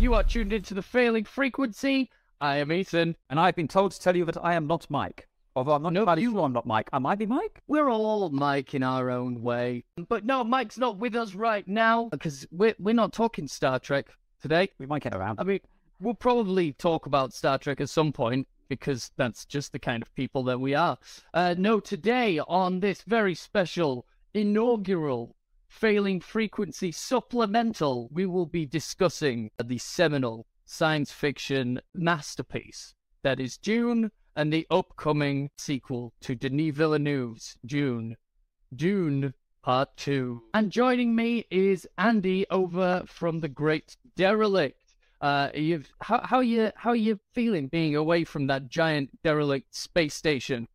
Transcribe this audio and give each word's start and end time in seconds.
You 0.00 0.14
are 0.14 0.22
tuned 0.22 0.52
into 0.52 0.74
the 0.74 0.82
Failing 0.82 1.24
Frequency. 1.24 2.08
I 2.40 2.58
am 2.58 2.70
Ethan. 2.70 3.16
And 3.30 3.40
I've 3.40 3.56
been 3.56 3.66
told 3.66 3.90
to 3.90 4.00
tell 4.00 4.14
you 4.16 4.24
that 4.26 4.42
I 4.44 4.54
am 4.54 4.68
not 4.68 4.88
Mike. 4.88 5.26
Although 5.56 5.72
I'm 5.72 5.82
not 5.82 5.96
entirely 5.96 6.22
you- 6.22 6.30
sure 6.30 6.44
I'm 6.44 6.52
not 6.52 6.66
Mike. 6.66 6.88
I 6.92 7.00
might 7.00 7.18
be 7.18 7.26
Mike. 7.26 7.60
We're 7.66 7.90
all 7.90 8.28
Mike 8.30 8.74
in 8.74 8.84
our 8.84 9.10
own 9.10 9.42
way. 9.42 9.84
But 10.08 10.24
no, 10.24 10.44
Mike's 10.44 10.78
not 10.78 10.98
with 10.98 11.16
us 11.16 11.34
right 11.34 11.66
now 11.66 12.10
because 12.10 12.46
we're, 12.52 12.76
we're 12.78 12.94
not 12.94 13.12
talking 13.12 13.48
Star 13.48 13.80
Trek 13.80 14.06
today. 14.40 14.70
We 14.78 14.86
might 14.86 15.02
get 15.02 15.14
around. 15.14 15.40
I 15.40 15.42
mean, 15.42 15.60
we'll 16.00 16.14
probably 16.14 16.74
talk 16.74 17.06
about 17.06 17.32
Star 17.32 17.58
Trek 17.58 17.80
at 17.80 17.90
some 17.90 18.12
point 18.12 18.46
because 18.68 19.10
that's 19.16 19.44
just 19.46 19.72
the 19.72 19.80
kind 19.80 20.00
of 20.00 20.14
people 20.14 20.44
that 20.44 20.60
we 20.60 20.76
are. 20.76 20.96
Uh, 21.34 21.56
no, 21.58 21.80
today 21.80 22.38
on 22.38 22.78
this 22.78 23.02
very 23.02 23.34
special 23.34 24.06
inaugural 24.32 25.34
Failing 25.68 26.20
Frequency 26.20 26.90
supplemental, 26.90 28.08
we 28.10 28.26
will 28.26 28.46
be 28.46 28.66
discussing 28.66 29.50
the 29.62 29.78
seminal 29.78 30.46
science 30.64 31.12
fiction 31.12 31.80
masterpiece 31.94 32.94
that 33.22 33.38
is 33.38 33.58
Dune 33.58 34.10
and 34.34 34.52
the 34.52 34.66
upcoming 34.70 35.50
sequel 35.56 36.12
to 36.20 36.34
Denis 36.34 36.74
Villeneuve's 36.74 37.56
Dune. 37.64 38.16
Dune 38.74 39.34
Part 39.62 39.96
2. 39.96 40.42
And 40.54 40.70
joining 40.70 41.14
me 41.14 41.44
is 41.50 41.86
Andy 41.98 42.46
over 42.50 43.02
from 43.06 43.40
the 43.40 43.48
Great 43.48 43.96
Derelict. 44.16 44.94
Uh, 45.20 45.50
you've 45.54 45.92
how 46.00 46.20
how 46.22 46.40
you 46.40 46.70
how 46.76 46.90
are 46.90 46.96
you 46.96 47.18
feeling 47.34 47.66
being 47.66 47.96
away 47.96 48.24
from 48.24 48.46
that 48.46 48.68
giant 48.68 49.10
derelict 49.22 49.74
space 49.74 50.14
station? 50.14 50.68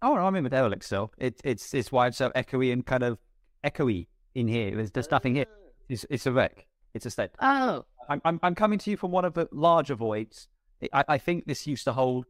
Oh, 0.00 0.16
I'm 0.16 0.34
in 0.36 0.44
with 0.44 0.52
Derelict 0.52 0.82
still. 0.82 1.12
It, 1.18 1.40
it's 1.44 1.74
it's 1.74 1.92
why 1.92 2.06
it's 2.06 2.16
so 2.16 2.30
echoey 2.30 2.72
and 2.72 2.84
kind 2.84 3.02
of 3.02 3.18
echoey 3.62 4.06
in 4.34 4.48
here. 4.48 4.74
There's, 4.76 4.90
there's 4.90 5.10
nothing 5.10 5.34
here. 5.34 5.46
It's, 5.88 6.06
it's 6.10 6.26
a 6.26 6.32
wreck. 6.32 6.66
It's 6.94 7.06
a 7.06 7.10
state. 7.10 7.30
Oh, 7.40 7.84
I'm, 8.08 8.20
I'm, 8.24 8.40
I'm 8.42 8.54
coming 8.54 8.78
to 8.80 8.90
you 8.90 8.96
from 8.96 9.10
one 9.10 9.24
of 9.24 9.34
the 9.34 9.48
larger 9.52 9.94
voids. 9.94 10.48
I, 10.92 11.04
I 11.08 11.18
think 11.18 11.46
this 11.46 11.66
used 11.66 11.84
to 11.84 11.92
hold 11.92 12.26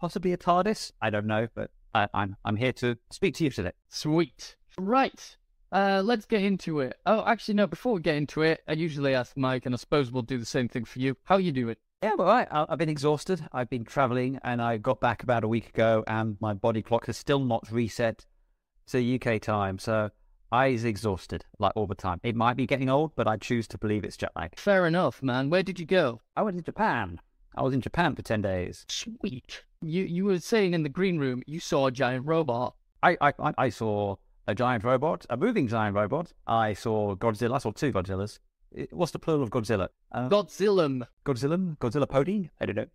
possibly 0.00 0.32
a 0.32 0.36
TARDIS. 0.36 0.92
I 1.00 1.10
don't 1.10 1.26
know, 1.26 1.48
but 1.54 1.70
I, 1.94 2.08
I'm, 2.14 2.36
I'm 2.44 2.56
here 2.56 2.72
to 2.74 2.96
speak 3.10 3.34
to 3.36 3.44
you 3.44 3.50
today. 3.50 3.72
sweet. 3.88 4.56
Right. 4.78 5.36
Uh, 5.72 6.02
let's 6.04 6.26
get 6.26 6.42
into 6.42 6.80
it. 6.80 6.94
Oh, 7.06 7.24
actually, 7.26 7.54
no. 7.54 7.66
Before 7.66 7.94
we 7.94 8.00
get 8.00 8.16
into 8.16 8.42
it, 8.42 8.62
I 8.68 8.72
usually 8.74 9.14
ask 9.14 9.36
Mike, 9.36 9.66
and 9.66 9.74
I 9.74 9.78
suppose 9.78 10.12
we'll 10.12 10.22
do 10.22 10.38
the 10.38 10.44
same 10.44 10.68
thing 10.68 10.84
for 10.84 11.00
you. 11.00 11.16
How 11.24 11.36
are 11.36 11.40
you 11.40 11.50
doing? 11.52 11.76
Yeah, 12.02 12.14
well, 12.14 12.28
right. 12.28 12.46
I- 12.50 12.66
I've 12.68 12.78
been 12.78 12.88
exhausted. 12.88 13.44
I've 13.52 13.70
been 13.70 13.84
traveling 13.84 14.38
and 14.44 14.60
I 14.60 14.76
got 14.76 15.00
back 15.00 15.22
about 15.22 15.44
a 15.44 15.48
week 15.48 15.70
ago 15.70 16.04
and 16.06 16.36
my 16.40 16.52
body 16.54 16.82
clock 16.82 17.06
has 17.06 17.16
still 17.16 17.40
not 17.40 17.70
reset 17.72 18.26
to 18.88 19.14
UK 19.16 19.40
time. 19.40 19.78
So 19.78 20.10
I 20.52 20.68
is 20.68 20.84
exhausted 20.84 21.44
like 21.58 21.72
all 21.76 21.86
the 21.86 21.94
time. 21.94 22.20
It 22.22 22.36
might 22.36 22.56
be 22.56 22.66
getting 22.66 22.88
old, 22.88 23.12
but 23.16 23.26
I 23.26 23.36
choose 23.36 23.66
to 23.68 23.78
believe 23.78 24.04
it's 24.04 24.16
jet 24.16 24.32
lag. 24.36 24.58
Fair 24.58 24.86
enough, 24.86 25.22
man. 25.22 25.50
Where 25.50 25.62
did 25.62 25.78
you 25.80 25.86
go? 25.86 26.20
I 26.36 26.42
went 26.42 26.56
to 26.56 26.62
Japan. 26.62 27.20
I 27.56 27.62
was 27.62 27.74
in 27.74 27.80
Japan 27.80 28.14
for 28.14 28.22
10 28.22 28.42
days. 28.42 28.84
Sweet. 28.88 29.64
You 29.82 30.04
you 30.04 30.24
were 30.24 30.38
saying 30.38 30.74
in 30.74 30.82
the 30.82 30.88
green 30.88 31.18
room 31.18 31.42
you 31.46 31.60
saw 31.60 31.86
a 31.86 31.90
giant 31.90 32.26
robot. 32.26 32.74
I, 33.02 33.16
I, 33.20 33.32
I- 33.58 33.68
saw 33.70 34.16
a 34.46 34.54
giant 34.54 34.84
robot, 34.84 35.26
a 35.30 35.36
moving 35.36 35.66
giant 35.68 35.94
robot. 35.96 36.32
I 36.46 36.72
saw 36.74 37.14
Godzilla. 37.16 37.54
I 37.56 37.58
saw 37.58 37.72
two 37.72 37.92
Godzillas. 37.92 38.38
It- 38.72 38.92
What's 38.92 39.12
the 39.12 39.18
plural 39.18 39.42
of 39.42 39.50
Godzilla? 39.50 39.88
Uh, 40.12 40.28
Godzilla. 40.28 41.06
Godzilla? 41.24 41.76
Godzilla 41.78 42.08
Pody? 42.08 42.50
I 42.60 42.66
don't 42.66 42.76
know. 42.76 42.86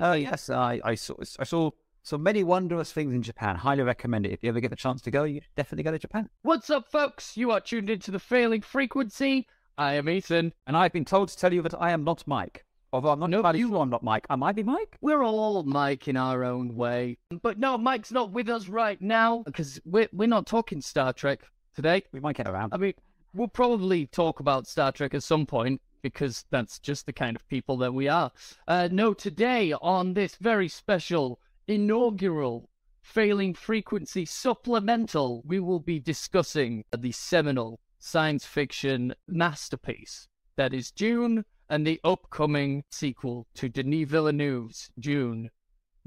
Oh 0.00 0.12
yes, 0.12 0.50
I, 0.50 0.80
I 0.84 0.94
saw 0.94 1.14
I 1.38 1.44
saw 1.44 1.70
so 2.02 2.16
many 2.18 2.42
wondrous 2.42 2.92
things 2.92 3.12
in 3.12 3.22
Japan. 3.22 3.56
Highly 3.56 3.82
recommend 3.82 4.26
it. 4.26 4.32
If 4.32 4.42
you 4.42 4.48
ever 4.48 4.60
get 4.60 4.70
the 4.70 4.76
chance 4.76 5.02
to 5.02 5.10
go, 5.10 5.24
you 5.24 5.40
definitely 5.56 5.84
go 5.84 5.92
to 5.92 5.98
Japan. 5.98 6.28
What's 6.42 6.70
up, 6.70 6.90
folks? 6.90 7.36
You 7.36 7.50
are 7.50 7.60
tuned 7.60 7.90
into 7.90 8.10
the 8.10 8.18
Failing 8.18 8.62
Frequency. 8.62 9.46
I 9.76 9.94
am 9.94 10.08
Ethan. 10.08 10.52
And 10.66 10.76
I've 10.76 10.92
been 10.92 11.04
told 11.04 11.28
to 11.28 11.36
tell 11.36 11.52
you 11.52 11.62
that 11.62 11.80
I 11.80 11.90
am 11.92 12.04
not 12.04 12.26
Mike. 12.26 12.64
Although 12.92 13.10
I'm 13.10 13.20
not 13.20 13.30
Nope, 13.30 13.40
entirely 13.40 13.58
you- 13.60 13.68
sure 13.68 13.78
I'm 13.82 13.90
not 13.90 14.02
Mike. 14.02 14.26
I 14.28 14.36
might 14.36 14.56
be 14.56 14.62
Mike. 14.64 14.96
We're 15.00 15.22
all 15.22 15.62
Mike 15.62 16.08
in 16.08 16.16
our 16.16 16.42
own 16.42 16.74
way. 16.74 17.18
But 17.42 17.58
no, 17.58 17.78
Mike's 17.78 18.10
not 18.10 18.32
with 18.32 18.48
us 18.48 18.66
right 18.68 19.00
now 19.00 19.42
because 19.44 19.80
we're, 19.84 20.08
we're 20.12 20.26
not 20.26 20.46
talking 20.46 20.80
Star 20.80 21.12
Trek 21.12 21.40
today. 21.76 22.02
We 22.12 22.18
might 22.20 22.36
get 22.36 22.48
around. 22.48 22.74
I 22.74 22.78
mean, 22.78 22.94
we'll 23.32 23.46
probably 23.48 24.06
talk 24.06 24.40
about 24.40 24.66
Star 24.66 24.90
Trek 24.90 25.14
at 25.14 25.22
some 25.22 25.46
point 25.46 25.80
because 26.02 26.44
that's 26.50 26.78
just 26.80 27.06
the 27.06 27.12
kind 27.12 27.36
of 27.36 27.46
people 27.48 27.76
that 27.76 27.92
we 27.94 28.08
are. 28.08 28.32
Uh, 28.66 28.88
no, 28.90 29.12
today 29.14 29.72
on 29.74 30.14
this 30.14 30.34
very 30.36 30.66
special 30.66 31.38
inaugural 31.70 32.68
Failing 33.00 33.54
Frequency 33.54 34.24
supplemental, 34.24 35.40
we 35.46 35.60
will 35.60 35.78
be 35.78 36.00
discussing 36.00 36.84
the 36.96 37.12
seminal 37.12 37.78
science 38.00 38.44
fiction 38.44 39.14
masterpiece 39.28 40.26
that 40.56 40.74
is 40.74 40.90
Dune 40.90 41.44
and 41.68 41.86
the 41.86 42.00
upcoming 42.02 42.82
sequel 42.90 43.46
to 43.54 43.68
Denis 43.68 44.08
Villeneuve's 44.08 44.90
Dune. 44.98 45.50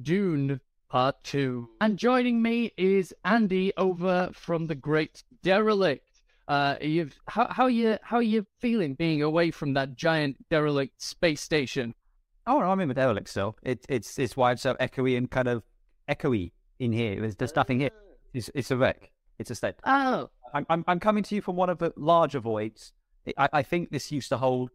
Dune 0.01 0.59
Part 0.89 1.23
2. 1.23 1.69
And 1.79 1.97
joining 1.97 2.41
me 2.41 2.73
is 2.75 3.13
Andy 3.23 3.71
over 3.77 4.31
from 4.33 4.67
the 4.67 4.75
Great 4.75 5.23
Derelict. 5.43 6.21
Uh, 6.45 6.75
you've 6.81 7.17
how 7.29 7.47
how 7.49 7.67
you 7.67 7.97
how 8.01 8.17
are 8.17 8.21
you 8.21 8.45
feeling 8.59 8.95
being 8.95 9.23
away 9.23 9.49
from 9.49 9.73
that 9.75 9.95
giant 9.95 10.37
derelict 10.49 11.01
space 11.01 11.39
station? 11.39 11.95
Oh, 12.45 12.59
I'm 12.59 12.79
in 12.79 12.87
with 12.87 12.97
Derelict 12.97 13.29
still. 13.29 13.55
It, 13.63 13.85
it's 13.87 14.19
it's 14.19 14.35
why 14.35 14.51
it's 14.51 14.61
so 14.61 14.75
echoey 14.75 15.17
and 15.17 15.29
kind 15.29 15.47
of 15.47 15.63
echoey 16.09 16.51
in 16.79 16.91
here. 16.91 17.19
There's, 17.19 17.35
there's 17.35 17.55
nothing 17.55 17.79
here. 17.79 17.91
It's, 18.33 18.49
it's 18.53 18.71
a 18.71 18.77
wreck. 18.77 19.11
It's 19.39 19.51
a 19.51 19.55
state. 19.55 19.75
Oh, 19.85 20.29
I'm, 20.53 20.65
I'm, 20.69 20.83
I'm 20.87 20.99
coming 20.99 21.23
to 21.23 21.35
you 21.35 21.41
from 21.41 21.55
one 21.55 21.69
of 21.69 21.77
the 21.79 21.93
larger 21.95 22.39
voids. 22.39 22.93
I, 23.37 23.49
I 23.53 23.63
think 23.63 23.91
this 23.91 24.11
used 24.11 24.29
to 24.29 24.37
hold 24.37 24.71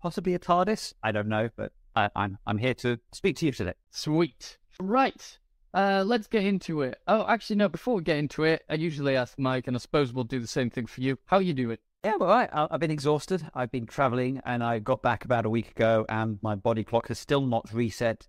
possibly 0.00 0.34
a 0.34 0.38
TARDIS. 0.38 0.92
I 1.02 1.12
don't 1.12 1.28
know, 1.28 1.48
but 1.56 1.72
I, 1.94 2.10
I'm, 2.14 2.38
I'm 2.46 2.58
here 2.58 2.74
to 2.74 2.98
speak 3.12 3.36
to 3.38 3.46
you 3.46 3.52
today. 3.52 3.74
sweet. 3.90 4.58
Right. 4.78 5.38
Uh, 5.72 6.04
let's 6.06 6.26
get 6.26 6.44
into 6.44 6.82
it. 6.82 6.98
Oh, 7.06 7.26
actually, 7.28 7.56
no. 7.56 7.68
Before 7.68 7.96
we 7.96 8.02
get 8.02 8.18
into 8.18 8.44
it, 8.44 8.62
I 8.68 8.74
usually 8.74 9.16
ask 9.16 9.38
Mike, 9.38 9.66
and 9.66 9.76
I 9.76 9.78
suppose 9.78 10.12
we'll 10.12 10.24
do 10.24 10.40
the 10.40 10.46
same 10.46 10.70
thing 10.70 10.86
for 10.86 11.00
you. 11.00 11.18
How 11.26 11.38
you 11.38 11.54
doing? 11.54 11.78
Yeah, 12.06 12.14
right. 12.20 12.48
I- 12.52 12.68
I've 12.70 12.78
been 12.78 12.92
exhausted. 12.92 13.48
I've 13.52 13.72
been 13.72 13.84
traveling 13.84 14.40
and 14.44 14.62
I 14.62 14.78
got 14.78 15.02
back 15.02 15.24
about 15.24 15.44
a 15.44 15.50
week 15.50 15.72
ago 15.72 16.06
and 16.08 16.38
my 16.40 16.54
body 16.54 16.84
clock 16.84 17.08
has 17.08 17.18
still 17.18 17.40
not 17.40 17.68
reset 17.72 18.28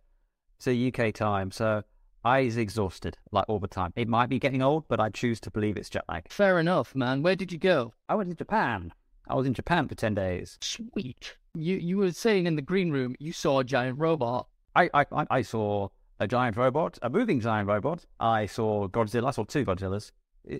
to 0.62 0.72
UK 0.88 1.14
time. 1.14 1.52
So 1.52 1.84
I 2.26 2.40
is 2.40 2.58
exhausted 2.58 3.20
like 3.32 3.46
all 3.48 3.60
the 3.60 3.68
time. 3.68 3.94
It 3.96 4.08
might 4.08 4.30
be 4.30 4.40
getting 4.40 4.64
old, 4.64 4.88
but 4.88 5.00
I 5.00 5.10
choose 5.10 5.40
to 5.42 5.52
believe 5.52 5.78
it's 5.78 5.92
jet 5.92 6.06
lag. 6.10 6.26
Fair 6.32 6.58
enough, 6.60 6.96
man. 6.96 7.22
Where 7.22 7.36
did 7.36 7.52
you 7.52 7.60
go? 7.60 7.94
I 8.10 8.16
went 8.16 8.32
to 8.32 8.36
Japan. 8.36 8.94
I 9.28 9.36
was 9.36 9.46
in 9.46 9.54
Japan 9.54 9.88
for 9.88 9.94
10 9.94 10.16
days. 10.16 10.58
Sweet. 10.60 11.38
You 11.54 11.76
you 11.78 11.98
were 12.00 12.12
saying 12.14 12.48
in 12.48 12.56
the 12.56 12.64
green 12.64 12.90
room 12.90 13.16
you 13.20 13.32
saw 13.32 13.60
a 13.60 13.64
giant 13.64 14.00
robot. 14.00 14.48
I, 14.76 14.90
I, 14.92 15.06
I- 15.12 15.28
I 15.30 15.42
saw 15.44 15.90
a 16.20 16.28
giant 16.28 16.58
robot, 16.58 16.98
a 17.04 17.12
moving 17.12 17.40
giant 17.42 17.68
robot. 17.68 18.08
I 18.20 18.48
saw 18.48 18.88
Godzilla. 18.88 19.28
I 19.28 19.32
saw 19.32 19.44
two 19.44 19.66
Godzillas. 19.66 20.12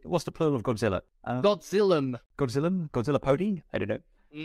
What's 0.04 0.26
the 0.26 0.32
plural 0.32 0.56
of 0.56 0.64
Godzilla? 0.64 1.02
Uh, 1.24 1.42
Godzilla. 1.42 2.20
Godzilla? 2.38 2.90
Godzilla 2.92 3.22
Pody? 3.22 3.64
I 3.74 3.78
don't 3.78 3.90
know. 3.90 4.00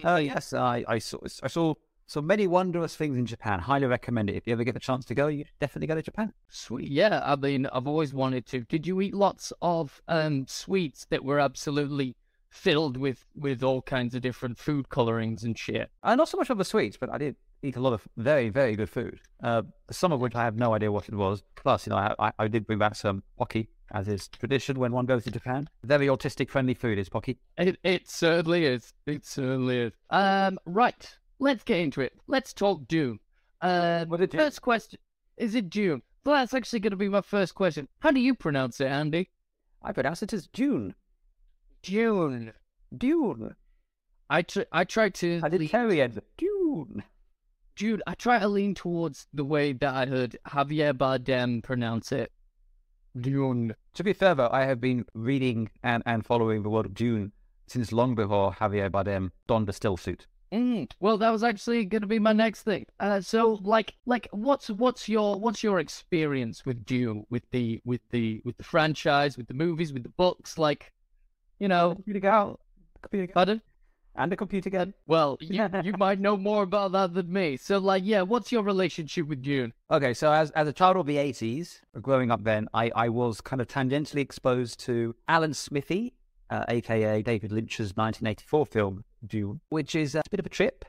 Oh 0.05 0.17
yes, 0.17 0.53
I, 0.53 0.85
I 0.87 0.99
saw 0.99 1.19
I 1.43 1.49
saw 1.49 1.75
so 2.07 2.21
many 2.23 2.47
wondrous 2.47 2.95
things 2.97 3.17
in 3.17 3.27
Japan. 3.27 3.59
Highly 3.59 3.87
recommend 3.87 4.31
it. 4.31 4.37
If 4.37 4.47
you 4.47 4.53
ever 4.53 4.65
get 4.65 4.75
the 4.75 4.81
chance 4.81 5.05
to 5.07 5.15
go, 5.15 5.29
you 5.29 5.45
definitely 5.61 5.87
go 5.87 5.95
to 5.95 6.03
Japan. 6.03 6.33
Sweet. 6.49 6.91
Yeah, 6.91 7.23
I 7.25 7.37
mean, 7.37 7.67
I've 7.73 7.87
always 7.87 8.15
wanted 8.15 8.47
to. 8.47 8.61
Did 8.61 8.87
you 8.87 9.01
eat 9.01 9.15
lots 9.15 9.53
of 9.63 10.01
um 10.09 10.47
sweets 10.47 11.07
that 11.11 11.25
were 11.25 11.41
absolutely 11.41 12.17
filled 12.51 12.97
with 12.97 13.25
with 13.35 13.63
all 13.63 13.83
kinds 13.83 14.15
of 14.15 14.23
different 14.23 14.59
food 14.59 14.89
colorings 14.89 15.43
and 15.45 15.59
shit? 15.59 15.91
Uh, 16.03 16.15
not 16.15 16.29
so 16.29 16.37
much 16.39 16.51
of 16.51 16.59
the 16.59 16.65
sweets, 16.65 16.97
but 16.97 17.11
I 17.11 17.19
did 17.19 17.37
eat 17.63 17.77
a 17.77 17.81
lot 17.81 17.93
of 17.93 18.07
very 18.17 18.49
very 18.49 18.77
good 18.77 18.91
food. 18.91 19.21
Uh, 19.43 19.63
some 19.91 20.13
of 20.13 20.21
which 20.21 20.35
I 20.35 20.45
have 20.45 20.57
no 20.57 20.75
idea 20.75 20.93
what 20.93 21.09
it 21.09 21.15
was. 21.15 21.43
Plus, 21.57 21.87
you 21.87 21.91
know, 21.91 21.97
I, 21.97 22.15
I, 22.19 22.33
I 22.39 22.49
did 22.49 22.67
bring 22.67 22.79
back 22.79 22.95
some 22.95 23.23
pocky, 23.37 23.69
as 23.93 24.09
is 24.09 24.29
tradition 24.29 24.79
when 24.79 24.93
one 24.93 25.07
goes 25.07 25.25
to 25.25 25.31
Japan. 25.31 25.69
Very 25.85 26.07
autistic 26.07 26.49
friendly 26.51 26.75
food 26.75 26.99
is 26.99 27.09
pocky. 27.09 27.39
It 27.59 27.79
it 27.85 28.09
certainly 28.09 28.65
is. 28.65 28.93
It 29.07 29.25
certainly 29.25 29.79
is. 29.79 29.93
Um, 30.11 30.59
right. 30.67 31.17
Let's 31.39 31.63
get 31.65 31.79
into 31.81 32.01
it. 32.01 32.13
Let's 32.27 32.53
talk 32.53 32.87
Dune. 32.89 33.19
Uh, 33.61 34.05
What 34.07 34.21
you- 34.21 34.27
first 34.39 34.63
question 34.63 34.99
is 35.37 35.55
it 35.55 35.71
Dune? 35.71 36.03
Well, 36.25 36.37
that's 36.37 36.55
actually 36.55 36.81
going 36.81 36.93
to 36.93 36.97
be 36.97 37.09
my 37.09 37.21
first 37.21 37.55
question. 37.55 37.89
How 38.01 38.11
do 38.13 38.21
you 38.21 38.35
pronounce 38.35 38.81
it, 38.81 38.87
Andy? 38.87 39.31
I 39.83 39.93
pronounce 39.93 40.23
it 40.23 40.33
as 40.33 40.47
June. 40.49 40.95
Dune. 41.83 42.53
Dune. 42.97 43.57
I 44.31 44.43
tr- 44.43 44.71
I 44.73 44.85
try 44.85 45.09
to 45.11 45.41
I 45.43 45.49
did 45.49 45.61
lean- 45.61 45.69
carry 45.69 46.01
it. 46.01 46.25
Dune. 46.37 47.03
Dude, 47.75 48.03
I 48.07 48.15
try 48.15 48.39
to 48.39 48.49
lean 48.49 48.75
towards 48.75 49.27
the 49.33 49.45
way 49.45 49.73
that 49.73 49.95
I 49.95 50.07
heard 50.07 50.37
Javier 50.47 50.93
Bardem 50.93 51.63
pronounce 51.63 52.13
it. 52.13 52.31
Dune. 53.21 53.75
To 53.95 54.05
be 54.05 54.13
fair, 54.13 54.35
though, 54.35 54.51
I 54.51 54.65
have 54.65 54.81
been 54.81 55.05
reading 55.15 55.71
and, 55.83 56.03
and 56.07 56.25
following 56.25 56.63
the 56.63 56.71
world 56.71 56.87
of 56.87 56.95
Dune 56.95 57.33
since 57.67 57.93
long 57.93 58.15
before 58.15 58.53
Javier 58.53 58.91
Bardem 58.91 59.31
donned 59.47 59.69
a 59.69 59.73
still 59.73 59.97
suit. 59.97 60.27
Mm, 60.53 60.91
well, 61.01 61.17
that 61.17 61.31
was 61.31 61.43
actually 61.43 61.87
going 61.87 62.03
to 62.03 62.07
be 62.07 62.19
my 62.19 62.35
next 62.35 62.63
thing. 62.63 62.85
Uh, 63.01 63.23
so, 63.23 63.59
like, 63.63 63.95
like, 64.05 64.29
what's 64.33 64.69
what's 64.69 65.09
your 65.09 65.41
what's 65.41 65.63
your 65.63 65.79
experience 65.79 66.67
with 66.67 66.85
Dune, 66.85 67.25
with 67.31 67.49
the 67.53 67.81
with 67.85 68.03
the 68.11 68.43
with 68.45 68.59
the 68.59 68.63
franchise, 68.63 69.39
with 69.39 69.49
the 69.49 69.55
movies, 69.55 69.95
with 69.95 70.03
the 70.03 70.11
books? 70.11 70.59
Like, 70.59 70.93
you 71.59 71.69
know, 71.69 71.95
Computer 71.95 72.21
guy. 72.21 72.53
Computer 73.01 73.27
guy. 73.29 73.33
pardon? 73.33 73.63
And 74.15 74.33
a 74.33 74.37
computer 74.37 74.69
game. 74.71 74.93
Well, 75.07 75.39
you, 75.41 75.69
you 75.85 75.93
might 75.99 76.21
know 76.21 76.37
more 76.37 76.63
about 76.63 76.93
that 76.93 77.15
than 77.15 77.33
me. 77.33 77.57
So, 77.57 77.79
like, 77.79 78.03
yeah, 78.05 78.23
what's 78.23 78.53
your 78.53 78.63
relationship 78.63 79.27
with 79.27 79.43
Dune? 79.43 79.73
Okay, 79.91 80.13
so 80.15 80.33
as 80.33 80.51
as 80.53 80.69
a 80.69 80.73
child 80.73 80.97
of 80.97 81.07
the 81.07 81.17
eighties, 81.19 81.81
growing 82.01 82.31
up 82.31 82.45
then, 82.45 82.69
I, 82.75 82.91
I 82.95 83.09
was 83.09 83.41
kind 83.41 83.61
of 83.63 83.69
tangentially 83.69 84.21
exposed 84.21 84.79
to 84.81 85.15
Alan 85.29 85.55
Smithee, 85.55 86.13
uh, 86.51 86.65
aka 86.69 87.23
David 87.23 87.53
Lynch's 87.53 87.97
1984 87.97 88.67
film 88.67 89.05
Dune, 89.27 89.61
which 89.71 89.95
is 89.95 90.15
a 90.15 90.23
bit 90.31 90.41
of 90.41 90.47
a 90.47 90.51
trip. 90.51 90.85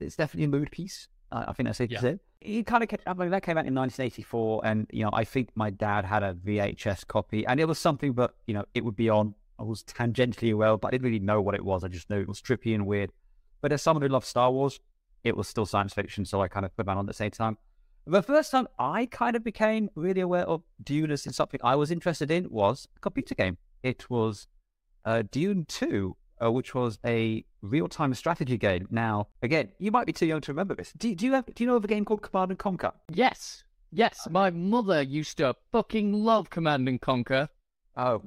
It's 0.00 0.16
definitely 0.16 0.44
a 0.44 0.48
mood 0.48 0.70
piece. 0.70 1.08
I, 1.32 1.44
I 1.48 1.52
think 1.52 1.66
that's 1.68 1.78
safe 1.78 1.90
Yeah. 1.90 2.00
to 2.00 2.02
say. 2.12 2.18
It 2.40 2.66
kind 2.66 2.82
of 2.82 2.90
came, 2.90 2.98
I 3.06 3.14
mean, 3.14 3.30
that 3.30 3.42
came 3.42 3.56
out 3.56 3.64
in 3.66 3.74
1984, 3.74 4.60
and 4.66 4.86
you 4.92 5.02
know, 5.04 5.10
I 5.14 5.24
think 5.24 5.48
my 5.54 5.70
dad 5.70 6.04
had 6.04 6.22
a 6.22 6.34
VHS 6.34 7.06
copy, 7.06 7.46
and 7.46 7.58
it 7.60 7.66
was 7.66 7.78
something 7.78 8.12
that 8.14 8.32
you 8.46 8.54
know 8.54 8.64
it 8.74 8.84
would 8.84 8.96
be 8.96 9.08
on. 9.08 9.34
I 9.58 9.62
was 9.62 9.82
tangentially 9.84 10.52
aware, 10.52 10.76
but 10.76 10.88
I 10.88 10.90
didn't 10.92 11.04
really 11.04 11.20
know 11.20 11.40
what 11.40 11.54
it 11.54 11.64
was. 11.64 11.84
I 11.84 11.88
just 11.88 12.10
knew 12.10 12.20
it 12.20 12.28
was 12.28 12.40
trippy 12.40 12.74
and 12.74 12.86
weird. 12.86 13.10
But 13.60 13.72
as 13.72 13.82
someone 13.82 14.02
who 14.02 14.08
loves 14.08 14.28
Star 14.28 14.50
Wars, 14.50 14.80
it 15.22 15.36
was 15.36 15.48
still 15.48 15.66
science 15.66 15.94
fiction, 15.94 16.24
so 16.24 16.42
I 16.42 16.48
kind 16.48 16.66
of 16.66 16.76
put 16.76 16.86
that 16.86 16.92
on 16.92 17.04
at 17.04 17.06
the 17.06 17.14
same 17.14 17.30
time. 17.30 17.56
The 18.06 18.22
first 18.22 18.50
time 18.50 18.68
I 18.78 19.06
kind 19.06 19.34
of 19.34 19.42
became 19.42 19.88
really 19.94 20.20
aware 20.20 20.44
of 20.44 20.62
Dune 20.82 21.10
as 21.10 21.22
something 21.34 21.60
I 21.64 21.74
was 21.74 21.90
interested 21.90 22.30
in 22.30 22.50
was 22.50 22.86
a 22.96 23.00
computer 23.00 23.34
game. 23.34 23.56
It 23.82 24.10
was 24.10 24.46
uh, 25.06 25.22
Dune 25.30 25.64
2, 25.66 26.14
uh, 26.42 26.52
which 26.52 26.74
was 26.74 26.98
a 27.06 27.44
real-time 27.62 28.12
strategy 28.12 28.58
game. 28.58 28.86
Now, 28.90 29.28
again, 29.42 29.70
you 29.78 29.90
might 29.90 30.06
be 30.06 30.12
too 30.12 30.26
young 30.26 30.42
to 30.42 30.52
remember 30.52 30.74
this. 30.74 30.92
Do, 30.98 31.14
do 31.14 31.24
you 31.24 31.32
have, 31.32 31.46
do 31.46 31.64
you 31.64 31.66
know 31.66 31.76
of 31.76 31.84
a 31.84 31.88
game 31.88 32.04
called 32.04 32.20
Command 32.20 32.50
and 32.50 32.58
Conquer? 32.58 32.92
Yes, 33.08 33.64
yes, 33.90 34.28
my 34.30 34.50
mother 34.50 35.00
used 35.00 35.38
to 35.38 35.54
fucking 35.72 36.12
love 36.12 36.50
Command 36.50 36.86
and 36.88 37.00
Conquer. 37.00 37.48
Oh, 37.96 38.22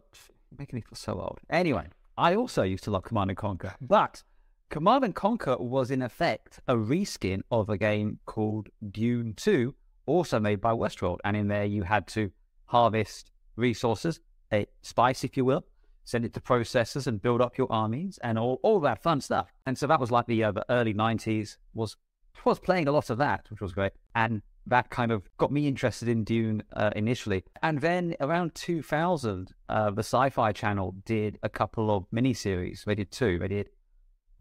making 0.58 0.78
me 0.78 0.82
feel 0.82 0.96
so 0.96 1.14
old. 1.14 1.40
Anyway, 1.50 1.88
I 2.18 2.36
also 2.36 2.64
used 2.64 2.84
to 2.86 2.92
love 2.92 3.04
Command 3.04 3.32
and 3.32 3.38
Conquer, 3.38 3.76
but 3.82 4.24
Command 4.70 5.06
and 5.06 5.16
Conquer 5.16 5.56
was 5.58 5.92
in 5.92 6.02
effect 6.02 6.60
a 6.68 6.76
reskin 6.76 7.42
of 7.52 7.70
a 7.70 7.78
game 7.78 8.20
called 8.26 8.68
Dune 8.92 9.34
2, 9.36 9.74
also 10.06 10.40
made 10.40 10.60
by 10.60 10.72
Westworld. 10.72 11.20
And 11.24 11.38
in 11.38 11.48
there, 11.48 11.66
you 11.66 11.84
had 11.84 12.08
to 12.10 12.32
harvest 12.66 13.32
resources, 13.56 14.20
a 14.52 14.68
spice, 14.82 15.24
if 15.24 15.38
you 15.38 15.46
will, 15.46 15.66
send 16.04 16.26
it 16.26 16.34
to 16.34 16.42
processors 16.42 17.08
and 17.08 17.22
build 17.22 17.42
up 17.42 17.58
your 17.58 17.72
armies 17.72 18.20
and 18.24 18.38
all, 18.38 18.60
all 18.62 18.80
that 18.82 19.02
fun 19.02 19.22
stuff. 19.22 19.52
And 19.66 19.78
so 19.78 19.88
that 19.88 20.00
was 20.00 20.12
like 20.12 20.26
the, 20.26 20.44
uh, 20.44 20.52
the 20.52 20.66
early 20.70 20.94
90s, 20.94 21.58
was, 21.74 21.96
was 22.44 22.60
playing 22.60 22.88
a 22.88 22.92
lot 22.92 23.10
of 23.10 23.18
that, 23.20 23.46
which 23.50 23.62
was 23.62 23.74
great. 23.74 23.94
And 24.16 24.42
that 24.68 24.90
kind 24.90 25.12
of 25.12 25.28
got 25.38 25.52
me 25.52 25.68
interested 25.68 26.08
in 26.08 26.24
Dune 26.24 26.64
uh, 26.74 26.92
initially. 26.96 27.44
And 27.64 27.80
then 27.80 28.16
around 28.20 28.54
2000, 28.56 29.54
uh, 29.70 29.92
the 29.92 30.00
Sci 30.04 30.30
Fi 30.30 30.52
Channel 30.52 30.96
did 31.06 31.40
a 31.44 31.50
couple 31.50 31.96
of 31.96 32.06
miniseries. 32.14 32.84
They 32.84 32.96
did 32.96 33.12
two. 33.12 33.40
They 33.40 33.48
did 33.48 33.70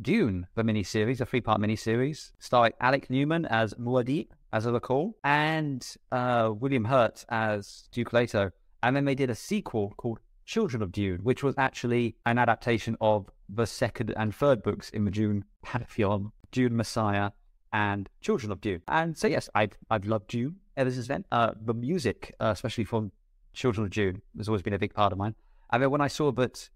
Dune, 0.03 0.47
the 0.55 0.63
miniseries, 0.63 1.21
a 1.21 1.27
three 1.27 1.41
part 1.41 1.61
miniseries, 1.61 2.33
starring 2.39 2.73
Alec 2.81 3.09
Newman 3.09 3.47
as 3.47 3.73
Muad'Dib, 3.75 4.29
as 4.53 4.67
I 4.67 4.71
recall, 4.71 5.17
and 5.25 5.87
uh, 6.13 6.51
William 6.55 6.85
Hurt 6.85 7.25
as 7.29 7.89
Duke 7.93 8.13
Leto. 8.13 8.51
And 8.83 8.95
then 8.95 9.05
they 9.05 9.15
did 9.15 9.31
a 9.31 9.35
sequel 9.35 9.95
called 9.97 10.21
Children 10.45 10.83
of 10.83 10.93
Dune, 10.93 11.21
which 11.23 11.43
was 11.43 11.55
actually 11.59 12.17
an 12.27 12.39
adaptation 12.39 12.97
of 13.01 13.29
the 13.49 13.67
second 13.67 14.13
and 14.17 14.35
third 14.35 14.63
books 14.63 14.91
in 14.91 15.05
the 15.05 15.11
Dune 15.11 15.45
pantheon, 15.63 16.31
Dune 16.53 16.77
Messiah 16.77 17.31
and 17.73 18.09
Children 18.21 18.53
of 18.53 18.61
Dune. 18.61 18.83
And 18.89 19.17
so, 19.17 19.27
yes, 19.27 19.49
I've, 19.55 19.77
I've 19.91 20.07
loved 20.07 20.29
Dune 20.29 20.57
ever 20.77 20.91
since 20.91 21.09
then. 21.09 21.25
Uh, 21.33 21.53
the 21.65 21.75
music, 21.75 22.35
uh, 22.41 22.51
especially 22.53 22.85
from 22.85 23.13
Children 23.55 23.87
of 23.87 23.91
Dune, 23.91 24.23
has 24.37 24.49
always 24.49 24.63
been 24.63 24.75
a 24.75 24.79
big 24.79 24.95
part 24.95 25.13
of 25.13 25.19
mine. 25.19 25.35
I 25.71 25.79
then 25.79 25.91
when 25.91 26.01
I 26.01 26.09
saw 26.09 26.31
that 26.33 26.69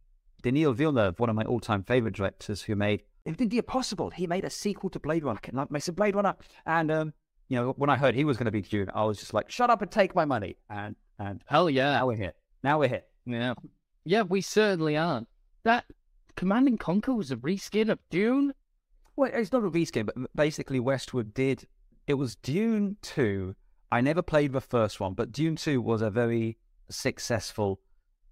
Denis 0.43 0.77
Villeneuve, 0.77 1.19
one 1.21 1.31
of 1.31 1.37
my 1.37 1.45
all-time 1.45 1.85
favorite 1.85 2.15
directors, 2.15 2.63
who 2.63 2.75
made 2.75 3.03
Everything 3.27 3.51
the 3.51 3.59
Impossible, 3.59 4.09
he 4.11 4.27
made 4.27 4.45
a 4.45 4.51
sequel 4.51 4.89
to 4.91 4.99
Blade 4.99 5.25
Runner. 5.25 5.39
Can 5.41 5.59
I 5.59 5.67
make 5.69 5.83
some 5.83 5.95
Blade 5.95 6.15
Runner? 6.15 6.35
And 6.65 6.91
um, 6.91 7.13
you 7.49 7.57
know, 7.57 7.75
when 7.77 7.91
I 7.91 7.97
heard 7.97 8.15
he 8.15 8.25
was 8.25 8.39
going 8.39 8.47
to 8.47 8.51
be 8.51 8.63
Dune, 8.63 8.91
I 8.95 9.05
was 9.05 9.19
just 9.19 9.35
like, 9.35 9.51
"Shut 9.51 9.69
up 9.69 9.83
and 9.83 9.91
take 9.91 10.15
my 10.15 10.25
money." 10.25 10.57
And 10.71 10.97
and 11.19 11.43
Hell 11.47 11.69
yeah. 11.69 11.93
now 11.93 12.07
we're 12.07 12.17
here. 12.17 12.33
Now 12.63 12.79
we're 12.79 12.89
here. 12.89 13.03
Yeah. 13.27 13.55
Yeah, 14.05 14.23
we 14.23 14.41
certainly 14.41 14.97
are. 14.97 15.23
That 15.65 15.85
Command 16.37 16.69
and 16.69 16.81
Conquer 16.81 17.13
was 17.13 17.31
a 17.31 17.37
reskin 17.37 17.91
of 17.91 17.99
Dune? 18.09 18.55
Well, 19.21 19.31
it's 19.35 19.53
not 19.53 19.65
a 19.65 19.71
reskin, 19.71 20.07
but 20.07 20.17
basically 20.35 20.81
Westwood 20.81 21.35
did. 21.35 21.67
It 22.07 22.15
was 22.15 22.37
Dune 22.37 22.97
Two. 23.03 23.55
I 23.93 24.01
never 24.01 24.23
played 24.23 24.55
the 24.55 24.63
first 24.63 24.99
one, 24.99 25.13
but 25.13 25.31
Dune 25.31 25.57
Two 25.57 25.83
was 25.83 26.01
a 26.01 26.09
very 26.09 26.57
successful 26.89 27.81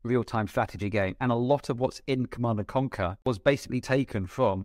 real-time 0.02 0.48
strategy 0.48 0.88
game, 0.88 1.14
and 1.20 1.30
a 1.30 1.34
lot 1.34 1.68
of 1.68 1.78
what's 1.78 2.00
in 2.06 2.24
Command 2.24 2.58
and 2.60 2.66
Conquer 2.66 3.18
was 3.26 3.38
basically 3.38 3.82
taken 3.82 4.26
from 4.26 4.64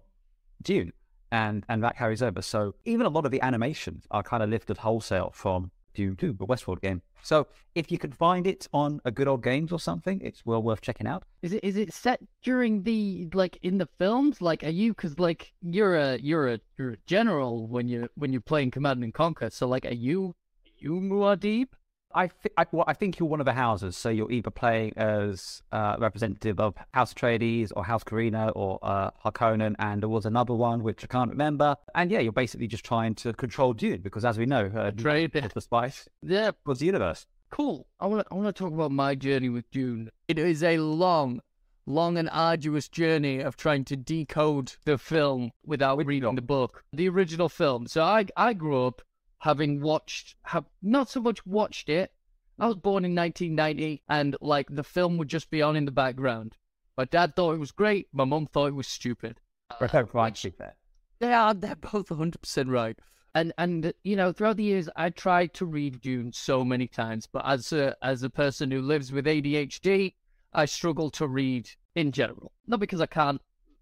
Dune, 0.62 0.94
and 1.34 1.66
and 1.68 1.84
that 1.84 1.98
carries 1.98 2.22
over. 2.22 2.42
So 2.42 2.74
even 2.86 3.06
a 3.06 3.10
lot 3.10 3.26
of 3.26 3.32
the 3.32 3.42
animations 3.42 4.06
are 4.10 4.24
kind 4.24 4.42
of 4.42 4.50
lifted 4.50 4.78
wholesale 4.78 5.32
from 5.34 5.72
Dune 5.94 6.16
Two, 6.16 6.34
the 6.34 6.46
Westworld 6.46 6.82
game. 6.82 7.02
So 7.22 7.48
if 7.76 7.92
you 7.92 7.98
can 7.98 8.12
find 8.12 8.46
it 8.46 8.68
on 8.74 9.00
a 9.06 9.12
good 9.12 9.28
old 9.28 9.44
games 9.44 9.72
or 9.72 9.80
something, 9.80 10.20
it's 10.22 10.46
well 10.46 10.62
worth 10.62 10.82
checking 10.82 11.08
out. 11.08 11.24
Is 11.42 11.54
it 11.54 11.64
is 11.64 11.78
it 11.78 11.94
set 11.94 12.20
during 12.42 12.84
the 12.84 13.30
like 13.34 13.58
in 13.62 13.78
the 13.78 13.88
films? 13.98 14.42
Like, 14.42 14.64
are 14.64 14.70
you 14.70 14.94
because 14.94 15.20
like 15.20 15.54
you're 15.62 15.96
a 15.96 16.18
you're 16.18 16.54
a 16.54 16.60
you're 16.78 16.92
a 16.92 16.98
general 17.06 17.68
when 17.68 17.88
you 17.88 18.10
when 18.16 18.34
you're 18.34 18.42
playing 18.42 18.72
Command 18.72 19.04
and 19.04 19.14
Conquer? 19.14 19.50
So 19.50 19.68
like, 19.68 19.86
are 19.86 19.94
you 19.94 20.36
are 20.66 20.72
you 20.78 21.00
Muad'Dib? 21.00 21.68
I, 22.16 22.28
th- 22.28 22.54
I, 22.58 22.66
well, 22.72 22.86
I 22.88 22.94
think 22.94 23.20
you're 23.20 23.28
one 23.30 23.40
of 23.40 23.46
the 23.46 23.54
houses, 23.54 23.98
so 23.98 24.10
you're 24.10 24.32
either 24.32 24.50
playing 24.52 24.94
as 24.98 25.64
uh, 25.72 25.96
representative 26.00 26.60
of 26.60 26.76
House 26.94 27.14
Atreides 27.14 27.72
or 27.76 27.84
House 27.84 28.04
Corrino 28.04 28.52
or 28.56 28.80
uh, 28.84 29.10
Harkonnen, 29.26 29.76
and 29.80 30.02
there 30.02 30.10
was 30.10 30.26
another 30.26 30.54
one 30.54 30.84
which 30.84 31.04
I 31.04 31.08
can't 31.08 31.30
remember. 31.32 31.76
And 31.96 32.12
yeah, 32.12 32.20
you're 32.20 32.32
basically 32.32 32.68
just 32.68 32.84
trying 32.86 33.16
to 33.16 33.34
control 33.34 33.74
Dune 33.74 34.02
because, 34.02 34.26
as 34.26 34.38
we 34.38 34.46
know, 34.46 34.72
uh, 34.76 34.92
Trade. 34.92 35.34
was 35.34 35.54
the 35.54 35.62
spice 35.62 36.08
Yeah, 36.22 36.52
was 36.66 36.80
the 36.80 36.86
universe. 36.88 37.26
cool. 37.50 37.88
I 38.00 38.08
want 38.08 38.26
to 38.28 38.34
I 38.34 38.36
want 38.36 38.48
to 38.56 38.64
talk 38.64 38.74
about 38.74 38.92
my 38.92 39.16
journey 39.16 39.50
with 39.50 39.70
Dune. 39.72 40.10
It 40.28 40.38
is 40.40 40.64
a 40.64 40.78
long, 40.80 41.42
long 41.86 42.18
and 42.18 42.30
arduous 42.32 42.88
journey 42.90 43.40
of 43.40 43.58
trying 43.58 43.86
to 43.86 43.96
decode 43.96 44.74
the 44.86 44.98
film 44.98 45.52
without 45.66 45.98
Which 45.98 46.08
reading 46.08 46.24
film? 46.28 46.36
the 46.36 46.42
book, 46.42 46.84
the 46.94 47.10
original 47.10 47.50
film. 47.50 47.88
So 47.88 48.04
I 48.04 48.26
I 48.38 48.54
grew 48.54 48.86
up 48.86 49.02
having 49.44 49.82
watched, 49.82 50.36
have 50.44 50.64
not 50.82 51.10
so 51.10 51.20
much 51.20 51.46
watched 51.46 51.90
it. 51.90 52.14
I 52.58 52.68
was 52.68 52.78
born 52.78 53.04
in 53.04 53.14
1990, 53.14 54.02
and 54.08 54.38
like 54.40 54.68
the 54.70 54.86
film 54.86 55.18
would 55.18 55.28
just 55.28 55.50
be 55.50 55.62
on 55.62 55.76
in 55.76 55.84
the 55.84 55.92
background. 55.92 56.56
My 56.98 57.04
dad 57.04 57.36
thought 57.36 57.56
it 57.56 57.60
was 57.60 57.74
great. 57.74 58.08
My 58.14 58.24
mum 58.24 58.48
thought 58.48 58.68
it 58.68 58.76
was 58.76 58.88
stupid. 58.88 59.42
right, 59.82 59.94
uh, 59.94 60.06
to. 60.14 60.76
They 61.20 61.34
are. 61.34 61.54
They're 61.54 61.76
both 61.76 62.10
100 62.10 62.42
percent 62.42 62.70
right. 62.70 62.98
And 63.36 63.52
and 63.58 63.94
you 64.06 64.16
know, 64.16 64.32
throughout 64.32 64.56
the 64.56 64.64
years, 64.64 64.88
I 64.96 65.10
tried 65.10 65.54
to 65.56 65.66
read 65.66 66.00
Dune 66.00 66.32
so 66.32 66.64
many 66.64 66.88
times, 66.88 67.28
but 67.28 67.46
as 67.46 67.74
a 67.74 67.98
as 68.02 68.24
a 68.24 68.30
person 68.30 68.72
who 68.72 68.82
lives 68.82 69.12
with 69.12 69.26
ADHD, 69.26 70.14
I 70.54 70.64
struggle 70.64 71.10
to 71.12 71.28
read 71.28 71.70
in 71.96 72.14
general. 72.14 72.54
Not 72.66 72.80
because 72.80 73.02
I 73.02 73.08
can't 73.08 73.42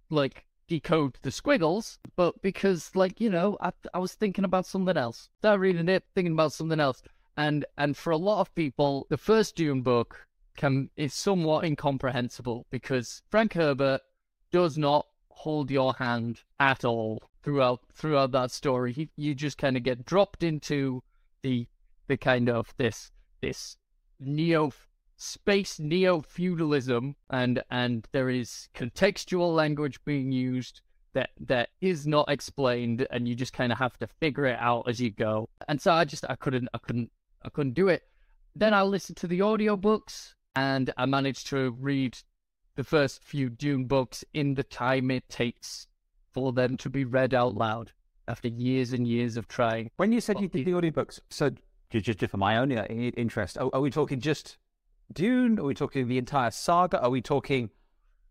like 0.09 0.43
decode 0.71 1.17
the 1.21 1.31
squiggles, 1.31 1.99
but 2.15 2.41
because 2.41 2.95
like 2.95 3.19
you 3.19 3.29
know, 3.29 3.57
I 3.59 3.71
I 3.93 3.99
was 3.99 4.13
thinking 4.13 4.45
about 4.45 4.65
something 4.65 4.95
else. 4.95 5.27
Started 5.39 5.59
reading 5.59 5.89
it, 5.89 6.05
thinking 6.15 6.31
about 6.31 6.53
something 6.53 6.79
else, 6.79 7.03
and 7.35 7.65
and 7.77 7.97
for 7.97 8.11
a 8.11 8.17
lot 8.17 8.39
of 8.39 8.55
people, 8.55 9.05
the 9.09 9.17
first 9.17 9.57
Dune 9.57 9.81
book 9.81 10.27
can 10.55 10.89
is 10.95 11.13
somewhat 11.13 11.65
incomprehensible 11.65 12.65
because 12.69 13.21
Frank 13.29 13.53
Herbert 13.53 13.99
does 14.49 14.77
not 14.77 15.07
hold 15.29 15.69
your 15.69 15.93
hand 15.95 16.39
at 16.57 16.85
all 16.85 17.21
throughout 17.43 17.81
throughout 17.93 18.31
that 18.31 18.51
story. 18.51 18.93
He, 18.93 19.09
you 19.17 19.35
just 19.35 19.57
kind 19.57 19.75
of 19.75 19.83
get 19.83 20.05
dropped 20.05 20.41
into 20.41 21.03
the 21.41 21.67
the 22.07 22.15
kind 22.15 22.47
of 22.49 22.73
this 22.77 23.11
this 23.41 23.75
neo 24.21 24.71
space 25.21 25.79
neo 25.79 26.21
feudalism, 26.21 27.15
and 27.29 27.63
and 27.69 28.07
there 28.11 28.29
is 28.29 28.69
contextual 28.73 29.53
language 29.55 30.03
being 30.03 30.31
used 30.31 30.81
that 31.13 31.29
that 31.39 31.69
is 31.79 32.07
not 32.07 32.29
explained, 32.29 33.07
and 33.11 33.27
you 33.27 33.35
just 33.35 33.53
kind 33.53 33.71
of 33.71 33.77
have 33.77 33.97
to 33.99 34.07
figure 34.07 34.45
it 34.45 34.57
out 34.59 34.87
as 34.87 34.99
you 34.99 35.11
go. 35.11 35.49
And 35.67 35.81
so 35.81 35.91
I 35.91 36.05
just 36.05 36.25
I 36.29 36.35
couldn't 36.35 36.69
I 36.73 36.79
couldn't 36.79 37.11
I 37.43 37.49
couldn't 37.49 37.73
do 37.73 37.87
it. 37.87 38.03
Then 38.55 38.73
I 38.73 38.81
listened 38.81 39.17
to 39.17 39.27
the 39.27 39.39
audiobooks 39.39 40.33
and 40.55 40.93
I 40.97 41.05
managed 41.05 41.47
to 41.47 41.71
read 41.79 42.17
the 42.75 42.83
first 42.83 43.23
few 43.23 43.49
Dune 43.49 43.85
books 43.85 44.25
in 44.33 44.55
the 44.55 44.63
time 44.63 45.11
it 45.11 45.27
takes 45.29 45.87
for 46.31 46.51
them 46.51 46.77
to 46.77 46.89
be 46.89 47.05
read 47.05 47.33
out 47.33 47.55
loud 47.55 47.91
after 48.27 48.47
years 48.47 48.93
and 48.93 49.07
years 49.07 49.37
of 49.37 49.47
trying. 49.47 49.91
When 49.97 50.11
you 50.11 50.21
said 50.21 50.35
Well, 50.35 50.43
you 50.43 50.49
did 50.49 50.65
the 50.65 50.71
audiobooks, 50.71 51.19
so 51.29 51.49
ju- 51.49 52.01
just, 52.01 52.19
just 52.19 52.31
for 52.31 52.37
my 52.37 52.57
own 52.57 52.71
uh, 52.71 52.85
interest, 52.85 53.57
are, 53.57 53.69
are 53.73 53.81
we 53.81 53.89
talking 53.89 54.19
just 54.19 54.57
Dune? 55.13 55.59
Are 55.59 55.63
we 55.63 55.73
talking 55.73 56.07
the 56.07 56.17
entire 56.17 56.51
saga? 56.51 57.01
Are 57.01 57.09
we 57.09 57.21
talking 57.21 57.69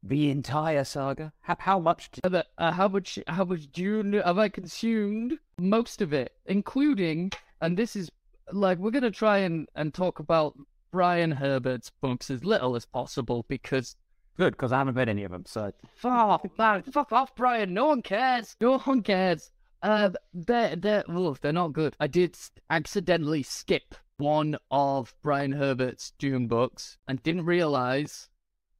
the 0.02 0.30
entire 0.30 0.84
saga? 0.84 1.32
How, 1.40 1.56
how 1.58 1.78
much? 1.78 2.10
Did... 2.10 2.34
Uh, 2.34 2.72
how 2.72 2.88
much 2.88 3.18
how 3.26 3.44
much 3.44 3.70
Dune 3.72 4.14
have 4.14 4.38
I 4.38 4.48
consumed? 4.48 5.38
Most 5.58 6.00
of 6.00 6.12
it, 6.12 6.32
including, 6.46 7.32
and 7.60 7.76
this 7.76 7.96
is 7.96 8.10
like 8.52 8.78
we're 8.78 8.90
gonna 8.90 9.10
try 9.10 9.38
and 9.38 9.68
and 9.74 9.92
talk 9.92 10.18
about 10.18 10.56
Brian 10.90 11.32
Herbert's 11.32 11.90
books 12.00 12.30
as 12.30 12.44
little 12.44 12.76
as 12.76 12.86
possible 12.86 13.44
because 13.48 13.96
Good, 14.36 14.52
because 14.54 14.72
I 14.72 14.78
haven't 14.78 14.94
read 14.94 15.10
any 15.10 15.24
of 15.24 15.32
them. 15.32 15.44
So 15.46 15.70
Fuck, 15.96 16.56
man, 16.56 16.82
fuck 16.84 17.12
off, 17.12 17.34
Brian. 17.36 17.74
No 17.74 17.88
one 17.88 18.00
cares. 18.00 18.56
No 18.58 18.78
one 18.78 19.02
cares. 19.02 19.50
Uh, 19.82 20.10
they're 20.32 20.76
they're 20.76 21.04
oh, 21.08 21.36
they're 21.40 21.52
not 21.52 21.74
good. 21.74 21.94
I 22.00 22.06
did 22.06 22.38
accidentally 22.70 23.42
skip 23.42 23.94
one 24.20 24.56
of 24.70 25.14
Brian 25.22 25.52
Herbert's 25.52 26.12
Dune 26.18 26.46
books 26.46 26.98
and 27.08 27.22
didn't 27.22 27.46
realize 27.46 28.28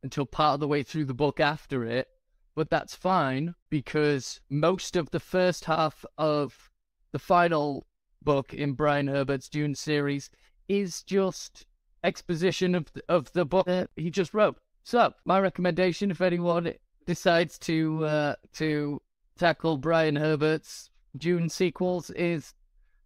until 0.03 0.27
part 0.27 0.55
of 0.55 0.61
the 0.61 0.69
way 0.69 0.83
through 0.83 1.07
the 1.07 1.15
book 1.15 1.41
after 1.41 1.85
it. 1.85 2.09
But 2.55 2.71
that's 2.71 2.95
fine 2.95 3.55
because 3.71 4.41
most 4.51 4.97
of 4.97 5.11
the 5.11 5.21
first 5.21 5.65
half 5.65 6.05
of 6.19 6.71
the 7.13 7.19
final 7.19 7.87
book 8.23 8.53
in 8.53 8.75
Brian 8.75 9.09
Herbert's 9.09 9.49
Dune 9.49 9.75
series 9.75 10.31
is 10.69 11.03
just 11.03 11.67
exposition 12.05 12.75
of 12.75 12.93
the, 12.93 13.03
of 13.09 13.33
the 13.33 13.45
book 13.45 13.67
that 13.67 13.91
he 13.97 14.11
just 14.11 14.35
wrote. 14.35 14.57
So, 14.83 15.13
my 15.25 15.41
recommendation, 15.41 16.11
if 16.11 16.21
anyone 16.21 16.75
decides 17.07 17.59
to 17.61 18.05
uh, 18.05 18.35
to 18.55 19.01
tackle 19.39 19.79
Brian 19.79 20.17
Herbert's 20.17 20.91
Dune 21.17 21.49
sequels, 21.49 22.11
is 22.11 22.55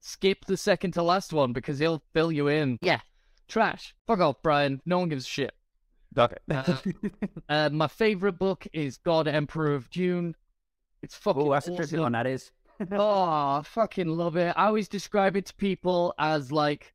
skip 0.05 0.45
the 0.45 0.57
second 0.57 0.93
to 0.93 1.03
last 1.03 1.33
one 1.33 1.53
because 1.53 1.79
he'll 1.79 2.03
fill 2.13 2.31
you 2.31 2.49
in. 2.49 2.79
Yeah, 2.83 3.01
trash. 3.49 3.95
Fuck 4.07 4.21
off, 4.21 4.37
Brian. 4.43 4.81
No 4.85 4.99
one 4.99 5.09
gives 5.09 5.25
a 5.25 5.29
shit. 5.29 5.53
okay. 6.17 6.37
Uh, 6.51 6.77
uh, 7.49 7.69
my 7.71 7.89
favorite 7.89 8.39
book 8.39 8.67
is 8.73 8.99
God 8.99 9.27
Emperor 9.27 9.75
of 9.75 9.91
Dune. 9.91 10.37
It's 11.03 11.17
fucking 11.17 11.43
oh, 11.43 11.53
that's 11.53 11.67
a 11.67 11.75
tricky 11.75 11.97
awesome. 11.97 12.01
one. 12.01 12.13
That 12.13 12.27
is. 12.27 12.51
oh, 12.93 13.23
I 13.25 13.63
fucking 13.65 14.09
love 14.09 14.37
it. 14.37 14.55
I 14.57 14.67
always 14.67 14.89
describe 14.89 15.37
it 15.37 15.47
to 15.47 15.55
people 15.55 16.15
as 16.19 16.53
like, 16.53 16.95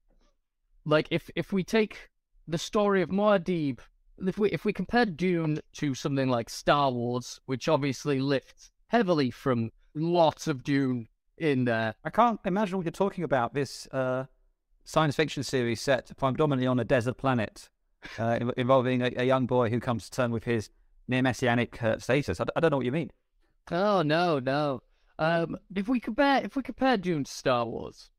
like 0.86 1.08
if 1.12 1.30
if 1.36 1.52
we 1.52 1.64
take 1.64 2.10
the 2.48 2.58
story 2.58 3.02
of 3.02 3.10
Muad'Dib, 3.10 3.80
if 4.26 4.38
we 4.38 4.50
if 4.52 4.66
we 4.66 4.74
compare 4.74 5.06
Dune 5.06 5.60
to 5.74 5.96
something 5.96 6.30
like 6.30 6.50
Star 6.50 6.92
Wars, 6.92 7.40
which 7.46 7.68
obviously 7.68 8.20
lifts 8.20 8.72
heavily 8.88 9.32
from 9.32 9.72
lots 9.96 10.48
of 10.48 10.64
Dune 10.64 11.08
in 11.40 11.66
there. 11.66 11.96
I 12.04 12.10
can't 12.10 12.40
imagine 12.46 12.78
what 12.78 12.86
you're 12.86 12.92
talking 12.92 13.24
about. 13.24 13.54
This 13.54 13.88
uh, 13.88 14.26
science 14.84 15.16
fiction 15.16 15.44
series 15.44 15.82
set 15.82 16.12
predominantly 16.18 16.68
on 16.68 16.80
a 16.80 16.84
desert 16.84 17.18
planet, 17.18 17.70
uh, 18.18 18.52
involving 18.58 19.02
a, 19.02 19.12
a 19.18 19.24
young 19.24 19.46
boy 19.46 19.70
who 19.70 19.80
comes 19.80 20.06
to 20.06 20.12
terms 20.12 20.34
with 20.34 20.46
his 20.46 20.70
near 21.08 21.22
messianic 21.22 21.82
uh, 21.84 21.98
status. 21.98 22.40
I, 22.40 22.44
d- 22.46 22.52
I 22.56 22.60
don't 22.60 22.72
know 22.72 22.78
what 22.78 22.86
you 22.86 22.92
mean. 22.92 23.12
Oh 23.72 24.02
no, 24.02 24.40
no. 24.40 24.82
Um, 25.18 25.58
if 25.76 25.88
we 25.88 26.00
compare 26.00 26.42
if 26.44 26.56
we 26.56 26.64
compare 26.64 26.98
Dune 26.98 27.24
to 27.26 27.32
Star 27.32 27.66
Wars, 27.66 28.10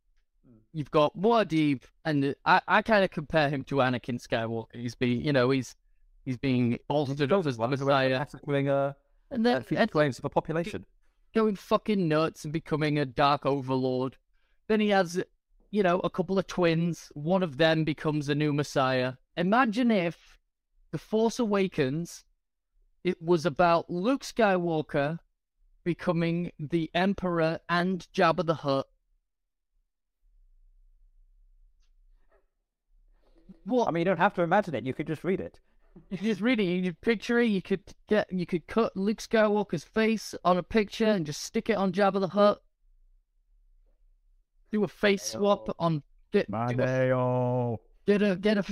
you've 0.73 0.91
got 0.91 1.17
Muad'Dib, 1.17 1.83
and 2.05 2.35
I, 2.45 2.61
I 2.69 2.83
kind 2.83 3.05
of 3.05 3.11
compare 3.11 3.49
him 3.49 3.65
to 3.65 3.77
Anakin 3.77 4.25
Skywalker. 4.25 4.67
He's 4.75 4.95
being, 4.95 5.23
you 5.23 5.33
know, 5.33 5.51
he's 5.51 5.77
he's 6.25 6.37
being 6.37 6.79
bolstered 6.89 7.33
up 7.33 7.47
as 7.47 7.57
the 7.57 7.67
Messiah, 7.67 8.27
Doing 8.47 8.69
uh, 8.69 8.93
and 9.31 9.47
then 9.47 9.65
claims 9.89 10.19
of 10.19 10.25
a 10.25 10.31
population. 10.31 10.85
Going 11.35 11.57
fucking 11.57 12.09
nuts 12.09 12.45
and 12.45 12.53
becoming 12.53 12.99
a 12.99 13.07
dark 13.07 13.47
overlord. 13.47 14.17
Then 14.69 14.81
he 14.81 14.89
has, 14.91 15.23
you 15.71 15.83
know, 15.83 16.01
a 16.01 16.11
couple 16.11 16.39
of 16.39 16.47
twins. 16.47 17.11
One 17.15 17.43
of 17.43 17.57
them 17.57 17.85
becomes 17.85 18.29
a 18.29 18.35
new 18.35 18.53
Messiah. 18.53 19.15
Imagine 19.37 19.91
if 19.91 20.39
The 20.93 20.99
Force 20.99 21.39
Awakens, 21.39 22.25
it 23.05 23.21
was 23.23 23.47
about 23.47 23.91
Luke 23.91 24.23
Skywalker 24.23 25.19
becoming 25.85 26.53
the 26.59 26.91
Emperor 26.95 27.61
and 27.69 28.07
Jabba 28.15 28.45
the 28.45 28.55
Hutt. 28.57 28.87
What? 33.65 33.89
I 33.89 33.91
mean, 33.91 34.03
you 34.03 34.05
don't 34.07 34.19
have 34.19 34.35
to 34.35 34.43
imagine 34.43 34.75
it. 34.75 34.85
You 34.85 34.95
could 34.95 35.07
just 35.07 35.25
read 35.25 35.41
it. 35.41 35.61
You 36.09 36.19
just 36.19 36.41
read 36.41 36.61
it, 36.61 36.65
you 36.65 36.93
picture 36.95 37.39
it, 37.39 37.47
you 37.47 37.63
could 37.63 37.83
get 38.09 38.33
you 38.33 38.47
could 38.47 38.67
cut 38.67 38.97
Luke 38.97 39.19
Skywalker's 39.19 39.85
face 39.85 40.35
on 40.45 40.57
a 40.57 40.63
picture 40.63 41.07
and 41.07 41.27
just 41.27 41.43
stick 41.43 41.69
it 41.69 41.77
on 41.77 41.93
Jabba 41.93 42.21
the 42.21 42.29
Hutt. 42.29 42.63
Do 44.73 44.85
a 44.85 44.89
face 44.89 45.23
swap 45.23 45.69
on 45.79 46.03
get 46.33 46.51
do 46.51 46.57
a, 46.57 46.57
Maneo. 46.57 47.79
get 48.07 48.23
a 48.23 48.37
get 48.37 48.59
a 48.59 48.63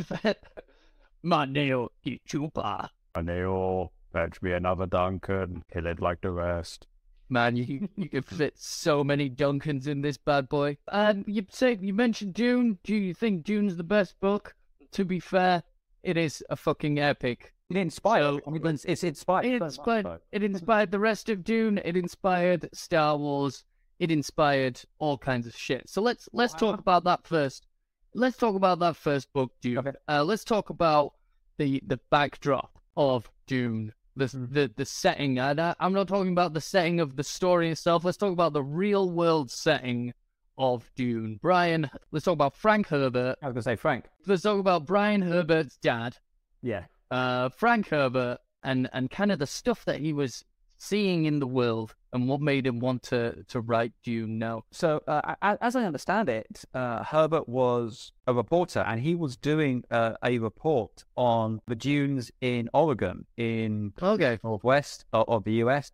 Maneo 1.24 1.88
Chupa. 2.28 2.88
Maneo. 3.16 3.90
Fetch 4.12 4.40
me 4.40 4.52
another 4.52 4.86
Duncan. 4.86 5.64
Kill 5.72 5.86
it 5.86 6.00
like 6.00 6.20
the 6.20 6.30
rest. 6.30 6.86
Man, 7.28 7.56
you 7.56 7.88
you 7.96 8.08
could 8.08 8.24
fit 8.24 8.58
so 8.58 9.04
many 9.04 9.28
Duncans 9.28 9.86
in 9.86 10.00
this 10.00 10.16
bad 10.16 10.48
boy. 10.48 10.78
And 10.90 11.24
you 11.26 11.44
say 11.50 11.76
you 11.80 11.92
mentioned 11.92 12.34
Dune. 12.34 12.78
Do 12.84 12.94
you 12.94 13.12
think 13.12 13.44
Dune's 13.44 13.76
the 13.76 13.84
best 13.84 14.18
book? 14.20 14.54
To 14.92 15.04
be 15.04 15.20
fair, 15.20 15.62
it 16.08 16.16
is 16.16 16.42
a 16.48 16.56
fucking 16.56 16.98
epic. 16.98 17.52
It 17.68 17.76
inspired. 17.76 18.40
I 18.46 18.50
mean, 18.50 18.66
it's, 18.66 18.86
it's 18.86 19.04
inspired. 19.04 19.44
It 19.44 19.60
inspired, 19.60 20.06
it 20.32 20.42
inspired 20.42 20.90
the 20.90 20.98
rest 20.98 21.28
of 21.28 21.44
Dune. 21.44 21.78
It 21.84 21.98
inspired 21.98 22.70
Star 22.72 23.18
Wars. 23.18 23.64
It 23.98 24.10
inspired 24.10 24.80
all 24.98 25.18
kinds 25.18 25.46
of 25.46 25.54
shit. 25.54 25.86
So 25.86 26.00
let's 26.00 26.26
let's 26.32 26.54
talk 26.54 26.78
about 26.78 27.04
that 27.04 27.26
first. 27.26 27.66
Let's 28.14 28.38
talk 28.38 28.54
about 28.54 28.78
that 28.78 28.96
first 28.96 29.30
book, 29.34 29.52
Dune. 29.60 29.78
Okay. 29.78 29.92
Uh, 30.08 30.24
let's 30.24 30.44
talk 30.44 30.70
about 30.70 31.12
the 31.58 31.82
the 31.86 32.00
backdrop 32.10 32.78
of 32.96 33.30
Dune, 33.46 33.92
the 34.16 34.28
the 34.28 34.72
the 34.74 34.86
setting. 34.86 35.38
I, 35.38 35.74
I'm 35.78 35.92
not 35.92 36.08
talking 36.08 36.32
about 36.32 36.54
the 36.54 36.62
setting 36.62 37.00
of 37.00 37.16
the 37.16 37.24
story 37.24 37.68
itself. 37.70 38.02
Let's 38.02 38.16
talk 38.16 38.32
about 38.32 38.54
the 38.54 38.62
real 38.62 39.10
world 39.10 39.50
setting 39.50 40.14
of 40.58 40.90
Dune. 40.96 41.38
Brian, 41.40 41.88
let's 42.10 42.24
talk 42.24 42.32
about 42.34 42.54
Frank 42.56 42.88
Herbert. 42.88 43.36
I 43.42 43.46
was 43.46 43.52
going 43.54 43.56
to 43.56 43.62
say 43.62 43.76
Frank. 43.76 44.06
Let's 44.26 44.42
talk 44.42 44.58
about 44.60 44.84
Brian 44.84 45.22
Herbert's 45.22 45.76
dad 45.78 46.16
Yeah. 46.62 46.84
uh, 47.10 47.48
Frank 47.50 47.88
Herbert 47.88 48.38
and 48.62 48.90
and 48.92 49.08
kind 49.10 49.30
of 49.32 49.38
the 49.38 49.46
stuff 49.46 49.84
that 49.84 50.00
he 50.00 50.12
was 50.12 50.44
seeing 50.80 51.24
in 51.24 51.38
the 51.40 51.46
world 51.46 51.94
and 52.12 52.28
what 52.28 52.40
made 52.40 52.66
him 52.66 52.78
want 52.80 53.02
to 53.02 53.44
to 53.48 53.60
write 53.60 53.92
Dune 54.04 54.38
now. 54.38 54.62
So, 54.72 55.00
uh, 55.06 55.34
as 55.42 55.76
I 55.76 55.84
understand 55.84 56.28
it, 56.28 56.64
uh, 56.74 57.02
Herbert 57.04 57.48
was 57.48 58.12
a 58.26 58.32
reporter, 58.34 58.80
and 58.80 59.00
he 59.00 59.14
was 59.14 59.36
doing 59.36 59.84
uh, 59.90 60.14
a 60.24 60.38
report 60.38 61.04
on 61.16 61.60
the 61.66 61.74
dunes 61.76 62.30
in 62.40 62.68
Oregon, 62.72 63.26
in 63.36 63.92
Okay. 64.02 64.38
northwest 64.42 65.04
of, 65.12 65.28
of 65.28 65.44
the 65.44 65.54
US, 65.64 65.92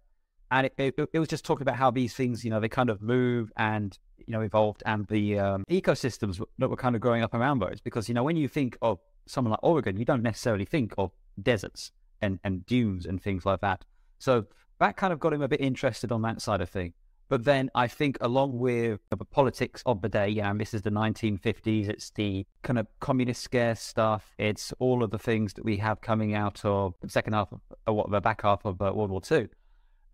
and 0.54 0.66
it, 0.66 0.74
it, 0.78 1.08
it 1.12 1.18
was 1.18 1.28
just 1.28 1.44
talking 1.44 1.62
about 1.62 1.74
how 1.74 1.90
these 1.90 2.14
things, 2.14 2.44
you 2.44 2.50
know, 2.50 2.60
they 2.60 2.68
kind 2.68 2.88
of 2.88 3.02
move 3.02 3.50
and 3.56 3.98
you 4.18 4.32
know 4.32 4.40
evolved, 4.40 4.84
and 4.86 5.04
the 5.08 5.38
um, 5.38 5.64
ecosystems 5.68 6.40
that 6.58 6.68
were 6.68 6.76
kind 6.76 6.94
of 6.94 7.00
growing 7.00 7.22
up 7.22 7.34
around 7.34 7.58
those. 7.58 7.80
Because 7.80 8.08
you 8.08 8.14
know, 8.14 8.22
when 8.22 8.36
you 8.36 8.46
think 8.46 8.78
of 8.80 9.00
someone 9.26 9.50
like 9.50 9.60
Oregon, 9.64 9.96
you 9.96 10.04
don't 10.04 10.22
necessarily 10.22 10.64
think 10.64 10.94
of 10.96 11.10
deserts 11.42 11.90
and 12.22 12.38
and 12.44 12.64
dunes 12.66 13.04
and 13.04 13.20
things 13.20 13.44
like 13.44 13.60
that. 13.62 13.84
So 14.20 14.46
that 14.78 14.96
kind 14.96 15.12
of 15.12 15.18
got 15.18 15.32
him 15.32 15.42
a 15.42 15.48
bit 15.48 15.60
interested 15.60 16.12
on 16.12 16.22
that 16.22 16.40
side 16.40 16.60
of 16.60 16.70
thing. 16.70 16.94
But 17.28 17.44
then 17.44 17.70
I 17.74 17.88
think, 17.88 18.16
along 18.20 18.58
with 18.58 19.00
the 19.10 19.16
politics 19.16 19.82
of 19.86 20.02
the 20.02 20.08
day, 20.08 20.28
yeah, 20.28 20.50
and 20.50 20.60
this 20.60 20.72
is 20.72 20.82
the 20.82 20.90
1950s, 20.90 21.88
it's 21.88 22.10
the 22.10 22.46
kind 22.62 22.78
of 22.78 22.86
communist 23.00 23.42
scare 23.42 23.74
stuff, 23.74 24.34
it's 24.38 24.72
all 24.78 25.02
of 25.02 25.10
the 25.10 25.18
things 25.18 25.54
that 25.54 25.64
we 25.64 25.78
have 25.78 26.00
coming 26.02 26.34
out 26.34 26.64
of 26.64 26.94
the 27.00 27.08
second 27.08 27.32
half 27.32 27.50
of, 27.50 27.60
or 27.86 27.94
what, 27.94 28.10
the 28.10 28.20
back 28.20 28.42
half 28.42 28.64
of 28.64 28.80
uh, 28.80 28.92
World 28.94 29.10
War 29.10 29.22
II. 29.28 29.48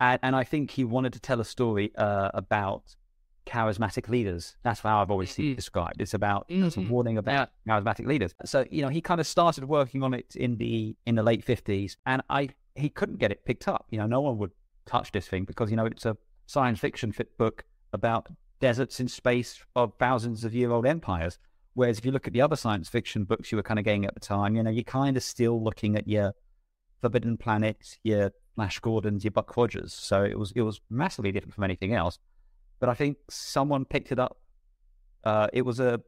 And, 0.00 0.19
and 0.23 0.35
I 0.35 0.45
think 0.45 0.71
he 0.73 0.85
wanted 0.85 1.12
to 1.12 1.21
tell 1.21 1.40
a 1.40 1.45
story 1.45 1.92
uh, 1.97 2.30
about 2.35 2.97
charismatic 3.47 4.09
leaders. 4.09 4.57
That's 4.62 4.80
how 4.80 5.00
I've 5.02 5.11
always 5.11 5.30
seen 5.30 5.47
it 5.50 5.52
Mhm. 5.52 5.57
described. 5.57 6.00
It's 6.00 6.14
about 6.14 6.47
it's 6.49 6.76
a 6.76 6.80
Mhm. 6.80 6.88
warning 6.88 7.19
about 7.19 7.50
charismatic 7.66 8.07
leaders. 8.07 8.35
So 8.45 8.64
you 8.71 8.83
know, 8.83 8.88
he 8.88 9.00
kind 9.00 9.21
of 9.21 9.26
started 9.26 9.64
working 9.64 10.02
on 10.02 10.14
it 10.14 10.37
in 10.37 10.57
the 10.57 10.97
in 11.07 11.14
the 11.16 11.23
late 11.23 11.45
fifties, 11.45 11.97
and 12.07 12.23
I 12.30 12.50
he 12.75 12.88
couldn't 12.88 13.19
get 13.19 13.30
it 13.33 13.45
picked 13.45 13.66
up. 13.69 13.87
You 13.90 13.99
know, 13.99 14.07
no 14.07 14.21
one 14.21 14.38
would 14.38 14.52
touch 14.87 15.12
this 15.12 15.26
thing 15.28 15.45
because 15.45 15.71
you 15.71 15.76
know 15.76 15.87
it's 15.87 16.07
a 16.07 16.16
science 16.47 16.78
fiction 16.80 17.12
fit 17.12 17.37
book 17.38 17.64
about 17.92 18.28
deserts 18.61 19.00
in 19.00 19.09
space 19.09 19.62
of 19.75 19.95
thousands 19.99 20.45
of 20.45 20.54
year 20.54 20.71
old 20.71 20.87
empires. 20.87 21.38
Whereas 21.75 21.99
if 21.99 22.04
you 22.04 22.12
look 22.12 22.26
at 22.26 22.33
the 22.33 22.40
other 22.42 22.57
science 22.57 22.88
fiction 22.88 23.25
books 23.25 23.50
you 23.50 23.57
were 23.57 23.62
kind 23.62 23.78
of 23.78 23.85
getting 23.85 24.04
at 24.04 24.14
the 24.14 24.21
time, 24.21 24.54
you 24.54 24.62
know, 24.62 24.71
you're 24.71 24.85
kind 24.85 25.16
of 25.16 25.23
still 25.23 25.62
looking 25.62 25.97
at 25.97 26.07
your 26.07 26.35
Forbidden 27.00 27.37
Planets, 27.38 27.99
your 28.02 28.33
Flash 28.60 28.78
Gordons, 28.80 29.24
your 29.24 29.30
Buck 29.30 29.56
Rogers. 29.56 29.94
So 29.94 30.22
it 30.22 30.38
was 30.38 30.52
it 30.54 30.60
was 30.60 30.82
massively 30.90 31.32
different 31.32 31.54
from 31.54 31.64
anything 31.64 31.94
else. 31.94 32.18
But 32.78 32.90
I 32.90 32.94
think 32.94 33.16
someone 33.30 33.86
picked 33.86 34.12
it 34.12 34.18
up. 34.18 34.36
Uh, 35.24 35.46
it 35.54 35.62
was 35.62 35.80
a 35.80 36.02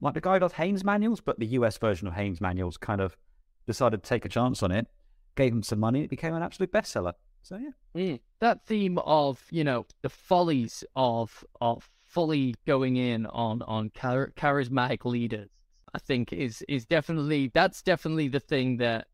like 0.00 0.14
the 0.14 0.20
guy 0.20 0.40
does 0.40 0.52
Haynes 0.54 0.82
manuals, 0.82 1.20
but 1.20 1.38
the 1.38 1.46
US 1.58 1.78
version 1.78 2.08
of 2.08 2.14
Haynes 2.14 2.40
manuals 2.40 2.76
kind 2.76 3.00
of 3.00 3.16
decided 3.68 4.02
to 4.02 4.08
take 4.08 4.24
a 4.24 4.28
chance 4.28 4.64
on 4.64 4.72
it, 4.72 4.88
gave 5.36 5.52
him 5.52 5.62
some 5.62 5.78
money, 5.78 6.00
and 6.00 6.06
it 6.06 6.10
became 6.10 6.34
an 6.34 6.42
absolute 6.42 6.72
bestseller. 6.72 7.12
So 7.42 7.56
yeah. 7.56 7.70
Mm. 7.96 8.20
That 8.40 8.66
theme 8.66 8.98
of 8.98 9.46
you 9.50 9.62
know 9.62 9.86
the 10.02 10.08
follies 10.08 10.82
of 10.96 11.44
of 11.60 11.88
fully 12.04 12.56
going 12.66 12.96
in 12.96 13.26
on 13.26 13.62
on 13.62 13.92
char- 13.94 14.32
charismatic 14.36 15.04
leaders, 15.04 15.50
I 15.94 16.00
think 16.00 16.32
is 16.32 16.64
is 16.68 16.84
definitely 16.84 17.52
that's 17.54 17.80
definitely 17.80 18.26
the 18.26 18.40
thing 18.40 18.78
that 18.78 19.06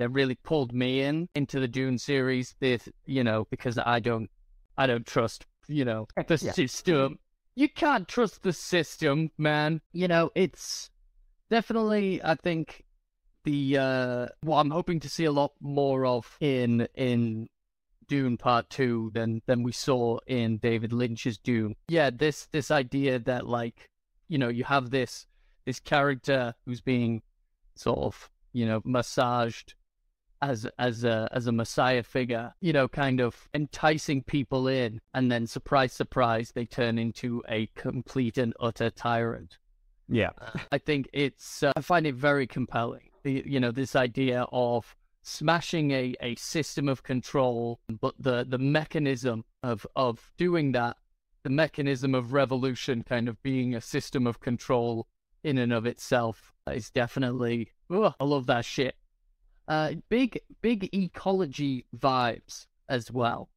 that 0.00 0.08
really 0.08 0.34
pulled 0.34 0.72
me 0.72 1.02
in 1.02 1.28
into 1.34 1.60
the 1.60 1.68
Dune 1.68 1.98
series. 1.98 2.56
This 2.58 2.88
you 3.04 3.22
know 3.22 3.46
because 3.50 3.78
I 3.78 4.00
don't 4.00 4.30
I 4.76 4.86
don't 4.86 5.06
trust 5.06 5.46
you 5.68 5.84
know 5.84 6.08
the 6.26 6.40
Yeah. 6.42 6.52
system. 6.52 7.18
You 7.54 7.68
can't 7.68 8.08
trust 8.08 8.42
the 8.42 8.52
system, 8.54 9.30
man. 9.36 9.82
You 9.92 10.08
know 10.08 10.30
it's 10.34 10.90
definitely 11.50 12.22
I 12.24 12.34
think 12.34 12.84
the 13.44 13.76
uh, 13.78 14.26
what 14.42 14.60
I'm 14.60 14.70
hoping 14.70 15.00
to 15.00 15.08
see 15.08 15.24
a 15.26 15.32
lot 15.32 15.52
more 15.60 16.06
of 16.06 16.36
in 16.40 16.88
in 16.94 17.48
Dune 18.08 18.38
Part 18.38 18.70
Two 18.70 19.10
than 19.14 19.42
than 19.46 19.62
we 19.62 19.72
saw 19.72 20.18
in 20.26 20.56
David 20.58 20.92
Lynch's 20.94 21.36
Dune. 21.36 21.76
Yeah, 21.88 22.08
this 22.10 22.46
this 22.52 22.70
idea 22.70 23.18
that 23.18 23.46
like 23.46 23.90
you 24.28 24.38
know 24.38 24.48
you 24.48 24.64
have 24.64 24.90
this 24.90 25.26
this 25.66 25.78
character 25.78 26.54
who's 26.64 26.80
being 26.80 27.22
sort 27.74 27.98
of 27.98 28.30
you 28.52 28.64
know 28.66 28.80
massaged 28.84 29.74
as 30.42 30.66
as 30.78 31.04
a 31.04 31.28
as 31.32 31.46
a 31.46 31.52
messiah 31.52 32.02
figure, 32.02 32.54
you 32.60 32.72
know, 32.72 32.88
kind 32.88 33.20
of 33.20 33.48
enticing 33.54 34.22
people 34.22 34.68
in, 34.68 35.00
and 35.14 35.30
then 35.30 35.46
surprise, 35.46 35.92
surprise, 35.92 36.52
they 36.54 36.64
turn 36.64 36.98
into 36.98 37.42
a 37.48 37.66
complete 37.74 38.38
and 38.38 38.54
utter 38.60 38.90
tyrant. 38.90 39.58
Yeah, 40.08 40.30
I 40.72 40.78
think 40.78 41.08
it's 41.12 41.62
uh, 41.62 41.72
I 41.76 41.80
find 41.80 42.06
it 42.06 42.14
very 42.14 42.46
compelling. 42.46 43.10
The, 43.22 43.42
you 43.46 43.60
know, 43.60 43.70
this 43.70 43.94
idea 43.94 44.46
of 44.50 44.96
smashing 45.22 45.90
a, 45.90 46.14
a 46.20 46.34
system 46.36 46.88
of 46.88 47.02
control, 47.02 47.80
but 48.00 48.14
the 48.18 48.44
the 48.48 48.58
mechanism 48.58 49.44
of 49.62 49.86
of 49.94 50.32
doing 50.36 50.72
that, 50.72 50.96
the 51.42 51.50
mechanism 51.50 52.14
of 52.14 52.32
revolution, 52.32 53.02
kind 53.02 53.28
of 53.28 53.42
being 53.42 53.74
a 53.74 53.80
system 53.80 54.26
of 54.26 54.40
control 54.40 55.06
in 55.44 55.58
and 55.58 55.72
of 55.72 55.86
itself, 55.86 56.52
is 56.70 56.90
definitely. 56.90 57.72
Oh, 57.90 58.14
I 58.18 58.24
love 58.24 58.46
that 58.46 58.64
shit. 58.64 58.96
Uh, 59.70 59.92
big 60.08 60.40
big 60.62 60.92
ecology 60.92 61.86
vibes 61.96 62.66
as 62.88 63.08
well. 63.12 63.48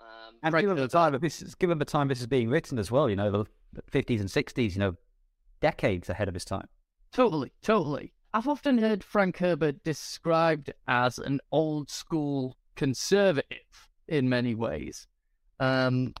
Um, 0.00 0.34
and 0.42 0.52
given 0.56 0.76
the 0.76 0.88
time 0.88 1.16
this 1.20 1.40
is, 1.40 1.54
given 1.54 1.78
the 1.78 1.84
time 1.84 2.08
this 2.08 2.18
is 2.18 2.26
being 2.26 2.50
written 2.50 2.76
as 2.76 2.90
well, 2.90 3.08
you 3.08 3.14
know, 3.14 3.30
the 3.30 3.44
fifties 3.88 4.20
and 4.20 4.28
sixties, 4.28 4.74
you 4.74 4.80
know, 4.80 4.96
decades 5.60 6.08
ahead 6.08 6.26
of 6.26 6.34
his 6.34 6.44
time. 6.44 6.66
Totally, 7.12 7.52
totally. 7.62 8.12
I've 8.34 8.48
often 8.48 8.78
heard 8.78 9.04
Frank 9.04 9.38
Herbert 9.38 9.84
described 9.84 10.72
as 10.88 11.18
an 11.18 11.38
old 11.52 11.88
school 11.88 12.56
conservative 12.74 13.88
in 14.08 14.28
many 14.28 14.56
ways, 14.56 15.06
um, 15.60 16.14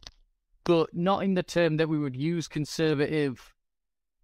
but 0.62 0.94
not 0.94 1.24
in 1.24 1.34
the 1.34 1.42
term 1.42 1.76
that 1.78 1.88
we 1.88 1.98
would 1.98 2.14
use 2.14 2.46
conservative 2.46 3.52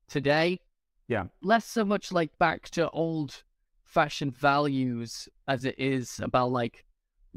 today. 0.06 0.60
Yeah. 1.08 1.24
Less 1.42 1.64
so 1.64 1.84
much 1.84 2.12
like 2.12 2.38
back 2.38 2.70
to 2.70 2.88
old 2.90 3.42
fashioned 3.84 4.36
values 4.36 5.28
as 5.46 5.64
it 5.64 5.74
is 5.78 6.20
about 6.20 6.50
like 6.50 6.84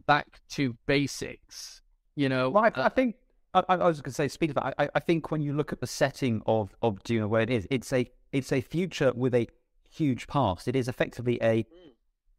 back 0.05 0.41
to 0.49 0.75
basics, 0.85 1.81
you 2.15 2.29
know? 2.29 2.49
Well, 2.49 2.65
I, 2.65 2.67
uh, 2.69 2.85
I 2.85 2.89
think 2.89 3.15
I, 3.53 3.63
I, 3.69 3.75
was 3.87 4.01
going 4.01 4.11
to 4.11 4.15
say, 4.15 4.27
speak 4.27 4.51
of 4.51 4.55
that, 4.55 4.75
I, 4.77 4.89
I 4.95 4.99
think 4.99 5.31
when 5.31 5.41
you 5.41 5.53
look 5.53 5.73
at 5.73 5.79
the 5.79 5.87
setting 5.87 6.41
of 6.45 6.75
of 6.81 7.01
Dune, 7.03 7.29
where 7.29 7.41
it 7.41 7.49
is, 7.49 7.67
it's 7.69 7.91
a 7.93 8.09
it's 8.31 8.51
a 8.51 8.61
future 8.61 9.11
with 9.15 9.33
a 9.33 9.47
huge 9.89 10.27
past. 10.27 10.67
It 10.67 10.75
is 10.75 10.87
effectively 10.87 11.39
a 11.41 11.63
hmm. 11.63 11.89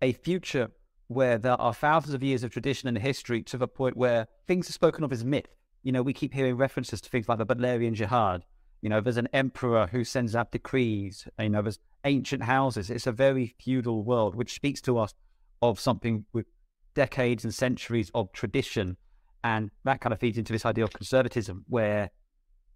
a 0.03 0.13
future 0.13 0.71
where 1.09 1.39
there 1.39 1.61
are 1.61 1.73
thousands 1.73 2.15
of 2.15 2.23
years 2.23 2.45
of 2.45 2.51
tradition 2.51 2.89
and 2.89 2.99
history 2.99 3.43
to 3.43 3.57
the 3.57 3.67
point 3.67 3.97
where 3.97 4.27
things 4.47 4.69
are 4.69 4.75
spoken 4.75 5.05
of 5.05 5.13
as 5.13 5.25
myth. 5.25 5.49
You 5.83 5.93
know, 5.93 6.03
we 6.03 6.13
keep 6.13 6.35
hearing 6.35 6.57
references 6.57 7.01
to 7.01 7.09
things 7.09 7.29
like 7.29 7.39
the 7.39 7.47
Butlerian 7.47 7.95
Jihad. 7.95 8.45
You 8.83 8.91
know, 8.91 9.01
there's 9.01 9.17
an 9.17 9.29
emperor 9.33 9.89
who 9.91 10.05
sends 10.05 10.37
out 10.37 10.53
decrees. 10.53 11.27
You 11.39 11.49
know, 11.49 11.63
there's 11.63 11.79
ancient 12.05 12.43
houses. 12.43 12.91
It's 12.91 13.07
a 13.07 13.13
very 13.13 13.55
feudal 13.61 14.05
world, 14.05 14.35
which 14.35 14.55
speaks 14.55 14.81
to 14.83 14.99
us 14.99 15.15
of 15.63 15.81
something 15.81 16.25
with 16.33 16.47
decades 16.95 17.45
and 17.45 17.55
centuries 17.55 18.11
of 18.15 18.33
tradition 18.33 18.97
and 19.45 19.71
that 19.85 20.01
kind 20.01 20.13
of 20.13 20.21
feeds 20.21 20.39
into 20.39 20.53
this 20.53 20.67
idea 20.67 20.85
of 20.85 20.93
conservatism, 20.93 21.65
where 21.69 22.11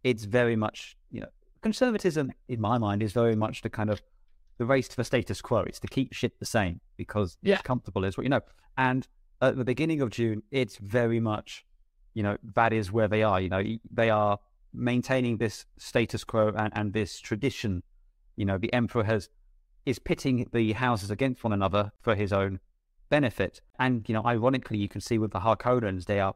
it's 0.04 0.24
very 0.24 0.56
much, 0.56 0.96
you 1.10 1.20
know, 1.20 1.28
conservatism 1.60 2.32
in 2.48 2.60
my 2.60 2.78
mind 2.78 3.02
is 3.02 3.12
very 3.12 3.36
much 3.36 3.62
the 3.62 3.70
kind 3.70 3.90
of 3.90 4.00
the 4.58 4.64
race 4.64 4.88
to 4.88 4.96
the 4.96 5.04
status 5.04 5.40
quo. 5.40 5.60
It's 5.60 5.80
to 5.80 5.86
keep 5.86 6.12
shit 6.12 6.38
the 6.38 6.46
same 6.46 6.80
because 6.96 7.36
yeah. 7.42 7.54
it's 7.54 7.62
comfortable, 7.62 8.04
is 8.04 8.16
what 8.16 8.24
you 8.24 8.30
know. 8.30 8.40
And 8.76 9.06
at 9.40 9.56
the 9.56 9.64
beginning 9.64 10.00
of 10.00 10.10
Dune, 10.10 10.42
it's 10.50 10.76
very 10.76 11.20
much, 11.20 11.64
you 12.14 12.22
know, 12.22 12.36
that 12.54 12.72
is 12.72 12.92
where 12.92 13.08
they 13.08 13.22
are. 13.22 13.40
You 13.40 13.48
know, 13.48 13.62
they 13.92 14.10
are 14.10 14.38
maintaining 14.72 15.38
this 15.38 15.66
status 15.78 16.24
quo 16.24 16.52
and, 16.56 16.72
and 16.76 16.92
this 16.92 17.18
tradition. 17.18 17.82
You 18.36 18.44
know, 18.44 18.58
the 18.58 18.72
emperor 18.72 19.04
has 19.04 19.28
is 19.84 19.98
pitting 19.98 20.48
the 20.52 20.72
houses 20.72 21.10
against 21.10 21.42
one 21.42 21.52
another 21.52 21.90
for 22.00 22.14
his 22.14 22.32
own 22.32 22.60
benefit. 23.08 23.60
And 23.78 24.08
you 24.08 24.14
know, 24.14 24.24
ironically, 24.24 24.78
you 24.78 24.88
can 24.88 25.00
see 25.00 25.18
with 25.18 25.32
the 25.32 25.40
Harkonnens, 25.40 26.06
they 26.06 26.20
are 26.20 26.34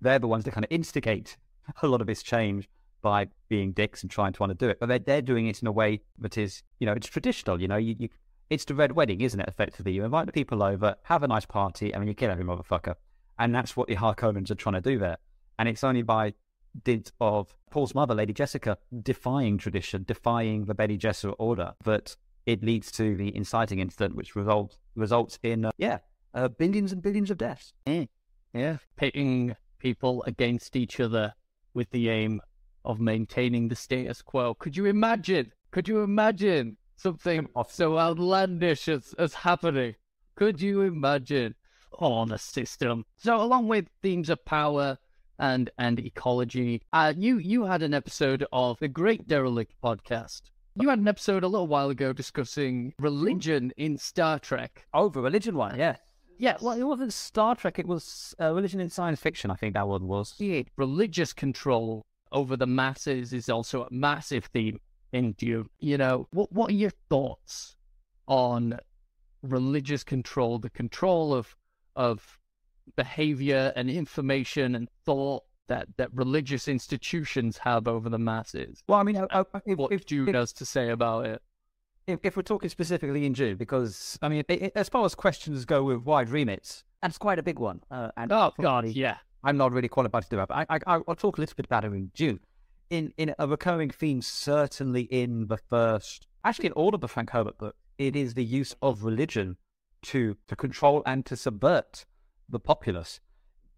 they're 0.00 0.18
the 0.18 0.26
ones 0.26 0.44
that 0.44 0.52
kind 0.52 0.64
of 0.64 0.72
instigate 0.72 1.36
a 1.82 1.86
lot 1.86 2.00
of 2.00 2.06
this 2.06 2.22
change 2.22 2.68
by 3.02 3.28
being 3.48 3.72
dicks 3.72 4.02
and 4.02 4.10
trying 4.10 4.32
to 4.34 4.44
undo 4.44 4.68
it. 4.68 4.78
But 4.78 4.88
they're, 4.88 4.98
they're 4.98 5.22
doing 5.22 5.46
it 5.46 5.62
in 5.62 5.68
a 5.68 5.72
way 5.72 6.02
that 6.18 6.36
is, 6.36 6.62
you 6.78 6.86
know, 6.86 6.92
it's 6.92 7.06
traditional. 7.06 7.60
You 7.60 7.68
know, 7.68 7.76
you, 7.76 7.96
you 7.98 8.08
it's 8.50 8.64
the 8.64 8.74
red 8.74 8.92
wedding, 8.92 9.20
isn't 9.20 9.38
it? 9.38 9.48
Effectively, 9.48 9.92
you 9.92 10.04
invite 10.04 10.26
the 10.26 10.32
people 10.32 10.62
over, 10.62 10.96
have 11.04 11.22
a 11.22 11.28
nice 11.28 11.46
party, 11.46 11.92
and 11.92 12.02
then 12.02 12.08
you 12.08 12.14
kill 12.14 12.30
every 12.30 12.44
motherfucker. 12.44 12.94
And 13.38 13.54
that's 13.54 13.76
what 13.76 13.88
the 13.88 13.96
Harkonnens 13.96 14.50
are 14.50 14.56
trying 14.56 14.74
to 14.74 14.80
do 14.80 14.98
there. 14.98 15.16
And 15.58 15.68
it's 15.68 15.84
only 15.84 16.02
by 16.02 16.34
dint 16.84 17.12
of 17.20 17.54
Paul's 17.70 17.94
mother, 17.94 18.14
Lady 18.14 18.32
Jessica, 18.32 18.78
defying 19.02 19.58
tradition, 19.58 20.04
defying 20.06 20.64
the 20.64 20.74
Bene 20.74 20.96
Gesserit 20.96 21.36
order, 21.38 21.74
that 21.84 22.16
it 22.46 22.62
leads 22.62 22.90
to 22.92 23.16
the 23.16 23.34
inciting 23.34 23.78
incident, 23.78 24.14
which 24.14 24.34
results 24.34 24.78
results 24.94 25.38
in 25.42 25.66
uh, 25.66 25.70
yeah, 25.78 25.98
uh, 26.34 26.48
billions 26.48 26.92
and 26.92 27.02
billions 27.02 27.30
of 27.30 27.38
deaths. 27.38 27.72
Mm. 27.86 28.08
Yeah, 28.52 28.78
pitting 28.96 29.56
people 29.78 30.24
against 30.26 30.76
each 30.76 31.00
other 31.00 31.34
with 31.74 31.90
the 31.90 32.08
aim 32.08 32.40
of 32.84 33.00
maintaining 33.00 33.68
the 33.68 33.76
status 33.76 34.22
quo. 34.22 34.54
Could 34.54 34.76
you 34.76 34.86
imagine? 34.86 35.52
Could 35.70 35.88
you 35.88 36.00
imagine 36.00 36.76
something 36.96 37.48
so 37.68 37.98
outlandish 37.98 38.88
as, 38.88 39.14
as 39.18 39.34
happening? 39.34 39.94
Could 40.34 40.60
you 40.60 40.82
imagine? 40.82 41.54
Oh, 41.98 42.24
the 42.24 42.38
system. 42.38 43.04
So, 43.16 43.40
along 43.40 43.68
with 43.68 43.88
themes 44.02 44.30
of 44.30 44.44
power 44.44 44.98
and 45.40 45.70
and 45.78 45.98
ecology, 45.98 46.82
uh, 46.92 47.12
you 47.16 47.38
you 47.38 47.64
had 47.64 47.82
an 47.82 47.94
episode 47.94 48.46
of 48.52 48.78
the 48.78 48.88
Great 48.88 49.26
Derelict 49.26 49.74
podcast. 49.82 50.42
You 50.76 50.88
had 50.88 51.00
an 51.00 51.08
episode 51.08 51.42
a 51.42 51.48
little 51.48 51.66
while 51.66 51.90
ago 51.90 52.12
discussing 52.12 52.94
religion 53.00 53.72
in 53.76 53.96
Star 53.96 54.38
Trek. 54.38 54.86
Oh, 54.94 55.08
the 55.08 55.20
religion 55.20 55.56
one, 55.56 55.76
yeah. 55.76 55.96
Yeah, 56.38 56.56
well, 56.62 56.78
it 56.78 56.84
wasn't 56.84 57.12
Star 57.12 57.54
Trek. 57.56 57.78
It 57.78 57.86
was 57.86 58.34
uh, 58.40 58.54
religion 58.54 58.80
in 58.80 58.88
science 58.88 59.20
fiction. 59.20 59.50
I 59.50 59.56
think 59.56 59.74
that 59.74 59.88
one 59.88 60.06
was. 60.06 60.34
Yeah, 60.38 60.62
religious 60.76 61.32
control 61.32 62.02
over 62.32 62.56
the 62.56 62.66
masses 62.66 63.32
is 63.32 63.48
also 63.48 63.82
a 63.82 63.88
massive 63.90 64.44
theme 64.46 64.78
in 65.12 65.32
Dune. 65.32 65.68
You 65.80 65.98
know, 65.98 66.28
what 66.32 66.52
what 66.52 66.70
are 66.70 66.74
your 66.74 66.92
thoughts 67.08 67.76
on 68.28 68.78
religious 69.42 70.04
control, 70.04 70.58
the 70.58 70.70
control 70.70 71.34
of 71.34 71.56
of 71.96 72.38
behavior 72.96 73.72
and 73.76 73.90
information 73.90 74.74
and 74.74 74.88
thought 75.04 75.44
that, 75.68 75.88
that 75.96 76.12
religious 76.12 76.68
institutions 76.68 77.58
have 77.58 77.86
over 77.86 78.08
the 78.08 78.18
masses? 78.18 78.82
Well, 78.88 78.98
I 78.98 79.02
mean, 79.02 79.16
I, 79.16 79.26
I, 79.30 79.44
if, 79.66 79.78
what 79.78 79.92
if, 79.92 80.06
Dune 80.06 80.28
if, 80.28 80.34
has 80.34 80.52
to 80.54 80.66
say 80.66 80.90
about 80.90 81.26
it 81.26 81.42
if, 82.06 82.20
if 82.22 82.36
we're 82.36 82.42
talking 82.42 82.68
specifically 82.68 83.24
in 83.24 83.32
Dune, 83.32 83.56
because 83.56 84.18
I 84.22 84.28
mean, 84.28 84.44
it, 84.48 84.62
it, 84.62 84.72
as 84.74 84.88
far 84.88 85.04
as 85.04 85.14
questions 85.14 85.64
go 85.64 85.82
with 85.84 86.02
wide 86.02 86.30
remits, 86.30 86.84
that's 87.02 87.18
quite 87.18 87.38
a 87.38 87.42
big 87.42 87.58
one. 87.58 87.80
Uh, 87.90 88.10
and 88.16 88.32
oh 88.32 88.52
God, 88.60 88.86
yeah, 88.86 89.18
I'm 89.42 89.56
not 89.56 89.72
really 89.72 89.88
qualified 89.88 90.24
to 90.24 90.28
do 90.28 90.36
that. 90.36 90.48
But 90.48 90.66
I, 90.68 90.78
I, 90.86 90.98
will 90.98 91.16
talk 91.16 91.38
a 91.38 91.40
little 91.40 91.54
bit 91.56 91.66
about 91.66 91.84
it 91.84 91.92
in 91.92 92.10
Dune. 92.14 92.40
In 92.90 93.12
in 93.16 93.34
a 93.38 93.46
recurring 93.46 93.90
theme, 93.90 94.22
certainly 94.22 95.02
in 95.02 95.46
the 95.46 95.56
first, 95.56 96.26
actually 96.44 96.66
in 96.66 96.72
all 96.72 96.94
of 96.94 97.00
the 97.00 97.08
Frank 97.08 97.30
Herbert 97.30 97.58
book, 97.58 97.76
it 97.98 98.16
is 98.16 98.34
the 98.34 98.44
use 98.44 98.74
of 98.82 99.04
religion 99.04 99.56
to 100.02 100.36
to 100.48 100.56
control 100.56 101.02
and 101.06 101.24
to 101.26 101.36
subvert 101.36 102.04
the 102.50 102.60
populace. 102.60 103.20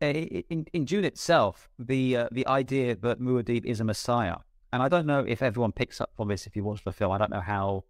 In, 0.00 0.66
in 0.72 0.84
Dune 0.84 1.04
itself, 1.04 1.68
the 1.78 2.16
uh, 2.16 2.28
the 2.32 2.44
idea 2.48 2.96
that 2.96 3.20
Muad'Dib 3.20 3.64
is 3.64 3.78
a 3.78 3.84
messiah, 3.84 4.38
and 4.72 4.82
I 4.82 4.88
don't 4.88 5.06
know 5.06 5.20
if 5.20 5.42
everyone 5.42 5.70
picks 5.70 6.00
up 6.00 6.10
on 6.18 6.26
this 6.26 6.46
if 6.46 6.56
you 6.56 6.64
watch 6.64 6.82
the 6.82 6.92
film. 6.92 7.12
I 7.12 7.18
don't 7.18 7.30
know 7.30 7.40
how 7.40 7.84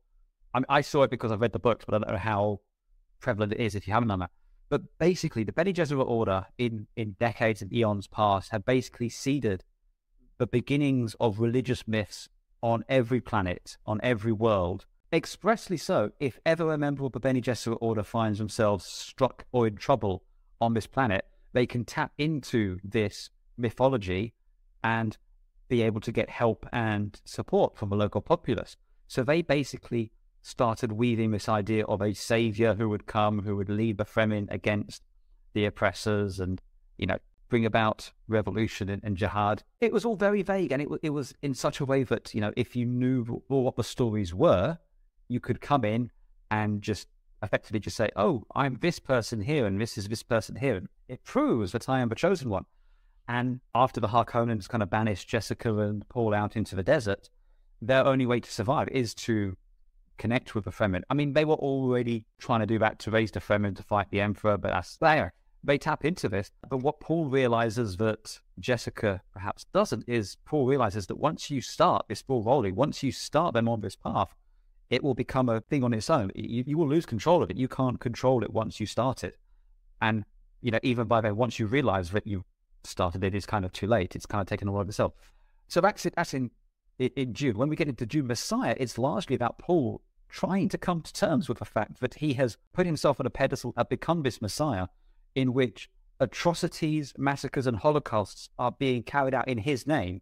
I, 0.53 0.61
I 0.69 0.81
saw 0.83 1.05
it 1.05 1.11
because 1.11 1.33
I've 1.33 1.41
read 1.41 1.53
the 1.53 1.59
books, 1.59 1.85
but 1.87 1.95
I 1.95 1.99
don't 1.99 2.13
know 2.13 2.19
how 2.19 2.61
prevalent 3.21 3.53
it 3.53 3.61
is 3.61 3.75
if 3.75 3.87
you 3.87 3.95
haven't 3.95 4.09
done 4.09 4.21
that. 4.21 4.31
But 4.69 4.99
basically, 4.99 5.45
the 5.45 5.53
Bene 5.53 5.73
Gesserit 5.73 6.07
order 6.07 6.47
in, 6.59 6.87
in 6.97 7.17
decades 7.21 7.61
and 7.63 7.73
eons 7.73 8.07
past 8.07 8.53
have 8.53 8.65
basically 8.65 9.09
seeded 9.09 9.65
the 10.39 10.47
beginnings 10.47 11.15
of 11.21 11.41
religious 11.41 11.87
myths 11.87 12.29
on 12.63 12.85
every 12.89 13.21
planet, 13.21 13.77
on 13.87 14.01
every 14.03 14.33
world. 14.33 14.87
Expressly 15.13 15.77
so, 15.77 16.13
if 16.21 16.41
ever 16.47 16.73
a 16.73 16.79
member 16.79 17.05
of 17.05 17.13
the 17.13 17.21
Bene 17.21 17.43
Gesserit 17.43 17.77
order 17.83 18.03
finds 18.03 18.39
themselves 18.39 18.87
struck 18.87 19.45
or 19.53 19.67
in 19.67 19.77
trouble 19.77 20.25
on 20.63 20.75
this 20.75 20.87
planet, 20.87 21.27
they 21.53 21.67
can 21.67 21.85
tap 21.85 22.13
into 22.17 22.79
this 22.85 23.31
mythology 23.59 24.33
and 24.85 25.19
be 25.69 25.83
able 25.83 26.01
to 26.01 26.13
get 26.13 26.31
help 26.31 26.67
and 26.73 27.21
support 27.25 27.77
from 27.77 27.91
the 27.91 27.97
local 27.97 28.21
populace. 28.21 28.77
So 29.09 29.25
they 29.25 29.43
basically 29.43 30.13
started 30.41 30.93
weaving 30.93 31.33
this 31.33 31.49
idea 31.49 31.85
of 31.87 32.01
a 32.01 32.15
savior 32.15 32.75
who 32.75 32.89
would 32.89 33.07
come, 33.07 33.43
who 33.43 33.57
would 33.57 33.69
lead 33.69 33.99
the 33.99 34.05
Fremen 34.05 34.49
against 34.51 35.03
the 35.53 35.65
oppressors 35.67 36.41
and, 36.41 36.63
you 36.97 37.07
know, 37.07 37.19
bring 37.49 37.67
about 37.67 38.13
revolution 38.29 38.89
and, 38.89 39.03
and 39.05 39.17
jihad. 39.17 39.63
It 39.81 39.93
was 39.93 40.05
all 40.05 40.17
very 40.17 40.43
vague 40.43 40.73
and 40.73 40.81
it, 40.81 40.89
it 41.03 41.11
was 41.11 41.35
in 41.43 41.55
such 41.55 41.81
a 41.81 41.85
way 41.85 42.05
that, 42.05 42.35
you 42.35 42.41
know, 42.41 42.53
if 42.57 42.75
you 42.77 42.87
knew 42.87 43.43
what 43.49 43.77
the 43.77 43.85
stories 43.85 44.33
were, 44.33 44.79
you 45.29 45.41
could 45.41 45.61
come 45.61 45.85
in 45.85 46.11
and 46.51 46.83
just 46.83 47.09
effectively 47.43 47.81
just 47.81 47.97
say, 47.97 48.11
"Oh, 48.17 48.45
I'm 48.55 48.79
this 48.81 48.99
person 48.99 49.43
here, 49.43 49.67
and 49.67 49.81
this 49.81 49.99
is 49.99 50.09
this 50.09 50.23
person 50.23 50.57
here." 50.57 50.77
And 50.77 50.89
it 51.09 51.25
proves 51.25 51.73
that 51.73 51.89
I 51.89 52.01
am 52.01 52.09
the 52.09 52.15
chosen 52.15 52.49
one. 52.49 52.67
And 53.29 53.61
after 53.75 54.01
the 54.01 54.09
Harkonnens 54.09 54.69
kind 54.69 54.83
of 54.83 54.91
banish 54.91 55.25
Jessica 55.25 55.77
and 55.79 56.09
Paul 56.09 56.35
out 56.35 56.57
into 56.57 56.75
the 56.75 56.83
desert, 56.83 57.31
their 57.81 58.05
only 58.05 58.27
way 58.27 58.41
to 58.41 58.51
survive 58.51 58.89
is 58.89 59.15
to 59.15 59.57
connect 60.19 60.55
with 60.55 60.65
the 60.65 60.71
Fremen. 60.71 61.03
I 61.11 61.15
mean, 61.15 61.33
they 61.33 61.45
were 61.45 61.55
already 61.55 62.27
trying 62.39 62.61
to 62.61 62.67
do 62.67 62.79
that 62.79 62.99
to 63.01 63.11
raise 63.11 63.33
the 63.33 63.41
Fremen 63.41 63.75
to 63.77 63.83
fight 63.83 64.11
the 64.11 64.21
Emperor, 64.21 64.57
but 64.57 64.71
that's 64.71 64.97
there. 64.99 65.33
They 65.65 65.79
tap 65.79 66.05
into 66.05 66.29
this. 66.29 66.51
But 66.69 66.79
what 66.79 67.01
Paul 67.01 67.27
realizes 67.27 67.97
that 67.99 68.41
Jessica 68.59 69.23
perhaps 69.33 69.67
doesn't 69.73 70.05
is 70.09 70.37
Paul 70.45 70.67
realizes 70.67 71.07
that 71.07 71.19
once 71.19 71.51
you 71.51 71.61
start 71.61 72.07
this 72.09 72.23
ball 72.23 72.43
rolling, 72.43 72.75
once 72.75 73.03
you 73.03 73.13
start 73.13 73.55
them 73.55 73.69
on 73.69 73.81
this 73.81 73.97
path, 73.97 74.35
it 74.93 75.03
will 75.03 75.15
become 75.15 75.49
a 75.49 75.63
thing 75.63 75.83
on 75.83 75.95
its 75.95 76.11
own. 76.11 76.31
You, 76.35 76.65
you 76.67 76.77
will 76.77 76.87
lose 76.87 77.07
control 77.07 77.43
of 77.43 77.51
it. 77.51 77.57
You 77.57 77.67
can't 77.67 77.99
control 77.99 78.45
it 78.45 78.53
once 78.53 78.79
you 78.79 78.85
start 78.85 79.25
it. 79.25 79.39
And, 80.03 80.25
you 80.61 80.71
know, 80.71 80.81
even 80.83 81.07
by 81.07 81.23
then, 81.23 81.35
once 81.35 81.59
you 81.59 81.67
realize 81.67 82.11
that 82.11 82.27
you 82.27 82.45
started 82.85 83.25
it, 83.25 83.35
it's 83.35 83.47
kind 83.47 83.65
of 83.65 83.73
too 83.73 83.87
late. 83.87 84.15
It's 84.15 84.27
kind 84.27 84.43
of 84.43 84.47
taken 84.47 84.69
a 84.69 84.73
lot 84.73 84.83
of 84.83 84.91
itself. 84.91 85.15
So 85.67 85.81
that's, 85.81 86.05
it, 86.05 86.13
that's 86.15 86.35
in, 86.35 86.51
in 86.99 87.33
Dune. 87.33 87.57
When 87.57 87.71
we 87.71 87.77
get 87.77 87.89
into 87.89 88.05
Dune 88.05 88.27
Messiah, 88.27 88.77
it's 88.79 88.99
largely 88.99 89.35
about 89.35 89.59
Paul 89.59 90.03
trying 90.29 90.69
to 90.69 90.77
come 90.77 91.01
to 91.01 91.13
terms 91.13 91.49
with 91.49 91.59
the 91.59 91.65
fact 91.65 92.01
that 92.01 92.15
he 92.15 92.35
has 92.35 92.59
put 92.75 92.85
himself 92.85 93.19
on 93.19 93.25
a 93.25 93.31
pedestal 93.31 93.73
and 93.79 93.89
become 93.89 94.23
this 94.23 94.43
Messiah 94.43 94.89
in 95.35 95.55
which 95.55 95.89
atrocities, 96.21 97.15
massacres, 97.17 97.67
and 97.67 97.79
holocausts 97.79 98.51
are 98.59 98.73
being 98.73 99.03
carried 99.03 99.33
out 99.33 99.49
in 99.49 99.57
his 99.57 99.87
name, 99.87 100.21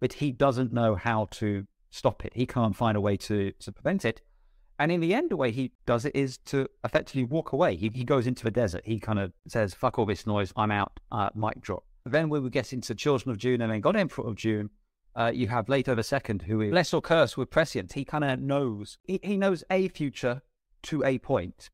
but 0.00 0.14
he 0.14 0.32
doesn't 0.32 0.72
know 0.72 0.94
how 0.94 1.28
to 1.32 1.66
stop 1.90 2.24
it. 2.24 2.32
He 2.34 2.46
can't 2.46 2.76
find 2.76 2.96
a 2.96 3.00
way 3.00 3.16
to, 3.18 3.52
to 3.60 3.72
prevent 3.72 4.04
it. 4.04 4.20
And 4.78 4.92
in 4.92 5.00
the 5.00 5.14
end, 5.14 5.30
the 5.30 5.36
way 5.36 5.50
he 5.50 5.72
does 5.86 6.04
it 6.04 6.14
is 6.14 6.38
to 6.46 6.68
effectively 6.84 7.24
walk 7.24 7.52
away. 7.52 7.76
He, 7.76 7.90
he 7.94 8.04
goes 8.04 8.26
into 8.26 8.44
the 8.44 8.50
desert. 8.50 8.82
He 8.84 9.00
kind 9.00 9.18
of 9.18 9.32
says, 9.48 9.72
fuck 9.72 9.98
all 9.98 10.06
this 10.06 10.26
noise, 10.26 10.52
I'm 10.56 10.70
out, 10.70 11.00
uh, 11.10 11.30
mic 11.34 11.60
drop. 11.60 11.84
Then 12.04 12.28
we 12.28 12.48
get 12.50 12.72
into 12.72 12.94
Children 12.94 13.30
of 13.32 13.38
Dune 13.38 13.62
and 13.62 13.72
then 13.72 13.80
God 13.80 13.96
Emperor 13.96 14.26
of 14.26 14.36
Dune. 14.36 14.70
uh, 15.16 15.32
you 15.34 15.48
have 15.48 15.68
Leto 15.68 15.94
the 15.94 16.02
Second, 16.02 16.42
who 16.42 16.60
is 16.60 16.72
less 16.72 16.92
or 16.92 17.00
cursed 17.00 17.38
with 17.38 17.50
prescience. 17.50 17.94
He 17.94 18.04
kind 18.04 18.22
of 18.22 18.38
knows, 18.38 18.98
he, 19.04 19.18
he 19.22 19.36
knows 19.36 19.64
a 19.70 19.88
future 19.88 20.42
to 20.82 21.02
a 21.04 21.18
point, 21.18 21.70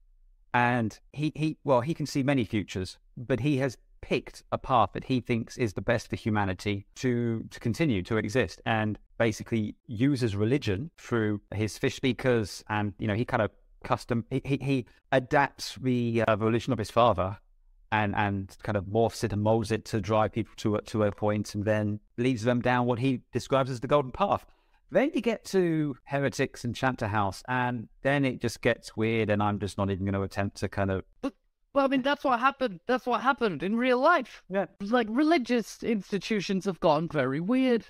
and 0.55 0.98
he, 1.12 1.33
he 1.35 1.59
well 1.64 1.81
he 1.81 1.92
can 1.92 2.07
see 2.07 2.22
many 2.22 2.44
futures 2.44 2.98
but 3.16 3.40
he 3.40 3.59
has 3.59 3.77
picked 4.03 4.43
a 4.53 4.59
path 4.59 4.91
that 4.93 5.05
he 5.05 5.21
thinks 5.21 5.57
is 5.57 5.73
the 5.73 5.81
best 5.81 6.11
for 6.11 6.17
humanity 6.17 6.87
to 6.97 7.45
to 7.51 7.61
continue 7.61 8.03
to 8.03 8.19
exist 8.19 8.61
and 8.67 8.99
basically 9.17 9.77
uses 9.87 10.37
religion 10.37 10.91
through 10.99 11.41
his 11.55 11.79
fish 11.79 11.95
speakers 11.95 12.62
and 12.69 12.93
you 12.99 13.07
know 13.07 13.15
he 13.15 13.25
kind 13.25 13.43
of 13.43 13.51
custom 13.85 14.25
he, 14.29 14.43
he, 14.45 14.59
he 14.61 14.87
adapts 15.12 15.77
the 15.81 16.23
uh, 16.27 16.37
religion 16.37 16.73
of 16.73 16.79
his 16.79 16.91
father 16.91 17.38
and 17.93 18.15
and 18.17 18.57
kind 18.62 18.77
of 18.77 18.85
morphs 18.85 19.25
it 19.25 19.33
and 19.33 19.43
molds 19.43 19.71
it 19.71 19.85
to 19.85 20.01
drive 20.01 20.33
people 20.33 20.53
to 20.57 20.77
a, 20.77 20.83
to 20.83 21.05
a 21.05 21.12
point 21.12 21.55
and 21.55 21.65
then 21.65 21.99
leads 22.19 22.43
them 22.43 22.61
down 22.61 22.87
what 22.87 22.99
he 22.99 23.21
describes 23.33 23.71
as 23.71 23.81
the 23.81 23.88
golden 23.88 24.12
path 24.12 24.45
then 24.93 25.11
you 25.15 25.23
get 25.23 25.45
to 25.47 25.97
Heretics 26.05 26.65
and 26.65 26.77
Chapter 26.77 27.07
House, 27.07 27.43
and 27.49 27.88
then 28.03 28.27
it 28.27 28.43
just 28.43 28.61
gets 28.61 28.95
weird, 28.95 29.31
and 29.31 29.43
I'm 29.43 29.59
just 29.59 29.79
not 29.79 29.91
even 29.91 30.05
going 30.05 30.12
to 30.12 30.21
attempt 30.21 30.59
to 30.59 30.69
kind 30.69 30.91
of. 30.91 31.05
Well, 31.74 31.85
I 31.85 31.88
mean, 31.88 32.02
that's 32.02 32.24
what 32.24 32.38
happened. 32.38 32.80
That's 32.87 33.06
what 33.06 33.22
happened 33.22 33.62
in 33.62 33.76
real 33.76 33.98
life. 33.98 34.42
Yeah. 34.50 34.66
Like, 34.80 35.06
religious 35.11 35.82
institutions 35.82 36.66
have 36.66 36.80
gone 36.80 37.08
very 37.08 37.40
weird. 37.40 37.87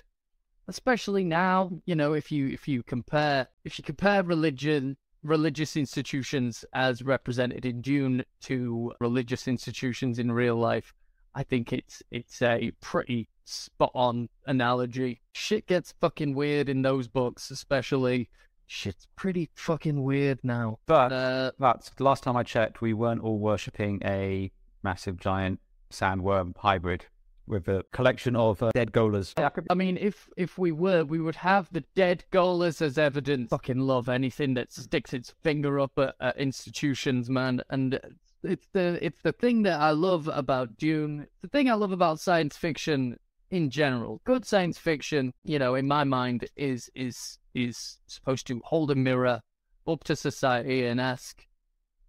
Especially 0.69 1.25
now, 1.25 1.71
you 1.85 1.93
know, 1.93 2.13
if 2.13 2.31
you 2.31 2.47
if 2.47 2.69
you 2.69 2.83
compare 2.83 3.49
if 3.65 3.77
you 3.77 3.83
compare 3.83 4.23
religion 4.23 4.95
religious 5.21 5.75
institutions 5.75 6.63
as 6.73 7.01
represented 7.01 7.65
in 7.65 7.81
Dune 7.81 8.23
to 8.43 8.93
religious 9.01 9.45
institutions 9.47 10.19
in 10.19 10.31
real 10.31 10.55
life, 10.55 10.93
I 11.35 11.43
think 11.43 11.73
it's 11.73 12.01
it's 12.11 12.41
a 12.41 12.71
pretty 12.79 13.27
spot 13.43 13.91
on 13.93 14.29
analogy. 14.45 15.21
Shit 15.33 15.67
gets 15.67 15.93
fucking 15.99 16.33
weird 16.33 16.69
in 16.69 16.81
those 16.81 17.09
books, 17.09 17.51
especially. 17.51 18.29
Shit's 18.67 19.07
pretty 19.15 19.49
fucking 19.55 20.03
weird 20.03 20.39
now. 20.43 20.79
But 20.85 21.11
uh, 21.11 21.51
but 21.59 21.89
last 21.99 22.23
time 22.23 22.35
I 22.37 22.43
checked, 22.43 22.81
we 22.81 22.93
weren't 22.93 23.21
all 23.21 23.39
worshipping 23.39 24.01
a 24.03 24.51
massive 24.83 25.19
giant 25.19 25.59
sandworm 25.91 26.57
hybrid 26.57 27.05
with 27.45 27.67
a 27.67 27.83
collection 27.91 28.35
of 28.35 28.63
uh, 28.63 28.71
dead 28.73 28.91
gholas. 28.91 29.33
I 29.69 29.73
mean, 29.73 29.97
if 29.97 30.29
if 30.37 30.57
we 30.57 30.71
were, 30.71 31.03
we 31.03 31.19
would 31.19 31.35
have 31.35 31.69
the 31.71 31.83
dead 31.95 32.23
gholas 32.31 32.81
as 32.81 32.97
evidence. 32.97 33.49
Fucking 33.49 33.79
love 33.79 34.09
anything 34.09 34.53
that 34.55 34.71
sticks 34.71 35.13
its 35.13 35.33
finger 35.41 35.79
up 35.79 35.91
at, 35.97 36.15
at 36.19 36.37
institutions, 36.37 37.29
man. 37.29 37.61
And 37.69 37.99
it's 38.43 38.67
the 38.73 38.99
it's 39.05 39.21
the 39.21 39.33
thing 39.33 39.63
that 39.63 39.79
I 39.79 39.91
love 39.91 40.29
about 40.31 40.77
Dune. 40.77 41.27
The 41.41 41.47
thing 41.47 41.69
I 41.69 41.73
love 41.73 41.91
about 41.91 42.19
science 42.19 42.57
fiction 42.57 43.17
in 43.53 43.69
general. 43.69 44.19
Good 44.25 44.45
science 44.45 44.79
fiction, 44.79 45.31
you 45.43 45.59
know, 45.59 45.75
in 45.75 45.87
my 45.87 46.03
mind, 46.03 46.49
is 46.55 46.89
is 46.95 47.37
is 47.53 47.99
supposed 48.07 48.47
to 48.47 48.59
hold 48.65 48.89
a 48.89 48.95
mirror 48.95 49.41
up 49.87 50.03
to 50.05 50.15
society 50.15 50.87
and 50.87 50.99
ask, 50.99 51.45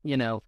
you 0.02 0.16
know, 0.16 0.42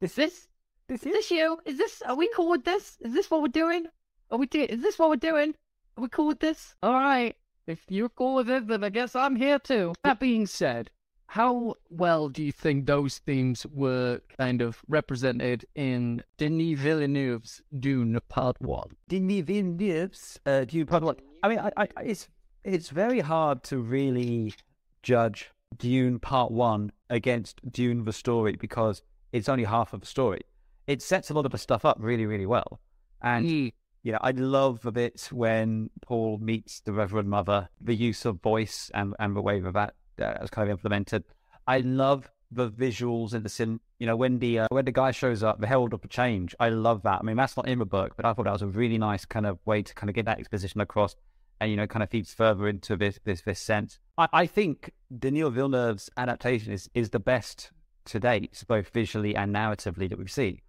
is 0.00 0.14
this 0.14 0.48
is 0.88 1.02
this 1.02 1.30
you? 1.30 1.58
Is 1.66 1.76
this 1.76 2.00
are 2.00 2.16
we 2.16 2.30
cool 2.34 2.48
with 2.48 2.64
this? 2.64 2.96
Is 3.02 3.12
this 3.12 3.30
what 3.30 3.42
we're 3.42 3.48
doing? 3.48 3.84
Are 4.30 4.38
we 4.38 4.46
do- 4.46 4.66
is 4.70 4.80
this 4.80 4.98
what 4.98 5.10
we're 5.10 5.16
doing? 5.16 5.54
Are 5.98 6.02
we 6.02 6.08
cool 6.08 6.28
with 6.28 6.40
this? 6.40 6.74
All 6.82 6.94
right. 6.94 7.36
If 7.66 7.84
you're 7.90 8.08
cool 8.08 8.36
with 8.36 8.48
it, 8.48 8.68
then 8.68 8.82
I 8.82 8.88
guess 8.88 9.14
I'm 9.14 9.36
here 9.36 9.58
too. 9.58 9.92
That 10.02 10.18
being 10.18 10.46
said, 10.46 10.90
how 11.28 11.74
well 11.90 12.30
do 12.30 12.42
you 12.42 12.52
think 12.52 12.86
those 12.86 13.18
themes 13.18 13.66
were 13.74 14.22
kind 14.38 14.62
of 14.62 14.80
represented 14.88 15.66
in 15.74 16.22
Denis 16.38 16.78
Villeneuve's 16.78 17.60
Dune 17.78 18.18
Part 18.30 18.58
One? 18.62 18.88
Denis 19.08 19.44
Villeneuve's 19.44 20.40
uh, 20.46 20.64
Dune 20.64 20.86
Part 20.86 21.02
One. 21.02 21.16
I 21.42 21.48
mean, 21.48 21.58
I, 21.58 21.70
I, 21.76 21.88
it's 22.02 22.28
it's 22.64 22.88
very 22.88 23.20
hard 23.20 23.62
to 23.64 23.78
really 23.78 24.54
judge 25.02 25.50
Dune 25.76 26.18
Part 26.18 26.50
One 26.50 26.92
against 27.10 27.60
Dune 27.70 28.06
the 28.06 28.12
story 28.14 28.56
because 28.56 29.02
it's 29.30 29.50
only 29.50 29.64
half 29.64 29.92
of 29.92 30.00
the 30.00 30.06
story. 30.06 30.40
It 30.86 31.02
sets 31.02 31.28
a 31.28 31.34
lot 31.34 31.44
of 31.44 31.52
the 31.52 31.58
stuff 31.58 31.84
up 31.84 31.98
really, 32.00 32.26
really 32.26 32.46
well, 32.46 32.80
and. 33.22 33.46
Mm. 33.46 33.72
You 34.04 34.12
know, 34.12 34.20
I 34.22 34.30
love 34.30 34.80
the 34.82 34.92
bit 34.92 35.28
when 35.32 35.90
Paul 36.02 36.38
meets 36.38 36.80
the 36.80 36.92
Reverend 36.92 37.28
Mother, 37.28 37.68
the 37.80 37.96
use 37.96 38.24
of 38.24 38.40
voice 38.40 38.92
and, 38.94 39.12
and 39.18 39.34
the 39.34 39.42
way 39.42 39.58
that 39.58 39.74
that 39.74 39.94
that 40.18 40.40
was 40.40 40.50
kind 40.50 40.68
of 40.68 40.72
implemented. 40.72 41.24
I 41.66 41.78
love 41.78 42.30
the 42.50 42.70
visuals 42.70 43.34
in 43.34 43.42
the 43.42 43.48
sim. 43.48 43.80
You 43.98 44.06
know, 44.06 44.16
when 44.16 44.38
the 44.38 44.60
uh, 44.60 44.66
when 44.70 44.84
the 44.84 44.92
guy 44.92 45.10
shows 45.10 45.42
up, 45.42 45.60
the 45.60 45.66
herald 45.66 45.92
of 45.92 46.04
a 46.04 46.08
change. 46.08 46.54
I 46.60 46.68
love 46.68 47.02
that. 47.02 47.20
I 47.20 47.22
mean, 47.22 47.36
that's 47.36 47.56
not 47.56 47.68
in 47.68 47.78
the 47.78 47.86
book, 47.86 48.14
but 48.16 48.24
I 48.24 48.32
thought 48.32 48.44
that 48.44 48.52
was 48.52 48.62
a 48.62 48.66
really 48.66 48.98
nice 48.98 49.24
kind 49.24 49.46
of 49.46 49.58
way 49.64 49.82
to 49.82 49.94
kind 49.94 50.08
of 50.08 50.14
get 50.14 50.26
that 50.26 50.38
exposition 50.38 50.80
across, 50.80 51.16
and 51.60 51.70
you 51.70 51.76
know, 51.76 51.86
kind 51.86 52.02
of 52.02 52.10
feeds 52.10 52.32
further 52.32 52.68
into 52.68 52.96
this 52.96 53.18
this 53.24 53.42
this 53.42 53.60
sense. 53.60 53.98
I, 54.16 54.28
I 54.32 54.46
think 54.46 54.92
Denis 55.18 55.48
Villeneuve's 55.52 56.10
adaptation 56.16 56.72
is 56.72 56.88
is 56.94 57.10
the 57.10 57.20
best 57.20 57.70
to 58.06 58.20
date, 58.20 58.62
both 58.66 58.88
visually 58.90 59.36
and 59.36 59.54
narratively 59.54 60.08
that 60.08 60.18
we've 60.18 60.30
seen. 60.30 60.60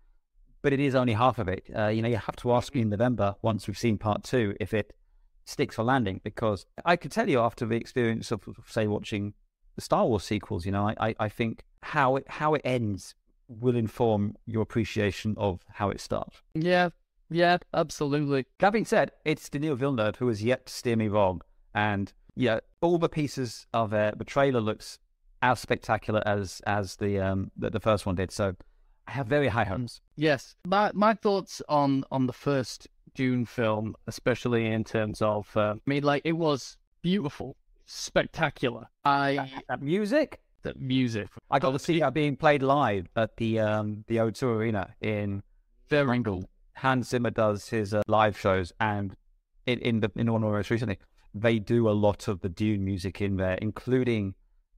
But 0.61 0.73
it 0.73 0.81
is 0.81 0.93
only 0.93 1.13
half 1.13 1.39
of 1.39 1.47
it. 1.47 1.63
Uh, 1.73 1.87
you 1.87 2.01
know, 2.01 2.09
you 2.09 2.17
have 2.17 2.35
to 2.37 2.51
ask 2.51 2.75
me 2.75 2.81
in 2.81 2.89
November 2.89 3.35
once 3.41 3.67
we've 3.67 3.77
seen 3.77 3.97
part 3.97 4.23
two 4.23 4.55
if 4.59 4.73
it 4.73 4.93
sticks 5.45 5.75
for 5.75 5.83
landing 5.83 6.19
because 6.23 6.65
I 6.85 6.95
could 6.95 7.11
tell 7.11 7.29
you 7.29 7.39
after 7.39 7.65
the 7.65 7.75
experience 7.75 8.31
of, 8.31 8.41
say, 8.67 8.87
watching 8.87 9.33
the 9.79 9.85
Star 9.85 10.05
Wars 10.05 10.25
sequels, 10.25 10.65
you 10.65 10.73
know, 10.73 10.93
I, 10.99 11.15
I 11.19 11.29
think 11.29 11.63
how 11.83 12.17
it 12.17 12.25
how 12.27 12.53
it 12.53 12.61
ends 12.65 13.15
will 13.47 13.77
inform 13.77 14.35
your 14.45 14.61
appreciation 14.61 15.35
of 15.37 15.61
how 15.69 15.89
it 15.89 16.01
starts. 16.01 16.41
Yeah, 16.53 16.89
yeah, 17.29 17.59
absolutely. 17.73 18.45
That 18.59 18.73
being 18.73 18.83
said, 18.83 19.11
it's 19.23 19.47
Denis 19.47 19.79
Villeneuve 19.79 20.17
who 20.17 20.27
has 20.27 20.43
yet 20.43 20.65
to 20.65 20.73
steer 20.73 20.97
me 20.97 21.07
wrong, 21.07 21.41
and 21.73 22.11
yeah, 22.35 22.59
all 22.81 22.97
the 22.97 23.07
pieces 23.07 23.67
of 23.73 23.93
it. 23.93 24.17
The 24.17 24.25
trailer 24.25 24.59
looks 24.59 24.99
as 25.41 25.61
spectacular 25.61 26.21
as 26.25 26.61
as 26.67 26.97
the 26.97 27.19
um 27.19 27.51
the, 27.55 27.69
the 27.69 27.79
first 27.79 28.05
one 28.05 28.15
did. 28.15 28.31
So 28.31 28.55
I 29.07 29.11
have 29.11 29.27
very 29.27 29.47
high 29.47 29.63
hopes. 29.63 30.01
Yes, 30.17 30.57
my 30.67 30.91
my 30.93 31.13
thoughts 31.13 31.61
on 31.69 32.03
on 32.11 32.27
the 32.27 32.33
first 32.33 32.89
Dune 33.15 33.45
film, 33.45 33.95
especially 34.07 34.65
in 34.67 34.83
terms 34.83 35.21
of, 35.21 35.55
uh, 35.55 35.75
I 35.77 35.89
mean, 35.89 36.03
like 36.03 36.21
it 36.25 36.33
was 36.33 36.77
beautiful, 37.01 37.55
spectacular. 37.89 38.87
I 39.03 39.51
that 39.67 39.81
music, 39.81 40.39
the 40.61 40.73
music. 40.75 41.27
I 41.49 41.59
got 41.59 41.71
to 41.71 41.79
see 41.79 41.99
that 41.99 42.13
being 42.13 42.35
played 42.35 42.61
live 42.61 43.07
at 43.15 43.35
the 43.37 43.59
um 43.59 44.03
the 44.07 44.17
O2 44.17 44.43
Arena 44.43 44.95
in 45.01 45.43
very. 45.87 46.23
Hans 46.75 47.09
Zimmer 47.09 47.29
does 47.29 47.67
his 47.67 47.93
uh, 47.93 48.03
live 48.07 48.39
shows, 48.39 48.71
and 48.79 49.15
in 49.65 49.79
in 49.79 49.99
the 49.99 50.11
in 50.15 50.31
one 50.31 50.41
most 50.41 50.69
recently, 50.69 50.97
they 51.33 51.59
do 51.59 51.89
a 51.89 51.91
lot 51.91 52.29
of 52.29 52.39
the 52.39 52.47
Dune 52.47 52.85
music 52.85 53.21
in 53.21 53.35
there, 53.35 53.55
including 53.55 54.33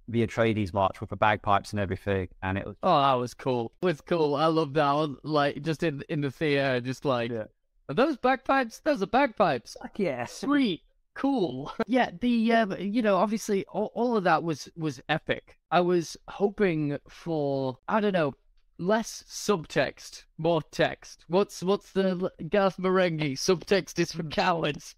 the 0.07 0.25
Atreides 0.25 0.73
march 0.73 0.99
with 0.99 1.11
the 1.11 1.15
bagpipes 1.15 1.71
and 1.71 1.79
everything, 1.79 2.29
and 2.41 2.57
it 2.57 2.65
was 2.65 2.75
oh, 2.81 3.01
that 3.01 3.13
was 3.13 3.35
cool. 3.35 3.71
It 3.83 3.85
was 3.85 4.01
cool. 4.01 4.35
I 4.35 4.47
love 4.47 4.73
that. 4.73 4.91
One. 4.93 5.17
Like 5.23 5.61
just 5.61 5.83
in 5.83 6.03
in 6.09 6.21
the 6.21 6.31
theater, 6.31 6.81
just 6.81 7.05
like 7.05 7.29
yeah. 7.29 7.45
Are 7.87 7.93
those 7.93 8.17
bagpipes? 8.17 8.79
Those 8.79 9.03
are 9.03 9.07
bagpipes. 9.07 9.75
Fuck 9.81 9.99
yes. 9.99 10.31
Sweet. 10.31 10.81
Cool. 11.13 11.71
yeah, 11.87 12.09
the 12.19 12.53
uh, 12.53 12.75
you 12.77 13.01
know, 13.01 13.17
obviously 13.17 13.65
all, 13.65 13.91
all 13.93 14.17
of 14.17 14.23
that 14.23 14.43
was 14.43 14.69
was 14.75 15.01
epic. 15.09 15.57
I 15.69 15.81
was 15.81 16.17
hoping 16.27 16.97
for 17.07 17.77
I 17.87 17.99
don't 17.99 18.13
know 18.13 18.33
less 18.77 19.23
subtext, 19.27 20.25
more 20.37 20.61
text. 20.71 21.25
What's 21.27 21.61
what's 21.61 21.91
the 21.91 22.31
Garth 22.49 22.77
Marenghi 22.77 23.33
subtext 23.33 23.99
is 23.99 24.11
for 24.11 24.23
cowards. 24.23 24.95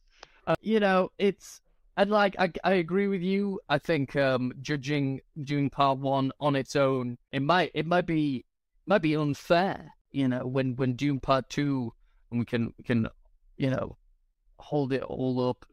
Uh, 0.48 0.56
you 0.62 0.80
know, 0.80 1.10
it's 1.18 1.62
and 1.98 2.10
like 2.10 2.36
I 2.40 2.52
I 2.64 2.74
agree 2.74 3.08
with 3.08 3.22
you. 3.22 3.60
I 3.70 3.78
think 3.78 4.16
um 4.16 4.54
judging 4.62 5.22
Dune 5.44 5.70
Part 5.70 6.00
One 6.00 6.32
on 6.40 6.56
its 6.56 6.76
own, 6.76 7.18
it 7.32 7.42
might 7.42 7.72
it 7.74 7.86
might 7.86 8.06
be 8.06 8.46
might 8.86 9.02
be 9.02 9.16
unfair. 9.16 9.94
You 10.12 10.28
know, 10.28 10.46
when 10.46 10.76
when 10.76 10.96
Dune 10.96 11.20
Part 11.20 11.50
Two, 11.50 11.94
and 12.32 12.40
we 12.40 12.46
can 12.46 12.74
we 12.78 12.84
can 12.84 13.08
you 13.58 13.70
know 13.70 13.98
hold 14.58 14.94
it 14.94 15.04
all 15.04 15.50
up 15.50 15.66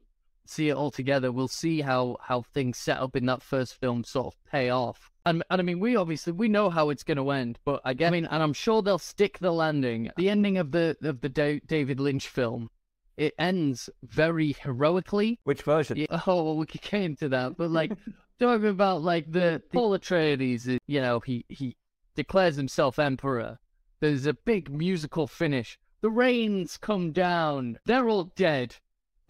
see 0.50 0.68
it 0.68 0.76
all 0.76 0.90
together, 0.90 1.32
we'll 1.32 1.48
see 1.48 1.80
how 1.80 2.16
how 2.22 2.42
things 2.42 2.78
set 2.78 2.98
up 2.98 3.16
in 3.16 3.26
that 3.26 3.42
first 3.42 3.74
film 3.74 4.04
sort 4.04 4.28
of 4.28 4.44
pay 4.50 4.70
off. 4.70 5.10
And 5.24 5.42
and 5.50 5.60
I 5.60 5.64
mean, 5.64 5.80
we 5.80 5.96
obviously 5.96 6.32
we 6.32 6.48
know 6.48 6.70
how 6.70 6.90
it's 6.90 7.02
going 7.02 7.18
to 7.18 7.30
end, 7.30 7.58
but 7.64 7.80
I 7.84 7.94
guess 7.94 8.08
I 8.08 8.10
mean, 8.10 8.24
and 8.26 8.42
I'm 8.42 8.52
sure 8.52 8.82
they'll 8.82 8.98
stick 8.98 9.38
the 9.38 9.52
landing. 9.52 10.10
The 10.16 10.28
ending 10.28 10.58
of 10.58 10.72
the 10.72 10.96
of 11.02 11.20
the 11.20 11.28
David 11.28 12.00
Lynch 12.00 12.28
film, 12.28 12.70
it 13.16 13.34
ends 13.38 13.88
very 14.02 14.52
heroically. 14.52 15.38
Which 15.44 15.62
version? 15.62 15.96
Yeah, 15.96 16.06
oh, 16.26 16.42
well, 16.42 16.56
we 16.56 16.66
could 16.66 16.82
get 16.82 17.02
into 17.02 17.28
that, 17.28 17.56
but 17.56 17.70
like 17.70 17.92
talking 18.40 18.66
about 18.66 19.02
like 19.02 19.30
the 19.30 19.62
Paul 19.72 19.98
Atreides, 19.98 20.78
you 20.86 21.00
know, 21.00 21.20
he 21.20 21.44
he 21.48 21.76
declares 22.16 22.56
himself 22.56 22.98
emperor. 22.98 23.58
There's 24.00 24.26
a 24.26 24.34
big 24.34 24.70
musical 24.70 25.26
finish. 25.26 25.78
The 26.00 26.10
rains 26.10 26.78
come 26.78 27.12
down. 27.12 27.78
They're 27.84 28.08
all 28.08 28.32
dead 28.34 28.76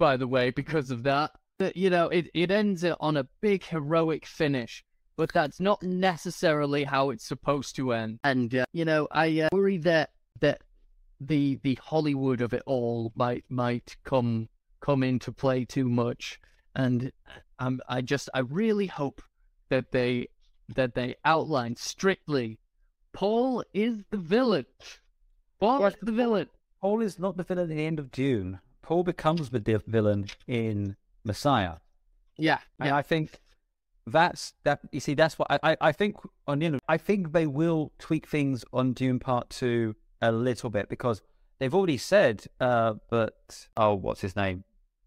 by 0.01 0.17
the 0.17 0.27
way, 0.27 0.51
because 0.51 0.91
of 0.91 1.05
that. 1.05 1.31
That 1.61 1.77
you 1.77 1.91
know, 1.91 2.09
it, 2.09 2.29
it 2.35 2.51
ends 2.51 2.83
it 2.83 2.97
on 2.99 3.19
a 3.19 3.29
big 3.43 3.63
heroic 3.63 4.27
finish, 4.27 4.83
but 5.17 5.31
that's 5.33 5.61
not 5.61 5.83
necessarily 5.83 6.85
how 6.85 7.11
it's 7.11 7.29
supposed 7.29 7.77
to 7.77 7.93
end. 7.93 8.19
And 8.25 8.53
uh, 8.53 8.65
you 8.73 8.87
know, 8.87 9.07
I 9.13 9.43
uh, 9.43 9.49
worry 9.53 9.77
that 9.79 10.11
that 10.41 10.63
the 11.21 11.61
the 11.63 11.79
Hollywood 11.83 12.41
of 12.41 12.55
it 12.55 12.63
all 12.65 13.13
might 13.15 13.45
might 13.51 13.95
come 14.03 14.49
come 14.81 15.03
into 15.03 15.33
play 15.33 15.67
too 15.67 15.89
much, 15.89 16.41
and 16.75 17.13
I'm 17.59 17.81
I 17.87 18.01
just 18.01 18.31
I 18.33 18.41
really 18.41 18.87
hope 18.87 19.23
that 19.69 19.93
they 19.93 20.29
that 20.75 20.95
they 20.95 21.17
outline 21.27 21.77
strictly. 21.77 22.59
Paul 23.13 23.65
is 23.75 23.99
the 24.11 24.17
villain. 24.17 24.65
Paul 25.61 25.85
is 25.85 25.97
the 26.01 26.13
villain. 26.13 26.49
Paul 26.81 27.03
is 27.03 27.19
not 27.19 27.37
the 27.37 27.43
villain 27.43 27.71
at 27.71 27.77
the 27.77 27.85
end 27.85 27.99
of 27.99 28.11
Dune. 28.11 28.61
Paul 28.91 29.05
becomes 29.05 29.51
the 29.51 29.81
villain 29.87 30.27
in 30.49 30.97
Messiah. 31.23 31.75
Yeah, 32.37 32.59
and. 32.81 32.91
I 32.91 33.03
think 33.03 33.39
that's 34.05 34.55
that. 34.65 34.81
You 34.91 34.99
see, 34.99 35.15
that's 35.15 35.39
what 35.39 35.47
I, 35.63 35.77
I 35.81 35.93
think 35.93 36.17
on 36.49 36.61
you 36.61 36.71
know 36.71 36.81
I 36.89 36.97
think 36.97 37.31
they 37.31 37.47
will 37.47 37.93
tweak 38.01 38.27
things 38.27 38.65
on 38.73 38.93
Dune 38.93 39.21
Part 39.21 39.49
Two 39.49 39.95
a 40.21 40.33
little 40.33 40.71
bit 40.71 40.89
because 40.89 41.23
they've 41.61 41.73
already 41.73 41.99
said, 41.99 42.47
uh, 42.61 42.95
but 43.09 43.69
oh, 43.77 43.95
what's 43.95 44.23
his 44.23 44.35
name? 44.35 44.65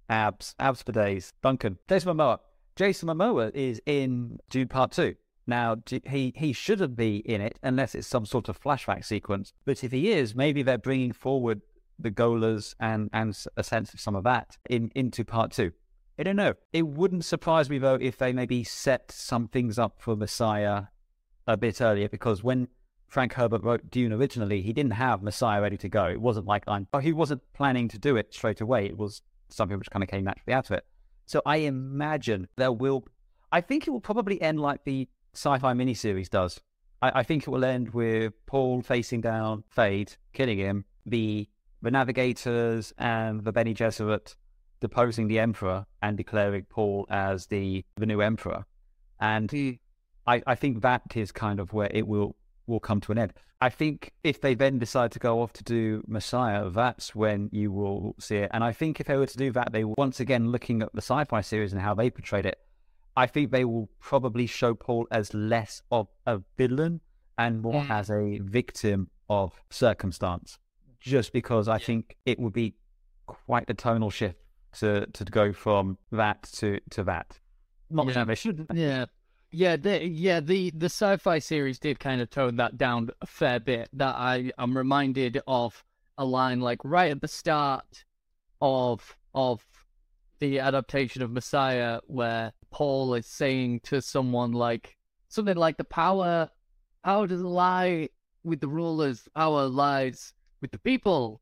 Abs, 0.08 0.56
abs 0.60 0.82
for 0.82 0.94
days. 0.94 1.34
Duncan, 1.42 1.78
Jason 1.90 2.16
Momoa. 2.16 2.40
Jason 2.78 3.10
Momoa 3.10 3.54
is 3.54 3.82
in 3.86 4.40
Dune 4.50 4.70
Part 4.70 4.94
Two. 4.94 5.16
Now, 5.46 5.76
he, 6.06 6.32
he 6.38 6.54
shouldn't 6.54 6.96
be 6.96 7.18
in 7.18 7.42
it 7.42 7.60
unless 7.62 7.96
it's 7.96 8.08
some 8.08 8.26
sort 8.26 8.48
of 8.48 8.62
flashback 8.62 9.04
sequence. 9.04 9.52
But 9.66 9.84
if 9.84 9.92
he 9.92 10.10
is, 10.14 10.34
maybe 10.36 10.64
they're 10.64 10.78
bringing 10.78 11.12
forward 11.12 11.60
the 12.00 12.12
gholas 12.12 12.76
and 12.80 13.10
and 13.14 13.38
a 13.58 13.64
sense 13.64 13.94
of 13.94 14.00
some 14.00 14.16
of 14.16 14.24
that 14.24 14.58
in 14.70 14.92
into 14.96 15.24
part 15.24 15.52
two. 15.52 15.72
I 16.18 16.24
don't 16.24 16.36
know. 16.36 16.54
It 16.72 16.88
wouldn't 16.88 17.26
surprise 17.26 17.70
me 17.70 17.80
though 17.80 17.96
if 17.96 18.18
they 18.18 18.34
maybe 18.34 18.64
set 18.64 19.12
some 19.12 19.48
things 19.48 19.80
up 19.80 19.96
for 20.00 20.16
Messiah 20.16 20.84
a 21.48 21.58
bit 21.58 21.82
earlier 21.82 22.08
because 22.08 22.44
when 22.44 22.68
Frank 23.08 23.34
Herbert 23.34 23.64
wrote 23.64 23.92
Dune 23.92 24.12
originally, 24.12 24.62
he 24.62 24.74
didn't 24.74 24.94
have 24.94 25.22
Messiah 25.22 25.62
ready 25.62 25.78
to 25.78 25.90
go. 25.90 26.06
It 26.06 26.20
wasn't 26.20 26.48
like 26.48 26.64
I'm, 26.68 26.88
he 27.02 27.14
wasn't 27.14 27.42
planning 27.54 27.88
to 27.90 28.00
do 28.00 28.16
it 28.16 28.34
straight 28.34 28.60
away. 28.60 28.86
It 28.86 28.98
was 28.98 29.22
something 29.50 29.78
which 29.78 29.92
kind 29.92 30.04
of 30.04 30.10
came 30.10 30.24
naturally 30.24 30.54
out 30.54 30.70
of 30.70 30.78
it. 30.78 30.86
So 31.26 31.42
I 31.46 31.58
imagine 31.58 32.48
there 32.56 32.72
will, 32.72 33.06
I 33.52 33.62
think 33.62 33.88
it 33.88 33.92
will 33.92 34.02
probably 34.02 34.42
end 34.42 34.60
like 34.60 34.84
the 34.84 35.08
sci-fi 35.36 35.74
miniseries 35.74 36.30
does. 36.30 36.60
I, 37.04 37.20
I 37.20 37.24
think 37.24 37.44
it 37.44 37.50
will 37.50 37.64
end 37.64 37.94
with 37.94 38.34
Paul 38.48 38.82
facing 38.82 39.22
down 39.22 39.64
Feyd, 39.76 40.18
killing 40.34 40.58
him, 40.58 40.86
the 41.06 41.48
the 41.84 41.92
navigators 41.92 42.94
and 42.98 43.44
the 43.44 43.52
Bene 43.52 43.74
Gesserit 43.74 44.36
deposing 44.80 45.28
the 45.28 45.40
emperor 45.40 45.86
and 46.02 46.18
declaring 46.18 46.66
Paul 46.70 47.06
as 47.10 47.46
the, 47.48 47.86
the 47.98 48.06
new 48.06 48.22
emperor. 48.22 48.66
And 49.20 49.50
mm. 49.50 49.80
I, 50.26 50.42
I 50.48 50.56
think 50.56 50.82
that 50.82 51.04
is 51.16 51.32
kind 51.32 51.60
of 51.60 51.74
where 51.74 51.90
it 51.92 52.08
will 52.08 52.36
will 52.66 52.80
come 52.80 53.02
to 53.02 53.12
an 53.12 53.18
end. 53.18 53.34
I 53.60 53.70
think 53.70 54.14
if 54.24 54.40
they 54.40 54.56
then 54.56 54.80
decide 54.80 55.12
to 55.12 55.20
go 55.20 55.42
off 55.42 55.52
to 55.54 55.64
do 55.66 56.02
Messiah, 56.08 56.70
that's 56.70 57.14
when 57.14 57.50
you 57.52 57.74
will 57.74 58.16
see 58.18 58.38
it. 58.38 58.50
And 58.54 58.64
I 58.64 58.72
think 58.72 59.02
if 59.02 59.08
they 59.08 59.18
were 59.18 59.26
to 59.26 59.38
do 59.38 59.52
that, 59.52 59.74
they 59.74 59.84
once 59.84 60.22
again 60.22 60.50
looking 60.50 60.82
at 60.82 60.94
the 60.94 61.02
sci-fi 61.02 61.42
series 61.42 61.74
and 61.74 61.82
how 61.82 61.94
they 61.94 62.10
portrayed 62.10 62.46
it, 62.46 62.58
I 63.18 63.28
think 63.28 63.52
they 63.52 63.66
will 63.66 63.90
probably 64.00 64.48
show 64.48 64.74
Paul 64.74 65.08
as 65.12 65.34
less 65.34 65.82
of 65.92 66.08
a 66.26 66.40
villain 66.58 67.02
and 67.38 67.62
more 67.62 67.84
yeah. 67.86 68.00
as 68.00 68.10
a 68.10 68.40
victim 68.40 69.10
of 69.30 69.62
circumstance 69.70 70.58
just 71.04 71.34
because 71.34 71.68
I 71.68 71.80
think 71.80 72.16
it 72.26 72.40
would 72.40 72.54
be 72.54 72.76
quite 73.26 73.70
a 73.70 73.74
tonal 73.74 74.10
shift 74.10 74.40
to 74.80 75.06
to 75.08 75.26
go 75.26 75.52
from 75.52 75.98
that 76.12 76.44
to 76.54 76.80
to 76.92 77.04
that. 77.04 77.40
Not 77.90 78.08
yeah. 78.16 78.66
Yeah. 78.74 79.06
Yeah, 79.56 79.76
the, 79.76 80.04
yeah, 80.04 80.40
the, 80.40 80.72
the 80.72 80.88
sci-fi 80.88 81.38
series 81.38 81.78
did 81.78 82.00
kind 82.00 82.22
of 82.22 82.32
tone 82.32 82.56
that 82.56 82.76
down 82.76 83.12
a 83.22 83.28
fair 83.28 83.60
bit. 83.60 83.88
That 83.94 84.16
I 84.16 84.52
am 84.58 84.76
reminded 84.76 85.40
of 85.46 85.84
a 86.18 86.26
line 86.26 86.60
like 86.60 86.80
right 86.84 87.12
at 87.12 87.22
the 87.22 87.28
start 87.28 88.04
of 88.62 89.16
of 89.36 89.64
the 90.40 90.60
adaptation 90.60 91.22
of 91.22 91.30
Messiah, 91.30 92.00
where 92.08 92.54
Paul 92.72 93.14
is 93.14 93.28
saying 93.28 93.82
to 93.82 94.02
someone 94.02 94.54
like 94.54 94.98
something 95.30 95.58
like 95.58 95.78
the 95.78 95.84
power, 95.84 96.50
power 97.06 97.28
doesn't 97.28 97.46
lie 97.46 98.10
with 98.44 98.60
the 98.60 98.68
rulers, 98.68 99.28
power 99.36 99.68
lies 99.68 100.34
with 100.64 100.72
the 100.72 100.80
people. 100.80 101.42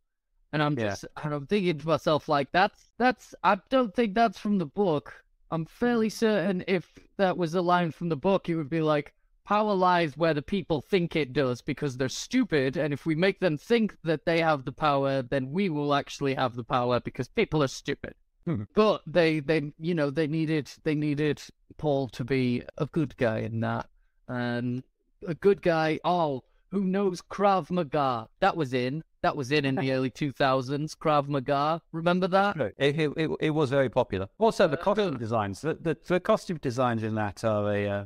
And 0.51 0.61
I'm 0.61 0.75
just, 0.75 1.03
yeah. 1.03 1.23
and 1.23 1.33
I'm 1.33 1.47
thinking 1.47 1.77
to 1.77 1.87
myself, 1.87 2.27
like, 2.27 2.51
that's, 2.51 2.91
that's, 2.97 3.33
I 3.41 3.57
don't 3.69 3.95
think 3.95 4.15
that's 4.15 4.37
from 4.37 4.57
the 4.57 4.65
book. 4.65 5.13
I'm 5.49 5.65
fairly 5.65 6.09
certain 6.09 6.65
if 6.67 6.99
that 7.17 7.37
was 7.37 7.53
a 7.53 7.61
line 7.61 7.91
from 7.91 8.09
the 8.09 8.17
book, 8.17 8.49
it 8.49 8.55
would 8.55 8.69
be 8.69 8.81
like, 8.81 9.13
power 9.45 9.73
lies 9.73 10.17
where 10.17 10.33
the 10.33 10.41
people 10.41 10.81
think 10.81 11.15
it 11.15 11.31
does 11.31 11.61
because 11.61 11.95
they're 11.95 12.09
stupid. 12.09 12.75
And 12.75 12.93
if 12.93 13.05
we 13.05 13.15
make 13.15 13.39
them 13.39 13.57
think 13.57 13.95
that 14.03 14.25
they 14.25 14.41
have 14.41 14.65
the 14.65 14.71
power, 14.73 15.21
then 15.21 15.51
we 15.51 15.69
will 15.69 15.93
actually 15.93 16.33
have 16.33 16.55
the 16.55 16.63
power 16.63 16.99
because 16.99 17.29
people 17.29 17.63
are 17.63 17.67
stupid. 17.67 18.15
Hmm. 18.45 18.63
But 18.73 19.03
they, 19.05 19.39
they, 19.39 19.71
you 19.79 19.93
know, 19.93 20.09
they 20.09 20.27
needed, 20.27 20.69
they 20.83 20.95
needed 20.95 21.41
Paul 21.77 22.09
to 22.09 22.25
be 22.25 22.63
a 22.77 22.87
good 22.87 23.15
guy 23.15 23.39
in 23.39 23.61
that. 23.61 23.87
And 24.27 24.83
a 25.27 25.35
good 25.35 25.61
guy, 25.61 25.99
oh, 26.03 26.43
who 26.71 26.85
knows 26.85 27.21
Krav 27.21 27.69
Maga? 27.69 28.27
That 28.39 28.57
was 28.57 28.73
in. 28.73 29.03
That 29.23 29.37
was 29.37 29.51
in 29.51 29.65
in 29.65 29.75
the 29.75 29.91
early 29.91 30.09
2000s. 30.09 30.95
Krav 30.97 31.27
Maga. 31.27 31.81
Remember 31.91 32.27
that? 32.27 32.57
It, 32.57 32.73
it, 32.77 33.11
it, 33.15 33.29
it 33.39 33.49
was 33.51 33.69
very 33.69 33.89
popular. 33.89 34.27
Also, 34.39 34.67
the 34.67 34.79
uh, 34.79 34.83
costume 34.83 35.17
designs. 35.17 35.61
The, 35.61 35.75
the, 35.75 35.97
the, 36.07 36.19
costume 36.19 36.57
designs 36.57 37.03
in 37.03 37.15
that 37.15 37.43
are 37.43 37.71
a 37.71 37.87
uh, 37.87 38.05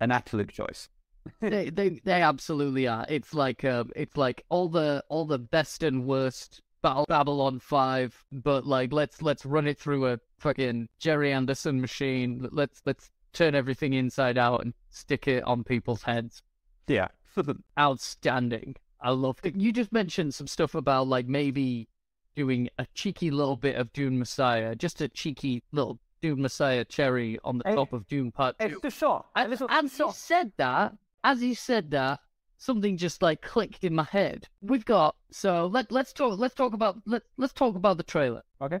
an 0.00 0.10
absolute 0.10 0.50
choice. 0.50 0.88
they, 1.40 1.70
they 1.70 2.00
they 2.04 2.22
absolutely 2.22 2.88
are. 2.88 3.06
It's 3.08 3.32
like 3.32 3.64
um, 3.64 3.90
it's 3.94 4.16
like 4.16 4.44
all 4.48 4.68
the 4.68 5.04
all 5.08 5.24
the 5.24 5.38
best 5.38 5.82
and 5.82 6.04
worst 6.04 6.60
Babylon 6.82 7.58
Five, 7.58 8.24
but 8.32 8.66
like 8.66 8.92
let's 8.92 9.22
let's 9.22 9.44
run 9.44 9.66
it 9.66 9.78
through 9.78 10.08
a 10.08 10.20
fucking 10.38 10.88
Gerry 10.98 11.32
Anderson 11.32 11.80
machine. 11.80 12.48
Let's 12.50 12.82
let's 12.84 13.10
turn 13.32 13.54
everything 13.54 13.92
inside 13.92 14.38
out 14.38 14.62
and 14.64 14.74
stick 14.90 15.28
it 15.28 15.44
on 15.44 15.64
people's 15.64 16.02
heads. 16.02 16.42
Yeah, 16.86 17.08
outstanding. 17.78 18.76
I 19.00 19.10
love 19.10 19.38
it. 19.42 19.56
You 19.56 19.72
just 19.72 19.92
mentioned 19.92 20.34
some 20.34 20.46
stuff 20.46 20.74
about 20.74 21.08
like 21.08 21.26
maybe 21.26 21.88
doing 22.34 22.68
a 22.78 22.86
cheeky 22.94 23.30
little 23.30 23.56
bit 23.56 23.76
of 23.76 23.92
Dune 23.92 24.18
Messiah, 24.18 24.74
just 24.74 25.00
a 25.00 25.08
cheeky 25.08 25.62
little 25.72 25.98
Dune 26.22 26.42
Messiah 26.42 26.84
cherry 26.84 27.38
on 27.44 27.58
the 27.58 27.64
top 27.64 27.92
of 27.92 28.06
Dune 28.06 28.32
Part 28.32 28.58
Two. 28.58 28.66
It's 28.66 28.80
the. 28.80 29.24
And, 29.34 29.52
as 29.52 29.96
he 29.96 30.10
said 30.12 30.52
that, 30.56 30.94
as 31.24 31.40
he 31.40 31.54
said 31.54 31.90
that, 31.90 32.20
something 32.58 32.96
just 32.96 33.22
like 33.22 33.42
clicked 33.42 33.84
in 33.84 33.94
my 33.94 34.04
head. 34.04 34.48
We've 34.60 34.84
got 34.84 35.16
so 35.30 35.66
let 35.66 35.92
let's 35.92 36.12
talk 36.12 36.38
let's 36.38 36.54
talk 36.54 36.72
about 36.72 36.98
let 37.06 37.22
let's 37.36 37.52
talk 37.52 37.76
about 37.76 37.96
the 37.96 38.02
trailer. 38.02 38.42
Okay. 38.60 38.80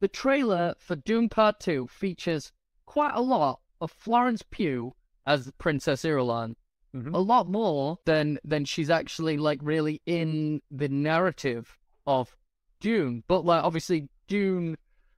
The 0.00 0.08
trailer 0.08 0.74
for 0.78 0.96
Dune 0.96 1.28
Part 1.28 1.60
Two 1.60 1.86
features 1.86 2.52
quite 2.86 3.14
a 3.14 3.20
lot 3.20 3.60
of 3.80 3.90
Florence 3.90 4.42
Pugh 4.50 4.94
as 5.26 5.50
Princess 5.58 6.02
Irulan 6.02 6.54
mm-hmm. 6.94 7.14
a 7.14 7.18
lot 7.18 7.48
more 7.48 7.98
than 8.04 8.38
than 8.44 8.64
she's 8.64 8.90
actually 8.90 9.36
like 9.36 9.60
really 9.62 10.00
in 10.06 10.60
the 10.70 10.88
narrative 10.88 11.76
of 12.06 12.36
Dune. 12.80 13.24
But 13.28 13.44
like 13.44 13.64
obviously 13.64 14.08
Dune 14.28 14.76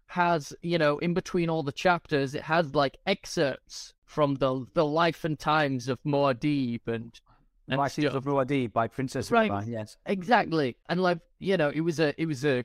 has, 0.08 0.52
you 0.62 0.78
know, 0.78 0.98
in 0.98 1.14
between 1.14 1.50
all 1.50 1.62
the 1.62 1.72
chapters, 1.72 2.34
it 2.34 2.42
has 2.42 2.74
like 2.74 2.96
excerpts 3.06 3.92
from 4.04 4.36
the 4.36 4.66
the 4.74 4.84
life 4.84 5.24
and 5.24 5.38
times 5.38 5.88
of 5.88 6.02
Muad'Dib 6.04 6.80
and 6.86 7.20
and 7.68 7.90
stuff. 7.90 8.14
of 8.14 8.24
Muad'Dib 8.24 8.72
by 8.72 8.86
Princess 8.86 9.30
Right. 9.30 9.50
Rima, 9.50 9.64
yes. 9.66 9.96
Exactly. 10.06 10.76
And 10.88 11.02
like, 11.02 11.18
you 11.38 11.56
know, 11.56 11.70
it 11.70 11.80
was 11.80 12.00
a 12.00 12.14
it 12.20 12.26
was 12.26 12.44
a 12.44 12.64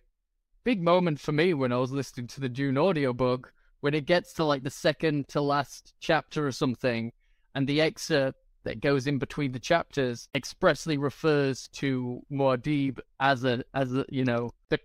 big 0.63 0.81
moment 0.81 1.19
for 1.19 1.31
me 1.31 1.53
when 1.53 1.71
I 1.71 1.77
was 1.77 1.91
listening 1.91 2.27
to 2.27 2.39
the 2.39 2.49
Dune 2.49 2.77
audiobook 2.77 3.53
when 3.79 3.95
it 3.95 4.05
gets 4.05 4.33
to 4.33 4.43
like 4.43 4.63
the 4.63 4.69
second 4.69 5.27
to 5.29 5.41
last 5.41 5.93
chapter 5.99 6.45
or 6.45 6.51
something 6.51 7.11
and 7.55 7.67
the 7.67 7.81
excerpt 7.81 8.37
that 8.63 8.81
goes 8.81 9.07
in 9.07 9.17
between 9.17 9.51
the 9.51 9.59
chapters 9.59 10.29
expressly 10.35 10.97
refers 10.97 11.67
to 11.69 12.21
Muad'Dib 12.31 12.99
as 13.19 13.43
a 13.43 13.63
as 13.73 13.93
a 13.93 14.05
you 14.09 14.23
know 14.23 14.51
the 14.69 14.79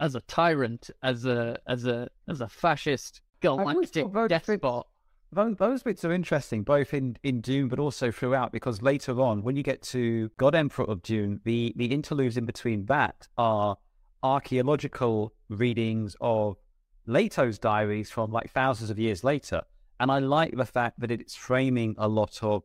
as 0.00 0.14
a 0.14 0.20
tyrant 0.22 0.90
as 1.02 1.24
a 1.24 1.58
as 1.66 1.86
a 1.86 2.08
as 2.28 2.40
a 2.40 2.48
fascist 2.48 3.20
galactic 3.40 3.94
thought 3.94 4.12
those 4.12 4.28
bits- 4.28 4.46
despot 4.46 4.86
Those, 5.34 5.56
those 5.56 5.82
bits 5.82 6.04
are 6.04 6.12
interesting, 6.12 6.62
both 6.62 6.92
in, 6.92 7.16
in 7.22 7.40
Dune, 7.40 7.68
but 7.68 7.78
also 7.78 8.10
throughout, 8.10 8.52
because 8.52 8.82
later 8.82 9.18
on, 9.22 9.42
when 9.42 9.56
you 9.56 9.62
get 9.62 9.80
to 9.84 10.30
God 10.36 10.54
Emperor 10.54 10.84
of 10.84 11.02
Dune, 11.02 11.40
the, 11.44 11.72
the 11.74 11.86
interludes 11.86 12.36
in 12.36 12.44
between 12.44 12.84
that 12.86 13.28
are 13.38 13.78
archaeological 14.22 15.32
readings 15.48 16.16
of 16.20 16.56
Leto's 17.06 17.58
diaries 17.58 18.10
from 18.10 18.30
like 18.30 18.50
thousands 18.50 18.90
of 18.90 18.98
years 18.98 19.24
later. 19.24 19.62
And 19.98 20.10
I 20.10 20.18
like 20.18 20.54
the 20.54 20.66
fact 20.66 21.00
that 21.00 21.10
it's 21.10 21.34
framing 21.34 21.94
a 21.96 22.08
lot 22.08 22.42
of 22.42 22.62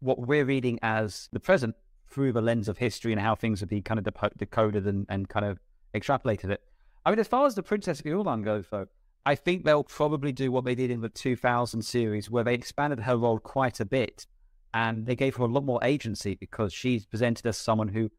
what 0.00 0.20
we're 0.20 0.44
reading 0.44 0.78
as 0.82 1.28
the 1.32 1.40
present 1.40 1.74
through 2.08 2.32
the 2.32 2.42
lens 2.42 2.68
of 2.68 2.78
history 2.78 3.12
and 3.12 3.20
how 3.20 3.34
things 3.34 3.60
have 3.60 3.68
been 3.68 3.82
kind 3.82 3.98
of 3.98 4.06
decoded 4.36 4.86
and, 4.86 5.06
and 5.08 5.28
kind 5.28 5.46
of 5.46 5.58
extrapolated 5.94 6.50
it. 6.50 6.60
I 7.04 7.10
mean, 7.10 7.18
as 7.18 7.28
far 7.28 7.46
as 7.46 7.54
the 7.54 7.62
Princess 7.62 8.02
Irulan 8.02 8.44
goes, 8.44 8.66
though, 8.70 8.86
I 9.26 9.34
think 9.34 9.64
they'll 9.64 9.84
probably 9.84 10.32
do 10.32 10.52
what 10.52 10.64
they 10.64 10.74
did 10.74 10.90
in 10.90 11.00
the 11.00 11.08
2000 11.08 11.82
series, 11.82 12.30
where 12.30 12.44
they 12.44 12.54
expanded 12.54 13.00
her 13.00 13.16
role 13.16 13.38
quite 13.38 13.80
a 13.80 13.84
bit 13.84 14.26
and 14.74 15.06
they 15.06 15.16
gave 15.16 15.36
her 15.36 15.44
a 15.44 15.48
lot 15.48 15.64
more 15.64 15.82
agency 15.82 16.34
because 16.34 16.72
she's 16.72 17.06
presented 17.06 17.46
as 17.46 17.56
someone 17.56 17.88
who 17.88 18.10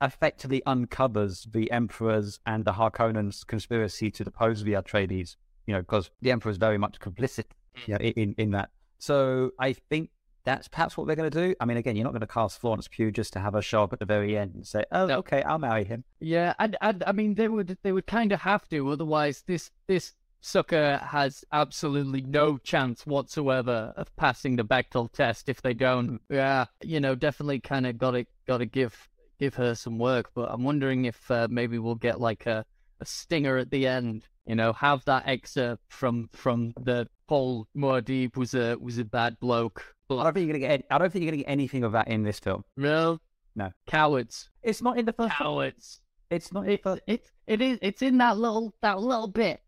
effectively 0.00 0.62
uncovers 0.64 1.46
the 1.50 1.70
Emperor's 1.70 2.38
and 2.46 2.64
the 2.64 2.72
Harkonnens' 2.72 3.46
conspiracy 3.46 4.10
to 4.12 4.24
depose 4.24 4.62
the 4.62 4.74
Atreides, 4.74 5.36
you 5.66 5.74
know, 5.74 5.80
because 5.80 6.10
the 6.22 6.30
Emperor 6.30 6.50
is 6.50 6.58
very 6.58 6.78
much 6.78 7.00
complicit 7.00 7.46
you 7.86 7.94
know, 7.94 8.00
in, 8.00 8.34
in 8.38 8.50
that. 8.52 8.70
So 8.98 9.50
I 9.58 9.72
think 9.72 10.10
that's 10.46 10.68
perhaps 10.68 10.96
what 10.96 11.06
they're 11.08 11.16
going 11.16 11.30
to 11.30 11.48
do. 11.48 11.54
I 11.60 11.64
mean, 11.64 11.76
again, 11.76 11.96
you're 11.96 12.04
not 12.04 12.12
going 12.12 12.20
to 12.20 12.26
cast 12.26 12.60
Florence 12.60 12.86
Pugh 12.88 13.10
just 13.10 13.32
to 13.34 13.40
have 13.40 13.52
her 13.54 13.60
show 13.60 13.82
up 13.82 13.92
at 13.92 13.98
the 13.98 14.06
very 14.06 14.38
end 14.38 14.54
and 14.54 14.66
say, 14.66 14.84
oh, 14.92 15.06
No. 15.06 15.18
okay, 15.18 15.42
I'll 15.42 15.58
marry 15.58 15.84
him. 15.84 16.04
Yeah, 16.20 16.54
and, 16.58 16.76
and 16.80 17.02
I 17.06 17.12
mean 17.12 17.34
they 17.34 17.48
would 17.48 17.76
they 17.82 17.92
would 17.92 18.06
kind 18.06 18.32
of 18.32 18.40
have 18.40 18.66
to, 18.68 18.88
otherwise 18.90 19.42
this 19.46 19.70
this 19.88 20.14
sucker 20.40 20.98
has 20.98 21.44
absolutely 21.50 22.20
no 22.20 22.58
chance 22.58 23.04
whatsoever 23.04 23.92
of 23.96 24.14
passing 24.14 24.54
the 24.54 24.62
Bechdel 24.62 25.10
test 25.12 25.48
if 25.48 25.60
they 25.60 25.74
don't. 25.74 26.20
Yeah, 26.30 26.66
you 26.82 27.00
know, 27.00 27.16
definitely 27.16 27.58
kind 27.60 27.86
of 27.86 27.98
got 27.98 28.12
to 28.12 28.24
got 28.46 28.58
to 28.58 28.66
give 28.66 29.08
give 29.40 29.54
her 29.56 29.74
some 29.74 29.98
work. 29.98 30.30
But 30.32 30.50
I'm 30.52 30.62
wondering 30.62 31.06
if 31.06 31.28
uh, 31.30 31.48
maybe 31.50 31.78
we'll 31.78 31.96
get 31.96 32.20
like 32.20 32.46
a, 32.46 32.64
a 33.00 33.04
stinger 33.04 33.58
at 33.58 33.70
the 33.70 33.88
end. 33.88 34.28
You 34.46 34.54
know, 34.54 34.72
have 34.74 35.04
that 35.06 35.24
excerpt 35.26 35.82
from 35.88 36.30
from 36.32 36.72
the 36.80 37.08
Paul 37.28 37.66
Muad'Dib 37.76 38.36
was 38.36 38.54
a 38.54 38.76
was 38.76 38.98
a 38.98 39.04
bad 39.04 39.38
bloke. 39.40 39.82
I 39.88 39.92
But 40.08 40.22
don't 40.24 40.34
think 40.34 40.46
you're 40.46 40.58
going 40.58 40.70
to 40.70 40.78
get. 40.78 40.86
I 40.90 40.98
don't 40.98 41.12
think 41.12 41.24
you're 41.24 41.32
to 41.32 41.38
get 41.38 41.48
anything 41.48 41.82
of 41.84 41.92
that 41.92 42.08
in 42.08 42.22
this 42.22 42.38
film. 42.38 42.62
no, 42.76 43.18
No. 43.56 43.70
cowards, 43.86 44.50
It's 44.62 44.80
not 44.82 44.98
in 44.98 45.04
the 45.06 45.12
first. 45.12 45.34
cowards. 45.34 46.00
It's 46.30 46.52
not 46.52 46.68
It's 46.68 46.82
first. 46.82 47.02
it's 47.06 47.32
it 47.46 47.60
is 47.60 47.78
in 48.02 48.18
that 48.18 48.36
little 48.38 48.74
that 48.82 49.00
little 49.00 49.28
bit, 49.28 49.60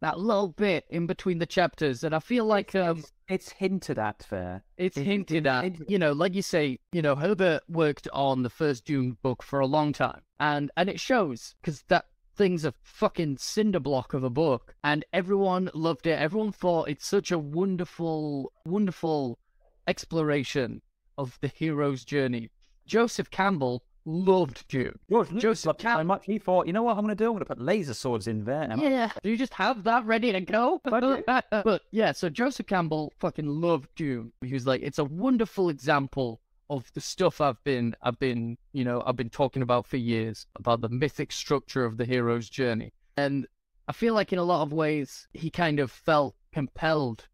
that 0.00 0.18
little 0.18 0.48
bit 0.48 0.84
in 0.90 1.06
between 1.06 1.38
the 1.38 1.46
chapters, 1.46 2.02
and 2.04 2.14
I 2.14 2.18
feel 2.18 2.44
like 2.44 2.74
um 2.74 2.98
It's, 2.98 3.12
it's 3.28 3.52
hinted 3.52 3.98
at 3.98 4.26
there. 4.30 4.64
it's 4.76 4.96
it- 4.96 5.04
hinted 5.04 5.46
at. 5.46 5.64
hinted- 5.64 5.90
You 5.90 5.98
know, 5.98 6.12
like 6.12 6.34
you 6.34 6.42
say, 6.42 6.78
you 6.92 7.00
know, 7.02 7.14
Herbert 7.14 7.62
worked 7.68 8.08
on 8.12 8.42
the 8.42 8.50
first 8.50 8.84
Dune 8.84 9.16
book 9.22 9.42
for 9.42 9.60
a 9.60 9.66
long 9.66 9.92
time, 9.92 10.22
and 10.40 10.70
and 10.76 10.88
it 10.90 10.98
shows 11.00 11.54
because 11.62 11.82
that 11.88 12.06
thing's 12.34 12.64
a 12.64 12.74
fucking 12.82 13.36
cinder 13.38 13.80
block 13.80 14.14
of 14.14 14.24
a 14.24 14.30
book, 14.30 14.74
and 14.82 15.04
everyone 15.12 15.70
loved 15.74 16.06
it. 16.06 16.18
Everyone 16.18 16.52
thought 16.52 16.88
it's 16.88 17.06
such 17.06 17.30
a 17.30 17.38
wonderful, 17.38 18.52
wonderful 18.66 19.38
exploration 19.86 20.82
of 21.18 21.38
the 21.40 21.48
hero's 21.48 22.04
journey. 22.04 22.50
Joseph 22.86 23.30
Campbell 23.30 23.82
loved 24.04 24.66
Dune. 24.68 24.98
George 25.08 25.30
Joseph 25.36 25.66
loved 25.66 25.80
it 25.80 25.84
so 25.84 26.04
much. 26.04 26.24
He 26.24 26.38
thought, 26.38 26.66
you 26.66 26.72
know 26.72 26.82
what 26.82 26.96
I'm 26.96 27.04
going 27.04 27.16
to 27.16 27.24
do? 27.24 27.26
I'm 27.26 27.32
going 27.32 27.40
to 27.40 27.44
put 27.46 27.60
laser 27.60 27.94
swords 27.94 28.26
in 28.26 28.44
there. 28.44 28.62
And 28.62 28.80
Yeah, 28.80 29.10
do 29.22 29.30
you 29.30 29.36
just 29.36 29.54
have 29.54 29.84
that 29.84 30.04
ready 30.04 30.32
to 30.32 30.40
go? 30.40 30.80
But- 30.84 31.24
but 31.50 31.82
yeah, 31.92 32.12
so 32.12 32.28
Joseph 32.28 32.66
Campbell 32.66 33.12
fucking 33.20 33.46
loved 33.46 33.88
Dune. 33.94 34.32
He 34.44 34.52
was 34.54 34.66
like, 34.66 34.82
it's 34.82 34.98
a 34.98 35.04
wonderful 35.04 35.68
example 35.68 36.40
of 36.70 36.90
the 36.94 37.00
stuff 37.00 37.40
I've 37.40 37.62
been, 37.64 37.94
I've 38.02 38.18
been, 38.18 38.56
you 38.72 38.84
know, 38.84 39.02
I've 39.06 39.16
been 39.16 39.30
talking 39.30 39.62
about 39.62 39.86
for 39.86 39.96
years 39.96 40.46
about 40.56 40.80
the 40.80 40.88
mythic 40.88 41.32
structure 41.32 41.84
of 41.84 41.96
the 41.96 42.04
hero's 42.04 42.48
journey. 42.48 42.92
And 43.16 43.46
I 43.88 43.92
feel 43.92 44.14
like 44.14 44.32
in 44.32 44.38
a 44.38 44.44
lot 44.44 44.62
of 44.62 44.72
ways 44.72 45.26
he 45.34 45.50
kind 45.50 45.80
of 45.80 45.90
felt 45.90 46.34
compelled 46.52 47.28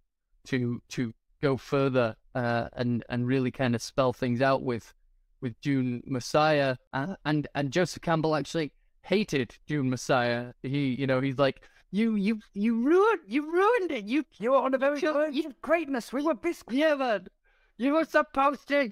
to 0.47 0.81
to 0.91 1.13
go 1.43 1.57
further 1.57 2.17
uh, 2.35 2.69
and 2.73 3.05
and 3.09 3.27
really 3.27 3.51
kind 3.51 3.75
of 3.75 3.83
spell 3.83 4.13
things 4.13 4.41
out 4.43 4.63
with 4.63 4.93
with 5.41 5.61
Dune 5.61 6.03
Messiah 6.07 6.77
uh, 6.93 7.15
and 7.25 7.47
and 7.55 7.71
Joseph 7.71 8.03
Campbell 8.03 8.35
actually 8.35 8.73
hated 9.03 9.57
Dune 9.67 9.89
Messiah. 9.91 10.53
He 10.63 10.95
you 10.95 11.07
know 11.07 11.21
he's 11.21 11.39
like 11.39 11.63
you 11.91 12.17
you 12.17 12.41
you 12.55 12.81
ruined 12.83 13.21
you 13.27 13.53
ruined 13.53 13.93
it. 13.93 14.05
You 14.05 14.25
you 14.41 14.51
were 14.51 14.59
on 14.59 14.73
the 14.73 14.79
very 14.79 15.01
you- 15.01 15.13
verge 15.13 15.35
you- 15.35 15.47
of 15.47 15.61
greatness. 15.63 16.13
We 16.13 16.23
were 16.23 16.35
biscuits. 16.35 16.77
yeah 16.77 16.95
man. 16.95 17.29
You 17.77 17.93
were 17.93 18.05
supposed 18.05 18.67
to 18.69 18.91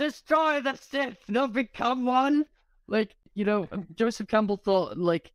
destroy 0.00 0.60
the 0.60 0.74
Sith, 0.76 1.18
not 1.28 1.52
become 1.52 2.06
one. 2.06 2.46
Like 2.88 3.14
you 3.34 3.44
know 3.44 3.68
um, 3.70 3.86
Joseph 3.94 4.26
Campbell 4.26 4.56
thought 4.56 4.98
like 4.98 5.32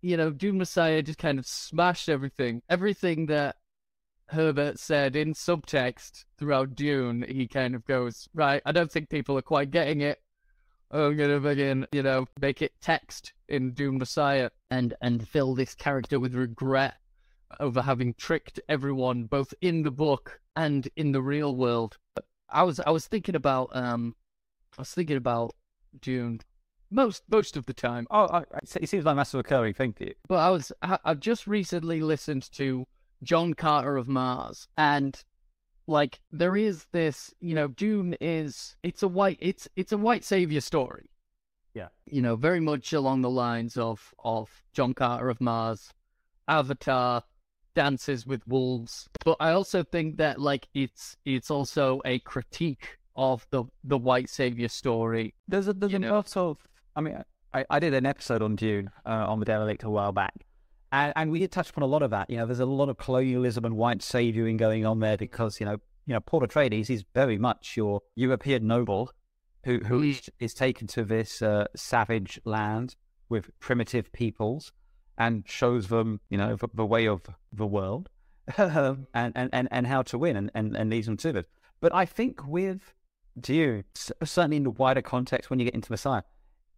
you 0.00 0.16
know 0.16 0.30
Dune 0.30 0.58
Messiah 0.58 1.02
just 1.02 1.18
kind 1.18 1.38
of 1.38 1.46
smashed 1.46 2.08
everything, 2.08 2.62
everything 2.68 3.26
that 3.26 3.56
Herbert 4.28 4.80
said 4.80 5.14
in 5.14 5.34
subtext 5.34 6.24
throughout 6.36 6.74
Dune, 6.74 7.24
he 7.28 7.46
kind 7.46 7.76
of 7.76 7.84
goes, 7.86 8.28
right, 8.34 8.60
I 8.66 8.72
don't 8.72 8.90
think 8.90 9.08
people 9.08 9.38
are 9.38 9.42
quite 9.42 9.70
getting 9.70 10.00
it. 10.00 10.20
I'm 10.90 11.16
gonna 11.16 11.38
begin, 11.38 11.86
you 11.92 12.02
know, 12.02 12.26
make 12.40 12.62
it 12.62 12.72
text 12.80 13.34
in 13.48 13.72
Dune 13.72 13.98
Messiah 13.98 14.50
and 14.70 14.94
and 15.00 15.28
fill 15.28 15.54
this 15.54 15.74
character 15.74 16.18
with 16.18 16.34
regret 16.34 16.94
over 17.60 17.82
having 17.82 18.14
tricked 18.14 18.58
everyone 18.68 19.24
both 19.24 19.54
in 19.60 19.82
the 19.82 19.90
book 19.90 20.40
and 20.56 20.88
in 20.96 21.12
the 21.12 21.22
real 21.22 21.54
world. 21.54 21.98
I 22.48 22.62
was 22.62 22.80
I 22.80 22.90
was 22.90 23.06
thinking 23.06 23.34
about 23.34 23.70
um 23.72 24.14
I 24.78 24.82
was 24.82 24.90
thinking 24.92 25.16
about 25.16 25.54
Dune 26.00 26.40
most 26.90 27.22
most 27.28 27.56
of 27.56 27.66
the 27.66 27.74
time. 27.74 28.06
Oh, 28.10 28.26
I, 28.26 28.38
I- 28.38 28.44
it 28.80 28.88
seems 28.88 29.04
like 29.04 29.16
that's 29.16 29.34
a 29.34 29.38
recurring 29.38 29.74
thing 29.74 29.92
for 29.92 30.04
you. 30.04 30.14
But 30.28 30.36
I 30.36 30.50
was 30.50 30.72
I, 30.82 30.98
I've 31.04 31.20
just 31.20 31.46
recently 31.46 32.00
listened 32.02 32.50
to 32.52 32.86
John 33.22 33.54
Carter 33.54 33.96
of 33.96 34.08
Mars, 34.08 34.68
and 34.76 35.18
like 35.86 36.20
there 36.30 36.56
is 36.56 36.86
this, 36.92 37.32
you 37.40 37.54
know, 37.54 37.68
Dune 37.68 38.16
is 38.20 38.76
it's 38.82 39.02
a 39.02 39.08
white 39.08 39.38
it's 39.40 39.68
it's 39.76 39.92
a 39.92 39.98
white 39.98 40.24
savior 40.24 40.60
story. 40.60 41.10
Yeah. 41.74 41.88
You 42.06 42.22
know, 42.22 42.36
very 42.36 42.60
much 42.60 42.92
along 42.92 43.22
the 43.22 43.30
lines 43.30 43.76
of 43.76 44.14
of 44.22 44.50
John 44.72 44.94
Carter 44.94 45.28
of 45.28 45.40
Mars, 45.40 45.90
Avatar, 46.48 47.22
Dances 47.76 48.26
with 48.26 48.42
Wolves. 48.48 49.08
But 49.24 49.36
I 49.38 49.50
also 49.52 49.84
think 49.84 50.16
that 50.16 50.40
like 50.40 50.66
it's 50.74 51.16
it's 51.24 51.50
also 51.50 52.00
a 52.04 52.18
critique 52.20 52.98
of 53.14 53.46
the 53.50 53.64
the 53.84 53.98
white 53.98 54.28
savior 54.28 54.68
story. 54.68 55.34
There's 55.46 55.68
a 55.68 55.72
there's 55.74 55.92
You 55.92 55.98
a 55.98 56.00
know. 56.00 56.14
lot 56.16 56.36
of. 56.36 56.58
I 56.96 57.00
mean, 57.02 57.22
I, 57.54 57.64
I 57.70 57.78
did 57.78 57.94
an 57.94 58.06
episode 58.06 58.42
on 58.42 58.56
Dune 58.56 58.90
uh, 59.04 59.26
on 59.30 59.38
the 59.38 59.44
Derelict 59.46 59.82
a 59.84 59.90
while 59.90 60.12
back, 60.12 60.34
and, 60.90 61.12
and 61.16 61.30
we 61.30 61.38
did 61.38 61.52
touch 61.52 61.70
upon 61.70 61.82
a 61.84 61.86
lot 61.94 62.02
of 62.02 62.10
that. 62.10 62.28
You 62.30 62.38
know, 62.38 62.46
there's 62.46 62.60
a 62.60 62.66
lot 62.66 62.88
of 62.88 62.96
colonialism 62.98 63.64
and 63.64 63.76
white 63.76 64.02
savioring 64.02 64.56
going 64.56 64.84
on 64.86 64.98
there 65.00 65.16
because 65.18 65.60
you 65.60 65.66
know, 65.66 65.76
you 66.06 66.14
know, 66.14 66.20
Paul 66.20 66.40
Atreides 66.40 66.90
is 66.90 67.04
very 67.14 67.38
much 67.38 67.76
your 67.76 68.00
European 68.16 68.66
noble 68.66 69.10
who 69.64 69.78
who 69.80 70.00
Mm. 70.00 70.10
is, 70.10 70.30
is 70.40 70.54
taken 70.54 70.86
to 70.88 71.04
this 71.04 71.42
uh, 71.42 71.66
savage 71.76 72.40
land 72.44 72.96
with 73.28 73.50
primitive 73.60 74.10
peoples 74.12 74.72
and 75.18 75.44
shows 75.46 75.88
them, 75.88 76.20
you 76.30 76.38
know, 76.38 76.56
the, 76.56 76.68
the 76.74 76.86
way 76.86 77.06
of 77.06 77.22
the 77.52 77.66
world 77.66 78.08
um, 78.58 79.06
and, 79.14 79.32
and, 79.36 79.50
and, 79.52 79.68
and 79.70 79.86
how 79.86 80.02
to 80.02 80.18
win 80.18 80.36
and, 80.36 80.50
and, 80.54 80.76
and 80.76 80.90
leads 80.90 81.06
them 81.06 81.16
to 81.18 81.36
it. 81.36 81.48
But 81.80 81.94
I 81.94 82.04
think 82.04 82.46
with 82.46 82.94
c- 83.94 84.12
certainly 84.24 84.56
in 84.56 84.62
the 84.64 84.70
wider 84.70 85.02
context, 85.02 85.50
when 85.50 85.58
you 85.58 85.64
get 85.64 85.74
into 85.74 85.92
Messiah, 85.92 86.22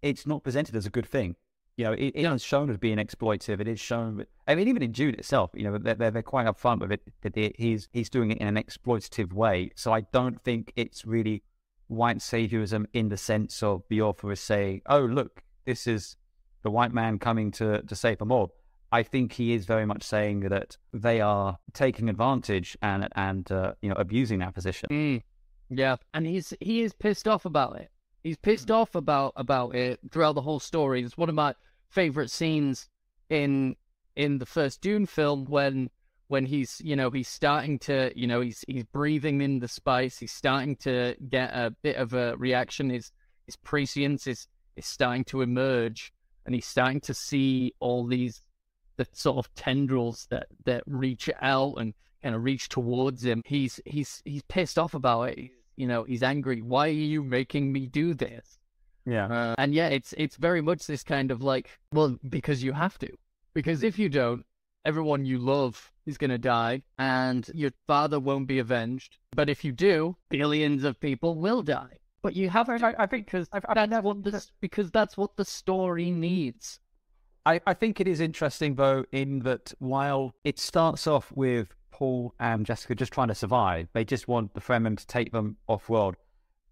it's 0.03 0.27
not 0.27 0.43
presented 0.45 0.77
as 0.77 0.87
a 0.87 0.91
good 0.91 1.07
thing. 1.07 1.37
You 1.77 1.85
know, 1.85 1.93
it, 1.93 2.13
it 2.15 2.25
is 2.25 2.43
shown 2.43 2.71
as 2.71 2.77
being 2.77 2.99
exploitive. 2.99 3.61
It 3.61 3.69
is 3.69 3.79
shown. 3.79 4.25
I 4.49 4.57
mean, 4.57 4.67
even 4.67 4.83
in 4.83 4.91
Dune 4.91 5.15
itself, 5.15 5.51
you 5.55 5.63
know, 5.63 5.79
they're, 5.79 5.95
they're, 5.95 6.11
they're 6.11 6.23
quite 6.23 6.47
upfront 6.47 6.81
with 6.81 6.91
it. 6.91 7.03
That 7.23 7.35
they- 7.35 7.55
he's 7.57 7.89
he's 7.93 8.11
doing 8.11 8.33
it 8.33 8.39
in 8.39 8.49
an 8.49 8.57
exploitative 8.57 9.33
way. 9.33 9.71
So 9.77 9.93
I 9.93 10.01
don't 10.01 10.43
think 10.43 10.73
it's 10.75 11.07
really 11.07 11.45
white 11.87 12.19
saviorism 12.19 12.87
in 12.93 13.09
the 13.11 13.17
sense 13.17 13.63
of 13.63 13.85
the 13.89 14.03
author 14.03 14.33
is 14.33 14.41
saying, 14.41 14.83
"Oh, 14.87 15.01
look, 15.01 15.45
this 15.67 15.87
is 15.87 16.17
the 16.63 16.71
white 16.71 16.93
man 16.93 17.19
coming 17.19 17.51
to 17.53 17.83
to 17.83 17.97
save 17.97 18.19
them 18.19 18.33
all." 18.33 18.55
I 18.91 19.03
think 19.03 19.33
he 19.33 19.53
is 19.53 19.67
very 19.67 19.85
much 19.85 20.03
saying 20.03 20.41
that 20.41 20.79
they 20.93 21.21
are 21.21 21.59
taking 21.75 22.09
advantage 22.09 22.77
and 22.81 23.09
and 23.15 23.51
uh, 23.53 23.75
you 23.83 23.89
know 23.91 23.97
abusing 23.97 24.39
that 24.41 24.55
position. 24.55 24.89
Mm, 24.91 25.23
yeah, 25.69 25.97
and 26.15 26.27
he's 26.27 26.55
he 26.61 26.83
is 26.83 26.93
pissed 26.93 27.29
off 27.29 27.45
about 27.45 27.77
it. 27.77 27.91
He's 28.23 28.37
pissed 28.37 28.71
off 28.71 28.95
about 28.95 29.35
about 29.37 29.75
it 29.75 30.01
throughout 30.11 30.35
the 30.35 30.43
whole 30.43 30.61
story. 30.61 31.03
It's 31.03 31.19
one 31.19 31.29
of 31.29 31.35
my 31.35 31.55
favorite 31.91 32.31
scenes 32.31 32.89
in 33.29 33.77
in 34.17 34.39
the 34.39 34.47
first 34.47 34.81
Dune 34.81 35.07
film 35.07 35.45
when 35.45 35.91
when 36.29 36.47
he's 36.47 36.81
you 36.83 36.97
know 36.97 37.11
he's 37.11 37.29
starting 37.29 37.79
to 37.81 38.11
you 38.17 38.27
know 38.27 38.41
he's 38.41 38.65
he's 38.69 38.85
breathing 38.85 39.41
in 39.43 39.59
the 39.59 39.69
spice. 39.69 40.19
He's 40.19 40.33
starting 40.33 40.77
to 40.77 41.15
get 41.29 41.51
a 41.51 41.75
bit 41.83 41.97
of 41.97 42.15
a 42.15 42.37
reaction. 42.37 42.89
His 42.91 43.13
his 43.47 43.57
prescience 43.57 44.27
is 44.27 44.47
is 44.77 44.87
starting 44.87 45.25
to 45.25 45.43
emerge, 45.43 46.13
and 46.49 46.55
he's 46.55 46.67
starting 46.67 46.99
to 46.99 47.13
see 47.13 47.75
all 47.79 48.07
these 48.07 48.41
the 48.97 49.07
sort 49.13 49.37
of 49.37 49.55
tendrils 49.55 50.27
that 50.31 50.47
that 50.65 50.83
reach 50.87 51.29
out 51.43 51.75
and 51.75 51.93
kind 52.23 52.35
of 52.35 52.43
reach 52.43 52.71
towards 52.71 53.23
him. 53.23 53.43
He's 53.45 53.79
he's 53.85 54.23
he's 54.25 54.41
pissed 54.45 54.79
off 54.79 54.95
about 54.95 55.25
it. 55.25 55.39
He's, 55.39 55.51
you 55.77 55.87
know, 55.87 56.05
he's 56.05 56.23
angry. 56.23 56.63
Why 56.63 56.89
are 56.89 57.05
you 57.13 57.23
making 57.23 57.71
me 57.71 57.87
do 57.87 58.15
this? 58.15 58.59
Yeah. 59.05 59.27
Uh, 59.27 59.57
and 59.59 59.75
yeah, 59.75 59.89
it's 59.89 60.15
it's 60.17 60.37
very 60.37 60.63
much 60.63 60.87
this 60.87 61.03
kind 61.03 61.31
of 61.31 61.43
like, 61.43 61.69
well, 61.93 62.17
because 62.27 62.63
you 62.65 62.73
have 62.73 62.99
to. 63.01 63.11
Because 63.53 63.83
if 63.83 63.99
you 63.99 64.09
don't, 64.09 64.47
everyone 64.87 65.27
you 65.27 65.37
love 65.37 65.93
is 66.07 66.17
going 66.17 66.31
to 66.31 66.39
die 66.39 66.83
and 66.99 67.47
your 67.53 67.73
father 67.87 68.19
won't 68.19 68.47
be 68.47 68.59
avenged. 68.59 69.19
But 69.33 69.51
if 69.51 69.65
you 69.65 69.73
do, 69.73 70.17
billions 70.31 70.83
of 70.83 70.99
people 70.99 71.35
will 71.35 71.61
die. 71.61 71.99
But 72.29 72.37
you 72.37 72.51
have 72.51 72.67
to, 72.67 72.73
I, 72.87 73.05
I 73.05 73.07
think 73.07 73.25
because 73.25 73.49
I, 73.55 73.61
I, 73.67 73.87
that's 73.87 74.05
what 74.05 74.23
this, 74.23 74.53
because 74.61 74.91
that's 74.91 75.17
what 75.17 75.35
the 75.37 75.47
story 75.47 76.11
needs. 76.11 76.79
I, 77.47 77.59
I 77.67 77.73
think 77.73 78.01
it 78.01 78.07
is 78.07 78.21
interesting 78.21 78.75
though 78.75 79.07
in 79.13 79.39
that 79.41 79.73
while 79.79 80.35
it 80.45 80.59
starts 80.59 81.07
off 81.07 81.33
with 81.35 81.75
Paul 81.91 82.35
and 82.39 82.67
Jessica 82.67 82.95
just 82.95 83.15
trying 83.15 83.29
to 83.29 83.35
survive, 83.35 83.89
they 83.95 84.05
just 84.05 84.29
want 84.29 84.53
the 84.53 84.61
Fremen 84.61 84.99
to 84.99 85.07
take 85.07 85.33
them 85.33 85.57
off 85.69 85.89
world. 85.89 86.17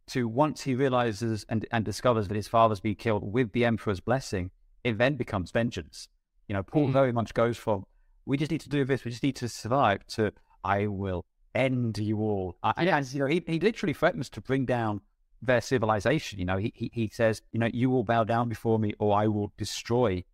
To 0.09 0.29
once 0.29 0.61
he 0.65 0.75
realizes 0.75 1.47
and, 1.49 1.65
and 1.73 1.87
discovers 1.87 2.29
that 2.29 2.35
his 2.35 2.49
father's 2.49 2.81
been 2.81 2.95
killed 2.95 3.33
with 3.33 3.53
the 3.53 3.65
Emperor's 3.65 4.01
blessing, 4.01 4.51
it 4.85 4.99
then 4.99 5.17
becomes 5.17 5.53
vengeance. 5.53 6.09
You 6.49 6.53
know, 6.53 6.63
Paul 6.65 6.89
Mhm. 6.89 6.93
very 6.93 7.13
much 7.13 7.33
goes 7.33 7.57
from 7.57 7.87
we 8.27 8.37
just 8.37 8.51
need 8.51 8.61
to 8.61 8.69
do 8.69 8.85
this, 8.85 9.07
we 9.07 9.11
just 9.11 9.23
need 9.23 9.37
to 9.37 9.49
survive 9.49 10.07
to 10.09 10.33
I 10.63 10.87
will 10.89 11.25
end 11.55 11.97
you 11.97 12.19
all. 12.19 12.59
I, 12.63 12.75
and- 12.77 12.89
and, 12.91 13.13
you 13.15 13.21
know, 13.21 13.27
he, 13.27 13.43
he 13.47 13.59
literally 13.59 13.95
threatens 13.95 14.29
to 14.29 14.43
bring 14.43 14.67
down 14.67 15.01
their 15.43 15.61
civilization. 15.61 16.39
You 16.39 16.45
know, 16.47 16.57
he, 16.57 16.73
he 16.75 16.91
he 16.93 17.09
says, 17.13 17.43
you 17.53 17.61
know, 17.61 17.69
you 17.73 17.91
will 17.91 18.05
bow 18.05 18.25
down 18.25 18.49
before 18.49 18.79
me, 18.79 18.93
or 18.99 19.17
I 19.17 19.27
will 19.27 19.53
destroy 19.57 20.25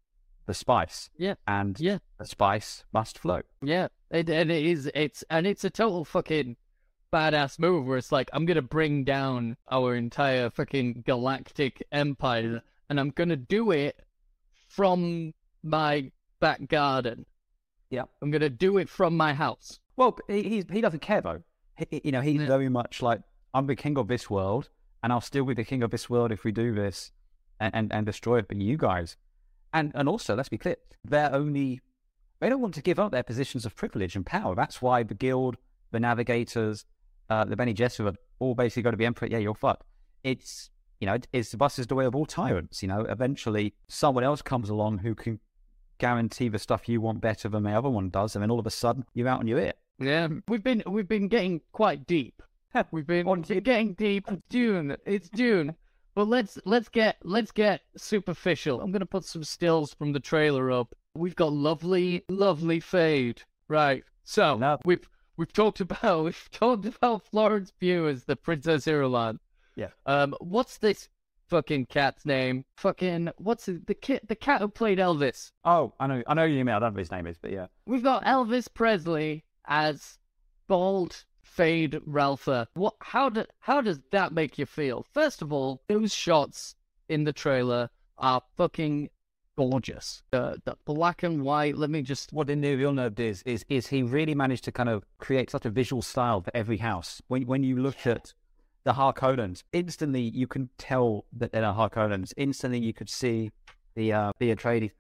the 0.46 0.54
spice. 0.54 1.08
Yeah. 1.16 1.34
and 1.46 1.78
Yeah. 1.78 1.98
the 2.18 2.26
spice 2.26 2.84
must 2.92 3.18
flow. 3.18 3.42
Yeah, 3.62 3.88
it, 4.10 4.28
and 4.28 4.50
it 4.50 4.64
is. 4.64 4.90
It's 4.94 5.22
and 5.30 5.46
it's 5.46 5.64
a 5.64 5.70
total 5.70 6.04
fucking 6.04 6.56
badass 7.12 7.58
move 7.58 7.86
where 7.86 7.98
it's 7.98 8.10
like 8.12 8.30
I'm 8.32 8.46
gonna 8.46 8.62
bring 8.62 9.04
down 9.04 9.56
our 9.70 9.94
entire 9.94 10.50
fucking 10.50 11.04
galactic 11.06 11.86
empire, 11.92 12.62
and 12.88 12.98
I'm 12.98 13.10
gonna 13.10 13.36
do 13.36 13.70
it 13.70 14.00
from 14.68 15.34
my 15.62 16.10
back 16.40 16.66
garden. 16.68 17.26
Yeah. 17.90 18.04
I'm 18.20 18.30
gonna 18.30 18.48
do 18.50 18.78
it 18.78 18.88
from 18.88 19.16
my 19.16 19.34
house. 19.34 19.78
Well, 19.96 20.18
he 20.28 20.64
he 20.70 20.80
doesn't 20.80 21.00
care 21.02 21.20
though. 21.20 21.42
He- 21.76 22.00
you 22.04 22.12
know, 22.12 22.20
he's 22.20 22.40
Yeah. 22.40 22.46
very 22.46 22.68
much 22.68 23.02
like 23.02 23.20
I'm 23.54 23.66
the 23.66 23.76
king 23.76 23.98
of 23.98 24.08
this 24.08 24.30
world, 24.30 24.70
and 25.02 25.12
I'll 25.12 25.20
still 25.20 25.44
be 25.44 25.54
the 25.54 25.64
king 25.64 25.82
of 25.82 25.90
this 25.90 26.08
world 26.08 26.32
if 26.32 26.44
we 26.44 26.52
do 26.52 26.74
this 26.74 27.12
and 27.60 27.74
and, 27.74 27.92
and 27.92 28.06
destroy 28.06 28.38
it. 28.38 28.48
But 28.48 28.58
you 28.58 28.76
guys, 28.76 29.16
and 29.72 29.92
and 29.94 30.08
also 30.08 30.34
let's 30.34 30.48
be 30.48 30.58
clear, 30.58 30.76
they're 31.04 31.34
only 31.34 31.80
they 32.40 32.48
don't 32.48 32.60
want 32.60 32.74
to 32.74 32.82
give 32.82 32.98
up 32.98 33.12
their 33.12 33.22
positions 33.22 33.64
of 33.64 33.76
privilege 33.76 34.16
and 34.16 34.26
power. 34.26 34.54
That's 34.54 34.82
why 34.82 35.04
the 35.04 35.14
guild, 35.14 35.56
the 35.92 36.00
navigators, 36.00 36.84
uh, 37.30 37.44
the 37.44 37.56
Bene 37.56 37.72
Gesserit 37.72 38.16
all 38.40 38.54
basically 38.54 38.82
got 38.82 38.90
to 38.90 38.96
be 38.96 39.06
emperor. 39.06 39.28
Yeah, 39.28 39.38
you're 39.38 39.54
fucked. 39.54 39.84
It's 40.24 40.70
you 41.00 41.06
know, 41.06 41.18
it's 41.32 41.50
the 41.50 41.56
bus 41.56 41.78
is 41.78 41.88
the 41.88 41.94
way 41.94 42.04
of 42.04 42.14
all 42.14 42.26
tyrants. 42.26 42.82
You 42.82 42.88
know, 42.88 43.00
eventually 43.00 43.74
someone 43.88 44.24
else 44.24 44.42
comes 44.42 44.70
along 44.70 44.98
who 44.98 45.14
can 45.14 45.40
guarantee 45.98 46.48
the 46.48 46.58
stuff 46.58 46.88
you 46.88 47.00
want 47.00 47.20
better 47.20 47.48
than 47.48 47.62
the 47.62 47.72
other 47.72 47.88
one 47.88 48.08
does, 48.08 48.34
and 48.34 48.42
then 48.42 48.50
all 48.50 48.60
of 48.60 48.66
a 48.66 48.70
sudden 48.70 49.04
you're 49.14 49.28
out 49.28 49.40
on 49.40 49.46
your 49.46 49.58
ear. 49.58 49.72
Yeah, 49.98 50.28
we've 50.48 50.62
been 50.62 50.82
we've 50.86 51.08
been 51.08 51.28
getting 51.28 51.60
quite 51.72 52.06
deep. 52.06 52.42
We've 52.90 53.06
been 53.06 53.26
On- 53.28 53.42
getting 53.42 53.94
deep. 53.94 54.24
It's 54.30 54.42
Dune. 54.48 54.96
It's 55.06 55.28
Dune. 55.28 55.74
But 56.14 56.28
let's 56.28 56.58
let's 56.66 56.88
get 56.88 57.16
let's 57.22 57.52
get 57.52 57.80
superficial. 57.96 58.80
I'm 58.80 58.92
gonna 58.92 59.06
put 59.06 59.24
some 59.24 59.44
stills 59.44 59.94
from 59.94 60.12
the 60.12 60.20
trailer 60.20 60.70
up. 60.70 60.94
We've 61.14 61.36
got 61.36 61.52
lovely, 61.52 62.24
lovely 62.28 62.80
Feyd. 62.80 63.38
Right. 63.68 64.04
So 64.24 64.56
No. 64.58 64.78
we've 64.84 65.08
we've 65.38 65.52
talked 65.52 65.80
about 65.80 66.24
we've 66.24 66.48
talked 66.50 66.84
about 66.86 67.24
Florence 67.24 67.70
Pugh 67.78 68.08
as 68.08 68.24
the 68.24 68.36
Princess 68.36 68.84
Irulan. 68.86 69.38
Yeah. 69.74 69.88
Um. 70.04 70.34
What's 70.40 70.76
this 70.78 71.08
fucking 71.48 71.86
cat's 71.86 72.26
name? 72.26 72.66
Fucking 72.76 73.30
what's 73.38 73.68
it, 73.68 73.86
the 73.86 73.94
kid? 73.94 74.20
The 74.28 74.36
cat 74.36 74.60
who 74.60 74.68
played 74.68 74.98
Elvis. 74.98 75.50
Oh, 75.64 75.94
I 75.98 76.06
know, 76.06 76.22
I 76.26 76.34
know 76.34 76.44
you 76.44 76.62
mean. 76.62 76.74
I 76.74 76.78
don't 76.78 76.90
know 76.92 76.96
what 76.96 76.98
his 77.00 77.10
name 77.10 77.26
is, 77.26 77.38
but 77.40 77.52
yeah. 77.52 77.68
We've 77.86 78.02
got 78.02 78.24
Elvis 78.24 78.68
Presley 78.72 79.44
as 79.66 80.18
bald 80.68 81.24
Feyd-Rautha. 81.46 82.66
What? 82.74 82.94
How 83.00 83.28
do, 83.28 83.44
How 83.60 83.80
does 83.80 84.00
that 84.10 84.32
make 84.32 84.58
you 84.58 84.66
feel? 84.66 85.04
First 85.12 85.42
of 85.42 85.52
all, 85.52 85.82
those 85.88 86.14
shots 86.14 86.74
in 87.08 87.24
the 87.24 87.32
trailer 87.32 87.90
are 88.18 88.42
fucking 88.56 89.10
gorgeous. 89.56 90.22
The 90.30 90.60
the 90.64 90.76
black 90.84 91.22
and 91.22 91.42
white. 91.42 91.76
Let 91.76 91.90
me 91.90 92.02
just. 92.02 92.32
What 92.32 92.46
Villeneuve 92.46 93.14
did 93.14 93.28
is, 93.28 93.42
is 93.42 93.64
is 93.68 93.86
he 93.88 94.02
really 94.02 94.34
managed 94.34 94.64
to 94.64 94.72
kind 94.72 94.88
of 94.88 95.04
create 95.18 95.50
such 95.50 95.66
a 95.66 95.70
visual 95.70 96.02
style 96.02 96.40
for 96.40 96.50
every 96.54 96.78
house. 96.78 97.20
When 97.28 97.46
when 97.46 97.62
you 97.62 97.76
look 97.76 98.06
at 98.06 98.32
the 98.84 98.94
Harkonnens, 98.94 99.62
instantly 99.72 100.22
you 100.22 100.46
can 100.46 100.70
tell 100.78 101.24
that 101.32 101.52
they're 101.52 101.62
Harkonnens. 101.62 102.32
Instantly 102.36 102.78
you 102.80 102.92
could 102.92 103.10
see 103.10 103.50
the 103.94 104.12
uh, 104.12 104.32
the 104.38 104.54
Atreides. 104.54 104.92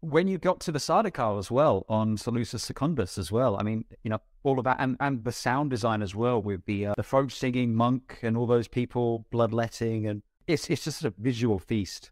When 0.00 0.28
you 0.28 0.38
got 0.38 0.60
to 0.60 0.72
the 0.72 0.78
Sardaukar 0.78 1.38
as 1.38 1.50
well 1.50 1.84
on 1.88 2.16
Salusa 2.16 2.58
Secundus 2.58 3.18
as 3.18 3.30
well, 3.30 3.56
I 3.58 3.62
mean, 3.62 3.84
you 4.02 4.10
know, 4.10 4.20
all 4.42 4.58
of 4.58 4.64
that 4.64 4.78
and, 4.80 4.96
and 5.00 5.22
the 5.24 5.32
sound 5.32 5.70
design 5.70 6.00
as 6.00 6.14
well 6.14 6.40
with 6.40 6.64
the 6.64 6.86
uh, 6.86 6.94
the 6.96 7.02
throat 7.02 7.32
singing 7.32 7.74
monk 7.74 8.18
and 8.22 8.36
all 8.36 8.46
those 8.46 8.66
people 8.66 9.26
bloodletting 9.30 10.06
and 10.06 10.22
it's 10.46 10.70
it's 10.70 10.84
just 10.84 11.04
a 11.04 11.12
visual 11.18 11.58
feast 11.58 12.10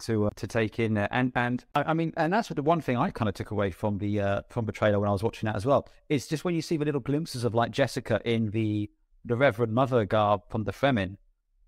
to 0.00 0.26
uh, 0.26 0.30
to 0.36 0.46
take 0.46 0.78
in 0.78 0.94
there. 0.94 1.08
And 1.10 1.32
and 1.34 1.64
I, 1.74 1.84
I 1.88 1.94
mean, 1.94 2.12
and 2.16 2.32
that's 2.32 2.48
the 2.48 2.62
one 2.62 2.80
thing 2.80 2.96
I 2.96 3.10
kind 3.10 3.28
of 3.28 3.34
took 3.34 3.50
away 3.50 3.70
from 3.70 3.98
the 3.98 4.20
uh, 4.20 4.42
from 4.48 4.64
the 4.66 4.72
trailer 4.72 4.98
when 4.98 5.08
I 5.08 5.12
was 5.12 5.22
watching 5.22 5.46
that 5.46 5.56
as 5.56 5.66
well. 5.66 5.88
It's 6.08 6.26
just 6.26 6.44
when 6.44 6.54
you 6.54 6.62
see 6.62 6.76
the 6.76 6.84
little 6.84 7.00
glimpses 7.00 7.44
of 7.44 7.54
like 7.54 7.70
Jessica 7.70 8.20
in 8.24 8.50
the 8.50 8.90
the 9.24 9.36
Reverend 9.36 9.74
Mother 9.74 10.04
garb 10.04 10.42
from 10.48 10.64
the 10.64 10.72
Fremen. 10.72 11.16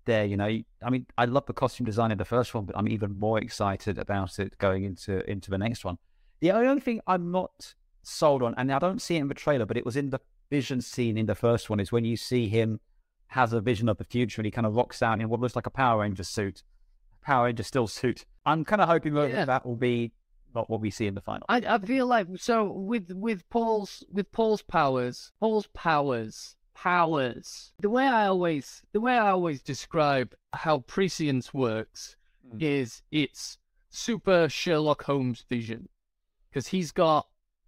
There, 0.05 0.25
you 0.25 0.35
know, 0.37 0.45
I 0.83 0.89
mean, 0.89 1.05
I 1.17 1.25
love 1.25 1.45
the 1.45 1.53
costume 1.53 1.85
design 1.85 2.11
in 2.11 2.17
the 2.17 2.25
first 2.25 2.53
one, 2.53 2.65
but 2.65 2.77
I'm 2.77 2.87
even 2.87 3.19
more 3.19 3.37
excited 3.39 3.97
about 3.97 4.39
it 4.39 4.57
going 4.57 4.83
into 4.83 5.29
into 5.29 5.51
the 5.51 5.57
next 5.57 5.85
one. 5.85 5.97
The 6.39 6.51
only 6.51 6.81
thing 6.81 7.01
I'm 7.05 7.31
not 7.31 7.75
sold 8.01 8.41
on, 8.41 8.55
and 8.57 8.71
I 8.71 8.79
don't 8.79 9.01
see 9.01 9.15
it 9.17 9.21
in 9.21 9.27
the 9.27 9.35
trailer, 9.35 9.65
but 9.65 9.77
it 9.77 9.85
was 9.85 9.95
in 9.95 10.09
the 10.09 10.19
vision 10.49 10.81
scene 10.81 11.17
in 11.17 11.27
the 11.27 11.35
first 11.35 11.69
one, 11.69 11.79
is 11.79 11.91
when 11.91 12.03
you 12.03 12.17
see 12.17 12.47
him 12.49 12.79
has 13.27 13.53
a 13.53 13.61
vision 13.61 13.87
of 13.87 13.97
the 13.97 14.03
future 14.03 14.41
and 14.41 14.45
he 14.45 14.51
kind 14.51 14.65
of 14.67 14.75
rocks 14.75 15.01
out 15.01 15.21
in 15.21 15.29
what 15.29 15.39
looks 15.39 15.55
like 15.55 15.67
a 15.67 15.69
Power 15.69 16.01
Ranger 16.01 16.23
suit, 16.23 16.63
Power 17.21 17.45
Ranger 17.45 17.63
stillsuit. 17.63 18.25
I'm 18.45 18.65
kind 18.65 18.81
of 18.81 18.89
hoping 18.89 19.13
that 19.13 19.29
Yeah. 19.29 19.45
that 19.45 19.65
will 19.65 19.75
be 19.77 20.11
not 20.53 20.69
what 20.69 20.81
we 20.81 20.89
see 20.89 21.07
in 21.07 21.13
the 21.13 21.21
final. 21.21 21.45
I 21.47 21.57
I 21.57 21.77
feel 21.77 22.07
like 22.07 22.27
so 22.37 22.71
with 22.71 23.11
with 23.13 23.47
Paul's 23.51 24.03
with 24.11 24.31
Paul's 24.31 24.63
powers, 24.63 25.31
Paul's 25.39 25.67
powers, 25.73 26.57
powers. 26.85 27.73
The 27.79 27.89
way 27.89 28.07
I 28.07 28.25
always 28.25 28.81
the 28.91 29.01
way 29.01 29.15
I 29.17 29.29
always 29.29 29.61
describe 29.61 30.33
how 30.53 30.79
prescience 30.79 31.53
works 31.53 32.15
Mm. 32.53 32.59
is 32.61 33.03
it's 33.11 33.59
super 33.91 34.49
Sherlock 34.49 35.03
Holmes 35.03 35.45
vision 35.47 35.89
because 36.49 36.67
he's 36.67 36.91
got 36.91 37.27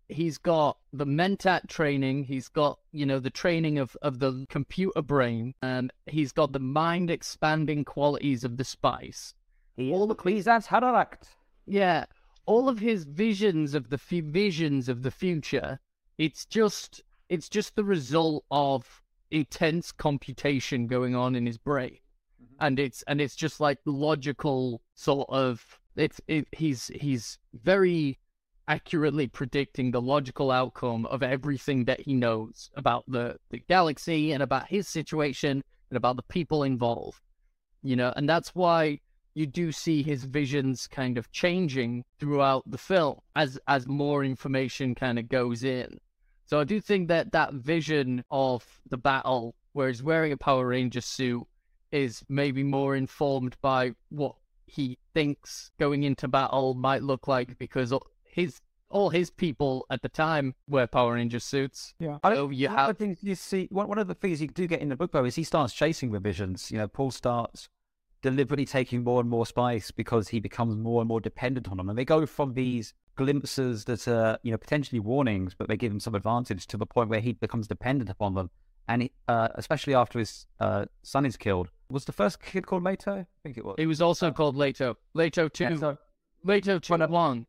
he's 0.10 0.38
got 0.40 0.78
the 0.92 1.06
mentat 1.06 1.68
training 1.70 2.24
he's 2.26 2.48
got 2.50 2.80
you 2.92 3.06
know 3.06 3.20
the 3.20 3.30
training 3.30 3.78
of 3.78 3.96
of 4.02 4.18
the 4.20 4.46
computer 4.50 5.02
brain 5.04 5.54
and 5.62 5.94
he's 6.08 6.32
got 6.34 6.52
the 6.54 6.60
mind 6.60 7.10
expanding 7.12 7.86
qualities 7.86 8.44
of 8.44 8.58
the 8.58 8.64
spice 8.66 9.36
All 9.78 10.08
the 10.08 10.16
please 10.16 10.46
that's 10.46 10.68
Hadaract. 10.68 11.28
yeah, 11.68 12.06
all 12.48 12.68
of 12.68 12.80
his 12.80 13.04
visions 13.06 13.74
of 13.76 13.90
the 13.92 14.02
f- 14.08 14.24
visions 14.26 14.90
of 14.90 15.04
the 15.04 15.12
future, 15.12 15.80
it's 16.18 16.46
just 16.46 17.02
it's 17.30 17.48
just 17.48 17.76
the 17.76 17.84
result 17.86 18.44
of 18.50 19.03
intense 19.34 19.92
computation 19.92 20.88
going 20.88 21.16
on 21.16 21.36
in 21.36 21.46
his 21.46 21.58
brain, 21.58 21.98
mm-hmm. 22.42 22.56
and 22.60 22.80
it's 22.80 23.04
and 23.04 23.20
it's 23.20 23.36
just 23.36 23.60
like 23.60 23.80
logical 23.86 24.82
sort 24.96 25.28
of 25.30 25.80
it's 25.96 26.22
it, 26.28 26.48
he's 26.52 26.88
he's 26.96 27.38
very 27.54 28.20
accurately 28.68 29.28
predicting 29.28 29.92
the 29.92 30.02
logical 30.02 30.50
outcome 30.50 31.06
of 31.08 31.22
everything 31.22 31.84
that 31.84 32.00
he 32.00 32.14
knows 32.14 32.70
about 32.78 33.04
the, 33.10 33.36
the 33.50 33.60
galaxy 33.68 34.32
and 34.32 34.42
about 34.42 34.66
his 34.70 34.88
situation 34.88 35.62
and 35.90 35.98
about 35.98 36.16
the 36.16 36.24
people 36.24 36.64
involved 36.64 37.20
you 37.84 37.96
know? 37.96 38.14
And 38.16 38.28
that's 38.28 38.56
why 38.56 39.00
you 39.36 39.46
do 39.46 39.72
see 39.72 40.02
his 40.02 40.24
visions 40.24 40.88
kind 40.88 41.18
of 41.18 41.32
changing 41.32 42.06
throughout 42.20 42.64
the 42.66 42.78
film 42.78 43.20
as 43.36 43.60
as 43.68 43.88
more 43.88 44.24
information 44.24 44.96
kind 44.96 45.20
of 45.20 45.28
goes 45.28 45.64
in. 45.64 46.00
So 46.46 46.60
I 46.60 46.64
do 46.64 46.80
think 46.82 47.08
that 47.08 47.32
that 47.32 47.54
vision 47.54 48.24
of 48.30 48.66
the 48.90 48.98
battle, 48.98 49.56
where 49.74 49.88
he's 49.88 50.04
wearing 50.04 50.32
a 50.32 50.38
Power 50.38 50.68
Ranger 50.68 51.02
suit, 51.02 51.44
is 51.92 52.24
maybe 52.28 52.64
more 52.64 52.96
informed 52.96 53.56
by 53.62 53.94
what 54.10 54.36
he 54.66 54.98
thinks 55.14 55.72
going 55.80 56.04
into 56.04 56.28
battle 56.28 56.74
might 56.74 57.04
look 57.04 57.28
like 57.28 57.58
because 57.60 57.94
his 58.24 58.60
all 58.90 59.10
his 59.10 59.30
people 59.30 59.86
at 59.90 60.02
the 60.02 60.10
time 60.10 60.54
wear 60.68 60.88
Power 60.88 61.14
Ranger 61.14 61.40
suits. 61.40 61.94
Yeah, 62.00 62.20
I 62.24 62.36
so 62.36 62.50
you 62.50 62.68
have 62.68 62.98
things 62.98 63.20
you 63.22 63.36
see. 63.36 63.68
One, 63.72 63.88
one 63.88 63.98
of 63.98 64.08
the 64.08 64.14
things 64.14 64.42
you 64.42 64.48
do 64.48 64.68
get 64.68 64.82
in 64.82 64.90
the 64.90 64.96
book 64.96 65.12
though 65.12 65.26
is 65.26 65.36
he 65.36 65.44
starts 65.44 65.74
chasing 65.74 66.12
the 66.12 66.20
visions. 66.20 66.72
You 66.72 66.78
know, 66.80 66.88
Paul 66.88 67.12
starts 67.12 67.70
deliberately 68.24 68.66
taking 68.66 69.04
more 69.04 69.20
and 69.22 69.30
more 69.30 69.46
spice 69.46 69.92
because 69.92 70.30
he 70.30 70.40
becomes 70.40 70.76
more 70.76 71.02
and 71.02 71.08
more 71.08 71.22
dependent 71.22 71.70
on 71.70 71.78
them, 71.78 71.90
and 71.90 71.98
they 71.98 72.06
go 72.06 72.26
from 72.26 72.54
these 72.54 72.96
glimpses 73.16 73.86
that 73.86 74.08
are 74.08 74.40
you 74.42 74.52
know 74.52 74.58
potentially 74.58 75.00
warnings, 75.00 75.54
but 75.56 75.68
they 75.68 75.78
give 75.78 75.92
him 75.92 76.00
some 76.00 76.16
advantage 76.16 76.66
to 76.68 76.78
the 76.78 76.88
point 76.88 77.10
where 77.10 77.20
he 77.20 77.34
becomes 77.34 77.68
dependent 77.68 78.10
upon 78.10 78.34
them. 78.34 78.50
And 78.88 79.04
he, 79.04 79.12
uh, 79.28 79.50
especially 79.56 79.94
after 79.94 80.20
his 80.20 80.46
uh, 80.60 80.86
son 81.04 81.26
is 81.26 81.38
killed, 81.38 81.70
was 81.90 82.06
the 82.06 82.12
first 82.12 82.42
kid 82.42 82.66
called 82.66 82.84
Leto? 82.84 83.20
I 83.20 83.26
think 83.44 83.58
it 83.58 83.64
was. 83.64 83.76
He 83.78 83.86
was 83.86 84.02
also 84.02 84.32
called 84.32 84.56
Leto. 84.56 84.98
Leto 85.14 85.48
two. 85.48 85.64
Yeah, 85.66 85.76
so, 85.76 85.98
Leto 86.44 86.80
two 86.80 86.98
one. 86.98 87.46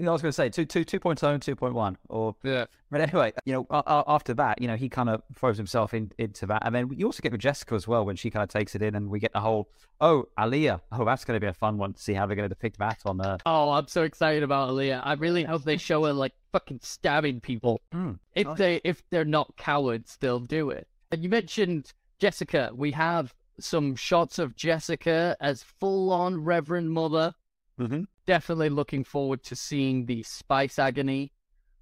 I 0.00 0.10
was 0.10 0.22
going 0.22 0.30
to 0.30 0.32
say 0.32 0.48
two, 0.48 0.64
two, 0.64 0.84
2.0 0.84 1.22
and 1.34 1.42
2.1 1.42 1.96
or 2.08 2.34
yeah. 2.42 2.66
But 2.90 3.00
anyway, 3.00 3.32
you 3.44 3.54
know, 3.54 3.66
after 3.70 4.34
that, 4.34 4.60
you 4.60 4.68
know, 4.68 4.76
he 4.76 4.88
kind 4.88 5.08
of 5.08 5.22
throws 5.34 5.56
himself 5.56 5.94
in, 5.94 6.12
into 6.18 6.46
that, 6.46 6.62
and 6.64 6.74
then 6.74 6.90
you 6.94 7.06
also 7.06 7.22
get 7.22 7.32
with 7.32 7.40
Jessica 7.40 7.74
as 7.74 7.88
well 7.88 8.04
when 8.04 8.16
she 8.16 8.30
kind 8.30 8.42
of 8.42 8.48
takes 8.48 8.74
it 8.74 8.82
in, 8.82 8.94
and 8.94 9.08
we 9.08 9.18
get 9.18 9.32
the 9.32 9.40
whole 9.40 9.68
oh 10.00 10.28
Alia, 10.38 10.80
oh 10.90 11.04
that's 11.04 11.24
going 11.24 11.36
to 11.36 11.40
be 11.40 11.46
a 11.46 11.54
fun 11.54 11.78
one 11.78 11.94
to 11.94 12.02
see 12.02 12.12
how 12.12 12.26
they're 12.26 12.36
going 12.36 12.48
to 12.48 12.54
depict 12.54 12.78
that 12.78 13.00
on 13.06 13.18
her. 13.20 13.38
Oh, 13.46 13.70
I'm 13.70 13.88
so 13.88 14.02
excited 14.02 14.42
about 14.42 14.68
Alia. 14.68 15.00
I 15.04 15.14
really 15.14 15.44
hope 15.44 15.64
they 15.64 15.76
show 15.78 16.04
her 16.04 16.12
like 16.12 16.32
fucking 16.52 16.80
stabbing 16.82 17.40
people. 17.40 17.80
Mm. 17.94 18.18
If 18.34 18.46
nice. 18.46 18.58
they 18.58 18.80
if 18.84 19.02
they're 19.10 19.24
not 19.24 19.56
cowards, 19.56 20.18
they'll 20.20 20.40
do 20.40 20.70
it. 20.70 20.86
And 21.10 21.22
you 21.22 21.28
mentioned 21.28 21.92
Jessica. 22.18 22.70
We 22.74 22.90
have 22.92 23.34
some 23.58 23.96
shots 23.96 24.38
of 24.38 24.56
Jessica 24.56 25.36
as 25.40 25.62
full 25.62 26.12
on 26.12 26.44
Reverend 26.44 26.90
Mother. 26.90 27.34
Mm-hmm. 27.80 28.02
Definitely 28.26 28.70
looking 28.70 29.04
forward 29.04 29.42
to 29.44 29.56
seeing 29.56 30.06
the 30.06 30.22
Spice 30.22 30.78
Agony 30.78 31.32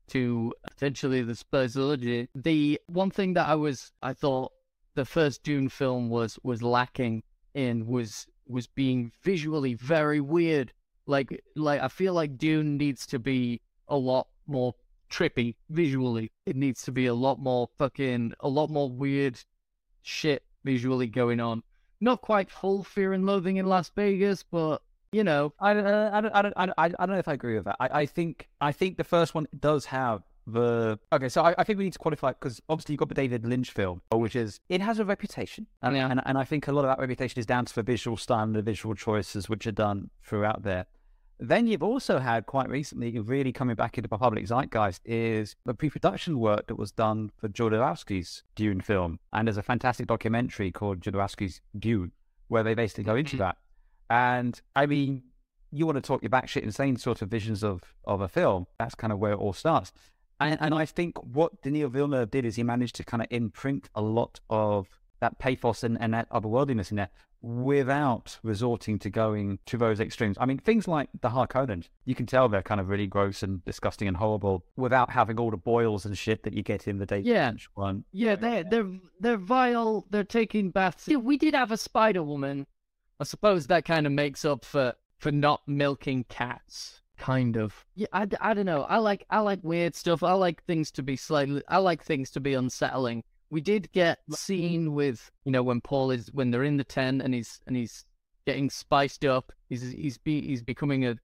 to 0.08 0.52
potentially 0.68 1.22
the 1.22 1.34
Spiceology. 1.34 2.28
The 2.34 2.80
one 2.86 3.10
thing 3.10 3.34
that 3.34 3.48
I 3.48 3.54
was, 3.54 3.92
I 4.02 4.12
thought 4.12 4.52
the 4.94 5.04
first 5.04 5.42
Dune 5.42 5.68
film 5.68 6.08
was 6.08 6.38
was 6.42 6.62
lacking 6.62 7.22
in 7.54 7.86
was 7.86 8.26
was 8.46 8.66
being 8.66 9.12
visually 9.22 9.74
very 9.74 10.20
weird. 10.20 10.72
Like 11.06 11.42
like 11.56 11.80
I 11.80 11.88
feel 11.88 12.14
like 12.14 12.38
Dune 12.38 12.76
needs 12.76 13.06
to 13.08 13.18
be 13.18 13.60
a 13.88 13.96
lot 13.96 14.28
more 14.46 14.74
trippy 15.10 15.56
visually. 15.68 16.32
It 16.46 16.56
needs 16.56 16.82
to 16.82 16.92
be 16.92 17.06
a 17.06 17.14
lot 17.14 17.38
more 17.38 17.68
fucking 17.78 18.34
a 18.40 18.48
lot 18.48 18.70
more 18.70 18.90
weird 18.90 19.38
shit 20.02 20.42
visually 20.64 21.06
going 21.06 21.40
on. 21.40 21.62
Not 22.00 22.22
quite 22.22 22.50
full 22.50 22.82
fear 22.82 23.12
and 23.12 23.26
loathing 23.26 23.56
in 23.56 23.66
Las 23.66 23.90
Vegas, 23.94 24.42
but 24.42 24.82
you 25.12 25.24
know, 25.24 25.52
I, 25.58 25.72
uh, 25.72 26.10
I, 26.12 26.20
don't, 26.20 26.34
I, 26.34 26.42
don't, 26.42 26.54
I, 26.56 26.66
don't, 26.66 26.74
I 26.78 26.88
don't 26.88 27.10
know 27.10 27.18
if 27.18 27.28
I 27.28 27.32
agree 27.32 27.56
with 27.56 27.64
that. 27.64 27.76
I, 27.80 28.00
I 28.00 28.06
think 28.06 28.48
I 28.60 28.72
think 28.72 28.96
the 28.96 29.04
first 29.04 29.34
one 29.34 29.46
does 29.58 29.86
have 29.86 30.22
the 30.46 30.98
okay. 31.12 31.28
So 31.28 31.42
I, 31.42 31.54
I 31.58 31.64
think 31.64 31.78
we 31.78 31.84
need 31.84 31.92
to 31.94 31.98
qualify 31.98 32.30
because 32.30 32.60
obviously 32.68 32.94
you've 32.94 33.00
got 33.00 33.08
the 33.08 33.14
David 33.14 33.46
Lynch 33.46 33.70
film, 33.70 34.02
which 34.12 34.36
is 34.36 34.60
it 34.68 34.80
has 34.80 34.98
a 34.98 35.04
reputation, 35.04 35.66
and, 35.82 35.96
yeah. 35.96 36.08
and 36.10 36.20
and 36.24 36.38
I 36.38 36.44
think 36.44 36.68
a 36.68 36.72
lot 36.72 36.84
of 36.84 36.90
that 36.90 36.98
reputation 36.98 37.38
is 37.40 37.46
down 37.46 37.64
to 37.64 37.74
the 37.74 37.82
visual 37.82 38.16
style 38.16 38.44
and 38.44 38.54
the 38.54 38.62
visual 38.62 38.94
choices 38.94 39.48
which 39.48 39.66
are 39.66 39.72
done 39.72 40.10
throughout 40.22 40.62
there. 40.62 40.86
Then 41.42 41.66
you've 41.66 41.82
also 41.82 42.18
had 42.18 42.44
quite 42.44 42.68
recently, 42.68 43.18
really 43.18 43.50
coming 43.50 43.74
back 43.74 43.96
into 43.96 44.10
the 44.10 44.18
public 44.18 44.44
zeitgeist, 44.44 45.00
is 45.06 45.56
the 45.64 45.72
pre-production 45.72 46.38
work 46.38 46.66
that 46.66 46.76
was 46.76 46.92
done 46.92 47.30
for 47.38 47.48
Jodorowsky's 47.48 48.42
Dune 48.54 48.82
film, 48.82 49.20
and 49.32 49.48
there's 49.48 49.56
a 49.56 49.62
fantastic 49.62 50.06
documentary 50.06 50.70
called 50.70 51.00
Jodorowsky's 51.00 51.62
Dune, 51.78 52.12
where 52.48 52.62
they 52.62 52.74
basically 52.74 53.04
go 53.04 53.16
into 53.16 53.36
mm-hmm. 53.36 53.44
that. 53.44 53.56
And 54.10 54.60
I 54.74 54.86
mean, 54.86 55.22
you 55.70 55.86
want 55.86 55.96
to 55.96 56.02
talk 56.02 56.22
your 56.22 56.30
batshit 56.30 56.62
insane 56.62 56.96
sort 56.96 57.22
of 57.22 57.28
visions 57.28 57.62
of, 57.62 57.94
of 58.04 58.20
a 58.20 58.28
film. 58.28 58.66
That's 58.78 58.94
kind 58.94 59.12
of 59.12 59.20
where 59.20 59.32
it 59.32 59.38
all 59.38 59.52
starts. 59.52 59.92
And, 60.40 60.58
and 60.60 60.74
I 60.74 60.84
think 60.84 61.16
what 61.22 61.62
Denis 61.62 61.90
Villeneuve 61.90 62.30
did 62.30 62.44
is 62.44 62.56
he 62.56 62.62
managed 62.62 62.96
to 62.96 63.04
kind 63.04 63.22
of 63.22 63.28
imprint 63.30 63.88
a 63.94 64.02
lot 64.02 64.40
of 64.50 64.88
that 65.20 65.38
pathos 65.38 65.84
and, 65.84 66.00
and 66.00 66.14
that 66.14 66.28
otherworldliness 66.30 66.90
in 66.90 66.96
there 66.96 67.10
without 67.42 68.38
resorting 68.42 68.98
to 68.98 69.08
going 69.08 69.58
to 69.66 69.78
those 69.78 70.00
extremes. 70.00 70.36
I 70.40 70.46
mean, 70.46 70.58
things 70.58 70.86
like 70.86 71.08
the 71.20 71.30
Harkonnens, 71.30 71.88
you 72.04 72.14
can 72.14 72.26
tell 72.26 72.48
they're 72.48 72.62
kind 72.62 72.80
of 72.80 72.88
really 72.88 73.06
gross 73.06 73.42
and 73.42 73.64
disgusting 73.64 74.08
and 74.08 74.16
horrible 74.16 74.64
without 74.76 75.10
having 75.10 75.38
all 75.38 75.50
the 75.50 75.56
boils 75.56 76.04
and 76.04 76.16
shit 76.16 76.42
that 76.42 76.52
you 76.52 76.62
get 76.62 76.88
in 76.88 76.98
the 76.98 77.06
David 77.06 77.26
yeah. 77.26 77.52
one. 77.74 78.04
Yeah, 78.12 78.36
they're 78.36 78.64
they're 78.64 78.90
they're 79.20 79.36
vile. 79.36 80.06
They're 80.10 80.24
taking 80.24 80.70
baths. 80.70 81.06
We 81.06 81.38
did 81.38 81.54
have 81.54 81.70
a 81.70 81.78
Spider 81.78 82.22
Woman 82.22 82.66
I 83.20 83.24
suppose 83.24 83.66
that 83.66 83.84
kind 83.84 84.06
of 84.06 84.12
makes 84.12 84.46
up 84.46 84.64
for 84.64 84.94
for 85.18 85.30
not 85.30 85.60
milking 85.66 86.24
cats. 86.24 87.02
Kind 87.18 87.58
of. 87.58 87.84
Yeah, 87.94 88.06
I, 88.14 88.26
I 88.40 88.54
don't 88.54 88.64
know. 88.64 88.84
I 88.84 88.96
like 88.96 89.26
I 89.28 89.40
like 89.40 89.60
weird 89.62 89.94
stuff. 89.94 90.22
I 90.22 90.32
like 90.32 90.64
things 90.64 90.90
to 90.92 91.02
be 91.02 91.16
slightly. 91.16 91.62
I 91.68 91.78
like 91.78 92.02
things 92.02 92.30
to 92.30 92.40
be 92.40 92.54
unsettling. 92.54 93.22
We 93.50 93.60
did 93.60 93.92
get 93.92 94.20
scene 94.30 94.94
with 94.94 95.30
you 95.44 95.52
know 95.52 95.62
when 95.62 95.82
Paul 95.82 96.12
is 96.12 96.32
when 96.32 96.50
they're 96.50 96.64
in 96.64 96.78
the 96.78 96.84
tent 96.84 97.20
and 97.20 97.34
he's 97.34 97.60
and 97.66 97.76
he's 97.76 98.06
getting 98.46 98.70
spiced 98.70 99.26
up. 99.26 99.52
He's 99.68 99.82
he's 99.92 100.16
be, 100.16 100.40
he's 100.40 100.62
becoming 100.62 101.04
a 101.04 101.16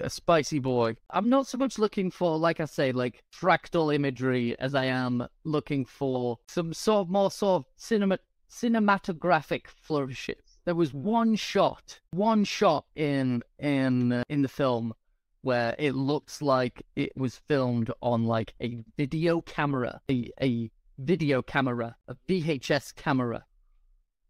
a 0.00 0.10
spicy 0.10 0.58
boy. 0.58 0.96
I'm 1.10 1.28
not 1.28 1.46
so 1.46 1.56
much 1.56 1.78
looking 1.78 2.10
for, 2.10 2.36
like 2.36 2.58
I 2.58 2.64
say, 2.64 2.90
like 2.90 3.22
fractal 3.32 3.94
imagery 3.94 4.58
as 4.58 4.74
I 4.74 4.86
am 4.86 5.28
looking 5.44 5.84
for 5.84 6.40
some 6.48 6.72
sort 6.72 7.02
of 7.02 7.10
more 7.10 7.30
sort 7.30 7.60
of 7.60 7.66
cinema 7.76 8.18
cinematographic 8.50 9.68
flourishes 9.68 10.43
there 10.64 10.74
was 10.74 10.92
one 10.92 11.36
shot, 11.36 12.00
one 12.12 12.44
shot 12.44 12.86
in 12.96 13.42
in 13.58 14.12
uh, 14.12 14.22
in 14.28 14.42
the 14.42 14.48
film 14.48 14.94
where 15.42 15.74
it 15.78 15.94
looks 15.94 16.40
like 16.40 16.82
it 16.96 17.12
was 17.16 17.36
filmed 17.36 17.90
on 18.00 18.24
like 18.24 18.54
a 18.62 18.78
video 18.96 19.40
camera, 19.42 20.00
a 20.10 20.30
a 20.40 20.70
video 20.98 21.42
camera, 21.42 21.96
a 22.08 22.16
VHS 22.28 22.94
camera. 22.94 23.44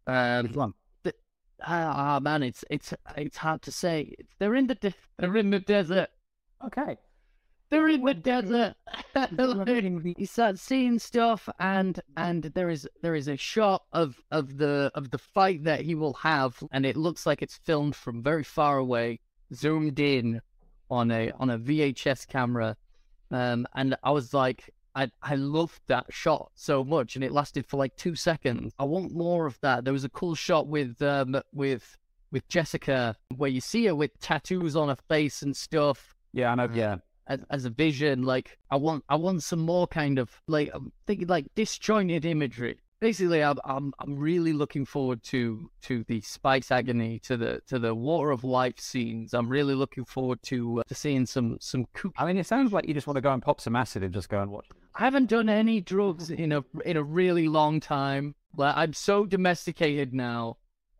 Um, 0.07 0.43
Which 0.43 0.55
one? 0.55 0.73
ah, 1.61 2.19
man, 2.21 2.43
it's 2.43 2.63
it's 2.69 2.93
it's 3.15 3.37
hard 3.37 3.61
to 3.63 3.71
say. 3.71 4.15
They're 4.39 4.55
in 4.55 4.67
the 4.67 4.75
de- 4.75 4.93
they're 5.17 5.37
in 5.37 5.51
the 5.51 5.59
desert. 5.59 6.09
Okay. 6.63 6.97
They're 7.75 7.89
in 7.89 8.05
the 8.05 8.13
desert. 8.13 8.75
you 10.17 10.25
start 10.25 10.57
seeing 10.59 10.97
stuff, 10.97 11.49
and 11.59 11.99
and 12.15 12.43
there 12.43 12.69
is 12.69 12.87
there 13.01 13.15
is 13.15 13.27
a 13.27 13.35
shot 13.35 13.83
of 13.91 14.15
of 14.31 14.57
the 14.57 14.89
of 14.95 15.11
the 15.11 15.17
fight 15.17 15.65
that 15.65 15.81
he 15.81 15.93
will 15.93 16.13
have, 16.13 16.63
and 16.71 16.85
it 16.85 16.95
looks 16.95 17.25
like 17.25 17.41
it's 17.41 17.57
filmed 17.57 17.93
from 17.93 18.23
very 18.23 18.45
far 18.45 18.77
away, 18.77 19.19
zoomed 19.53 19.99
in 19.99 20.41
on 20.89 21.11
a 21.11 21.31
on 21.31 21.49
a 21.49 21.59
VHS 21.59 22.25
camera. 22.29 22.77
Um, 23.29 23.67
and 23.75 23.97
I 24.03 24.11
was 24.11 24.33
like, 24.33 24.73
I 24.95 25.11
I 25.21 25.35
loved 25.35 25.81
that 25.87 26.05
shot 26.11 26.51
so 26.55 26.81
much, 26.81 27.15
and 27.15 27.25
it 27.25 27.33
lasted 27.33 27.65
for 27.65 27.75
like 27.75 27.97
two 27.97 28.15
seconds. 28.15 28.71
I 28.79 28.85
want 28.85 29.11
more 29.11 29.47
of 29.47 29.59
that. 29.59 29.83
There 29.83 29.91
was 29.91 30.05
a 30.05 30.09
cool 30.09 30.33
shot 30.33 30.67
with 30.67 31.01
um 31.01 31.41
with 31.51 31.97
with 32.31 32.47
Jessica 32.47 33.17
where 33.35 33.49
you 33.49 33.59
see 33.59 33.87
her 33.87 33.95
with 33.95 34.17
tattoos 34.21 34.77
on 34.77 34.87
her 34.87 34.97
face 35.09 35.41
and 35.41 35.53
stuff. 35.53 36.15
Yeah, 36.31 36.53
I 36.53 36.55
know. 36.55 36.69
Yeah, 36.73 36.97
as, 37.27 37.39
as 37.49 37.65
a 37.65 37.69
vision. 37.69 38.23
Like 38.23 38.57
I 38.71 38.75
want, 38.77 39.03
I 39.09 39.15
want 39.15 39.43
some 39.43 39.59
more 39.59 39.87
kind 39.87 40.19
of 40.19 40.29
like 40.47 40.71
I'm 40.73 40.91
thinking 41.05 41.27
like 41.27 41.45
disjointed 41.55 42.25
imagery. 42.25 42.79
Basically, 43.01 43.43
I'm, 43.43 43.57
I'm 43.65 43.93
I'm 43.99 44.17
really 44.17 44.53
looking 44.53 44.85
forward 44.85 45.21
to 45.23 45.69
to 45.83 46.05
the 46.07 46.21
spice 46.21 46.71
agony, 46.71 47.19
to 47.19 47.35
the 47.35 47.61
to 47.67 47.77
the 47.77 47.93
water 47.93 48.31
of 48.31 48.43
life 48.43 48.79
scenes. 48.79 49.33
I'm 49.33 49.49
really 49.49 49.75
looking 49.75 50.05
forward 50.05 50.41
to 50.43 50.79
uh, 50.79 50.83
to 50.87 50.95
seeing 50.95 51.25
some 51.25 51.57
some. 51.59 51.85
Cool... 51.93 52.11
I 52.17 52.25
mean, 52.25 52.37
it 52.37 52.47
sounds 52.47 52.71
like 52.71 52.87
you 52.87 52.93
just 52.93 53.05
want 53.05 53.17
to 53.17 53.21
go 53.21 53.33
and 53.33 53.43
pop 53.43 53.59
some 53.59 53.75
acid 53.75 54.01
and 54.03 54.13
just 54.13 54.29
go 54.29 54.41
and 54.41 54.49
watch. 54.49 54.65
I 54.95 55.03
haven't 55.03 55.29
done 55.29 55.49
any 55.49 55.81
drugs 55.81 56.31
in 56.31 56.53
a 56.53 56.63
in 56.85 56.95
a 56.95 57.03
really 57.03 57.49
long 57.49 57.81
time. 57.81 58.33
Like 58.55 58.75
I'm 58.77 58.93
so 58.93 59.25
domesticated 59.25 60.13
now. 60.13 60.57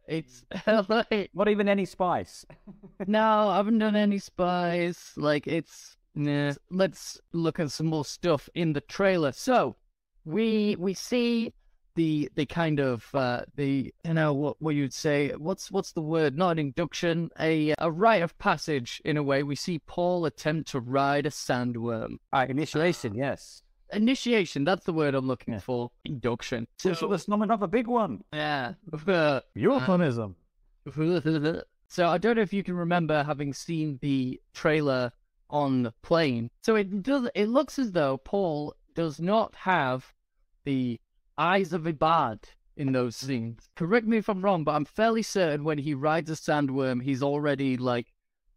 It's 0.07 0.45
like, 0.67 1.31
not 1.33 1.47
even 1.47 1.67
any 1.67 1.85
spice. 1.85 2.45
no, 3.07 3.49
I 3.49 3.57
haven't 3.57 3.79
done 3.79 3.95
any 3.95 4.19
spice. 4.19 5.13
Like 5.15 5.47
it's 5.47 5.94
Nah. 6.15 6.53
Let's 6.71 7.19
look 7.33 7.59
at 7.59 7.71
some 7.71 7.87
more 7.87 8.05
stuff 8.05 8.49
in 8.55 8.73
the 8.73 8.81
trailer. 8.81 9.31
So 9.31 9.75
we 10.23 10.75
we 10.79 10.93
see 10.93 11.53
the 11.95 12.29
the 12.35 12.45
kind 12.45 12.79
of 12.79 13.07
uh, 13.13 13.41
the 13.55 13.93
you 14.03 14.13
know 14.13 14.33
what 14.33 14.61
what 14.61 14.75
you'd 14.75 14.93
say 14.93 15.31
what's 15.37 15.71
what's 15.71 15.91
the 15.91 16.01
word? 16.01 16.37
Not 16.37 16.51
an 16.51 16.59
induction 16.59 17.29
a 17.39 17.73
a 17.79 17.91
rite 17.91 18.23
of 18.23 18.37
passage 18.37 19.01
in 19.05 19.17
a 19.17 19.23
way. 19.23 19.43
We 19.43 19.55
see 19.55 19.79
Paul 19.79 20.25
attempt 20.25 20.71
to 20.71 20.79
ride 20.79 21.25
a 21.25 21.29
sandworm. 21.29 22.17
Uh, 22.31 22.45
initiation 22.49 23.15
yes. 23.15 23.61
Initiation 23.93 24.63
that's 24.63 24.85
the 24.85 24.93
word 24.93 25.15
I'm 25.15 25.27
looking 25.27 25.55
yeah. 25.55 25.59
for. 25.59 25.91
Induction. 26.05 26.67
So, 26.79 26.93
so 26.93 27.07
that's 27.07 27.27
not 27.27 27.41
another 27.41 27.67
big 27.67 27.87
one. 27.87 28.23
Yeah. 28.33 28.73
Europeanism 29.53 30.35
So 31.87 32.07
I 32.07 32.17
don't 32.17 32.35
know 32.35 32.41
if 32.41 32.51
you 32.51 32.63
can 32.63 32.75
remember 32.75 33.23
having 33.23 33.53
seen 33.53 33.99
the 34.01 34.41
trailer 34.53 35.11
on 35.49 35.83
the 35.83 35.93
plane. 36.01 36.49
So 36.63 36.75
it 36.75 37.03
does. 37.03 37.29
It 37.35 37.47
looks 37.49 37.77
as 37.79 37.91
though 37.91 38.17
Paul 38.17 38.75
does 38.93 39.19
not 39.19 39.53
have 39.55 40.13
the 40.63 40.99
eyes 41.37 41.73
of 41.73 41.83
Ibad 41.83 42.43
in 42.77 42.91
those 42.91 43.15
scenes. 43.15 43.69
Correct 43.75 44.05
me 44.07 44.17
if 44.17 44.29
I'm 44.29 44.41
wrong, 44.43 44.63
but 44.63 44.71
I'm 44.73 44.85
fairly 44.85 45.21
certain 45.21 45.63
when 45.63 45.77
he 45.77 45.93
rides 45.93 46.29
a 46.29 46.33
sandworm, 46.33 47.01
he's 47.03 47.23
already 47.23 47.77
like 47.77 48.07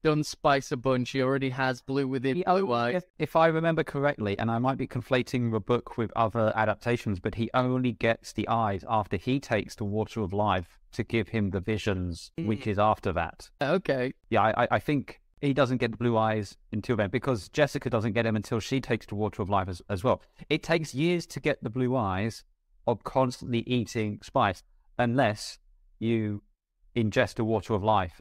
done 0.05 0.23
Spice 0.25 0.71
a 0.73 0.77
bunch. 0.77 1.11
He 1.11 1.23
already 1.23 1.51
has 1.51 1.83
blue 1.83 2.07
within 2.09 2.37
blue 2.61 2.67
if, 2.97 3.05
if 3.19 3.37
I 3.37 3.49
remember 3.49 3.83
correctly, 3.85 4.39
and 4.39 4.51
I 4.51 4.59
might 4.59 4.79
be 4.79 4.87
conflating 4.87 5.51
the 5.53 5.61
book 5.61 5.97
with 5.99 6.13
other 6.17 6.53
adaptations, 6.57 7.19
but 7.21 7.35
he 7.35 7.51
only 7.55 7.93
gets 7.93 8.33
the 8.33 8.49
eyes 8.49 8.85
after 8.89 9.17
he 9.17 9.41
takes 9.41 9.75
the 9.75 9.85
water 9.85 10.21
of 10.21 10.33
life 10.33 10.79
to 10.93 11.05
give 11.05 11.29
him 11.29 11.51
the 11.51 11.61
visions, 11.61 12.31
which 12.39 12.67
is 12.67 12.79
after 12.79 13.13
that. 13.13 13.51
Okay. 13.61 14.15
Yeah, 14.31 14.43
I- 14.57 14.69
I 14.71 14.79
think 14.79 15.21
he 15.41 15.53
doesn't 15.53 15.79
get 15.79 15.93
the 15.93 15.97
blue 15.97 16.17
eyes 16.17 16.57
until 16.73 16.97
then 16.97 17.11
because 17.11 17.49
Jessica 17.49 17.89
doesn't 17.91 18.13
get 18.13 18.25
them 18.25 18.37
until 18.37 18.61
she 18.61 18.81
takes 18.81 19.07
the 19.07 19.15
water 19.15 19.43
of 19.43 19.49
life 19.49 19.69
as, 19.69 19.83
as 19.89 20.03
well. 20.03 20.23
It 20.49 20.63
takes 20.63 20.95
years 20.95 21.27
to 21.27 21.41
get 21.41 21.63
the 21.63 21.71
blue 21.71 21.97
eyes 21.97 22.45
of 22.87 23.05
constantly 23.05 23.61
eating 23.61 24.19
spice, 24.23 24.63
unless 24.99 25.59
you 25.99 26.43
ingest 26.97 27.35
the 27.35 27.45
water 27.45 27.75
of 27.75 27.85
life 27.85 28.21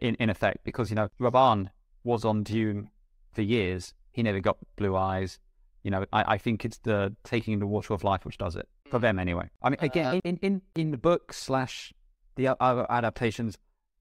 in, 0.00 0.14
in 0.16 0.30
effect, 0.30 0.64
because, 0.64 0.90
you 0.90 0.96
know, 0.96 1.08
Rabban 1.20 1.68
was 2.04 2.24
on 2.24 2.42
Dune 2.42 2.90
for 3.32 3.42
years. 3.42 3.94
He 4.12 4.22
never 4.22 4.40
got 4.40 4.56
blue 4.76 4.96
eyes. 4.96 5.38
You 5.82 5.90
know, 5.90 6.06
I, 6.12 6.34
I 6.34 6.38
think 6.38 6.64
it's 6.64 6.78
the 6.78 7.14
taking 7.24 7.58
the 7.58 7.66
water 7.66 7.94
of 7.94 8.04
life 8.04 8.24
which 8.24 8.38
does 8.38 8.56
it 8.56 8.68
for 8.90 8.98
them 8.98 9.16
mm. 9.16 9.20
anyway. 9.20 9.48
I 9.62 9.70
mean, 9.70 9.78
again, 9.80 10.06
uh, 10.06 10.20
in, 10.24 10.36
in, 10.42 10.62
in 10.74 10.90
the 10.90 10.98
book 10.98 11.32
slash 11.32 11.92
the 12.36 12.48
other 12.60 12.86
adaptations, 12.90 13.56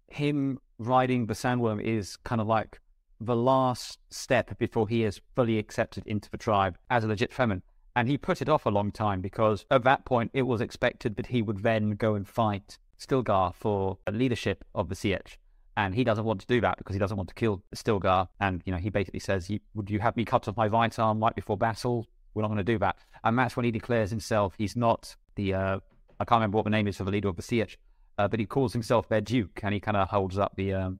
him 0.08 0.60
riding 0.80 1.28
the 1.28 1.34
sandworm 1.34 1.82
is 1.82 2.16
kind 2.18 2.42
of 2.42 2.48
like 2.48 2.80
the 3.22 3.36
last 3.36 4.00
step 4.10 4.58
before 4.58 4.88
he 4.88 5.04
is 5.04 5.22
fully 5.36 5.60
accepted 5.60 6.08
into 6.08 6.30
the 6.32 6.38
tribe 6.38 6.78
as 6.90 7.04
a 7.04 7.08
legit 7.08 7.32
Fremen. 7.32 7.62
And 7.96 8.08
he 8.08 8.18
put 8.18 8.42
it 8.42 8.48
off 8.50 8.66
a 8.66 8.70
long 8.70 8.92
time 8.92 9.20
because 9.20 9.66
at 9.70 9.84
that 9.84 10.06
point 10.06 10.32
it 10.34 10.44
was 10.44 10.62
expected 10.62 11.18
that 11.18 11.28
he 11.28 11.42
would 11.42 11.64
then 11.64 11.92
go 11.92 12.16
and 12.16 12.28
fight 12.28 12.78
Stilgar 12.98 13.54
for 13.56 13.98
leadership 14.10 14.64
of 14.74 14.90
the 14.90 14.96
Sietch. 14.96 15.36
And 15.76 15.96
he 15.96 16.04
doesn't 16.04 16.26
want 16.26 16.42
to 16.42 16.48
do 16.48 16.62
that 16.62 16.78
because 16.78 16.94
he 16.94 17.00
doesn't 17.00 17.18
want 17.18 17.30
to 17.30 17.36
kill 17.36 17.62
Stilgar. 17.76 18.28
And, 18.40 18.62
you 18.66 18.72
know, 18.72 18.78
he 18.78 18.90
basically 18.90 19.20
says, 19.20 19.50
Would 19.74 19.90
you 19.90 20.00
have 20.00 20.16
me 20.18 20.26
cut 20.26 20.48
off 20.48 20.58
my 20.58 20.68
right 20.68 20.98
arm 20.98 21.20
right 21.20 21.36
before 21.36 21.58
battle? 21.58 22.08
We're 22.34 22.42
not 22.42 22.50
going 22.50 22.58
to 22.58 22.64
do 22.64 22.78
that. 22.80 22.98
And 23.24 23.38
that's 23.38 23.56
when 23.56 23.66
he 23.66 23.72
declares 23.72 24.10
himself 24.10 24.54
he's 24.58 24.76
not 24.76 25.16
the, 25.36 25.54
uh, 25.54 25.80
I 26.20 26.26
can't 26.26 26.40
remember 26.40 26.58
what 26.58 26.66
the 26.66 26.70
name 26.70 26.88
is 26.88 26.98
for 26.98 27.06
the 27.06 27.12
leader 27.12 27.30
of 27.30 27.38
the 27.38 27.42
Sietch, 27.42 27.78
uh, 28.20 28.28
but 28.28 28.38
he 28.38 28.46
calls 28.46 28.74
himself 28.74 29.08
their 29.08 29.22
duke 29.22 29.62
and 29.64 29.74
he 29.74 29.80
kind 29.80 29.96
of 29.96 30.10
holds 30.10 30.38
up 30.38 30.52
the, 30.58 30.74
um, 30.74 31.00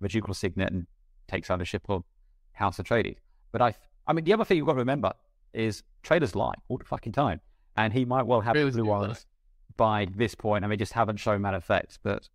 the 0.00 0.08
ducal 0.08 0.32
signet 0.32 0.72
and 0.72 0.86
takes 1.26 1.50
ownership 1.50 1.82
of 1.88 2.04
House 2.52 2.78
Atreides. 2.78 3.16
But 3.50 3.60
I, 3.60 3.74
I 4.06 4.12
mean, 4.12 4.24
the 4.24 4.32
other 4.32 4.44
thing 4.44 4.56
you've 4.56 4.66
got 4.66 4.74
to 4.74 4.78
remember 4.78 5.12
is 5.52 5.82
traders 6.04 6.36
lie 6.36 6.54
all 6.68 6.78
the 6.78 6.84
fucking 6.84 7.10
time. 7.12 7.40
And 7.76 7.92
he 7.92 8.04
might 8.04 8.24
well 8.24 8.40
have 8.40 8.54
blue 8.54 8.92
eyes 8.92 9.26
by 9.76 10.06
this 10.14 10.36
point, 10.36 10.64
and 10.64 10.70
they 10.70 10.76
just 10.76 10.92
haven't 10.92 11.16
shown 11.16 11.42
that 11.42 11.54
effect. 11.54 11.98
But 12.04 12.28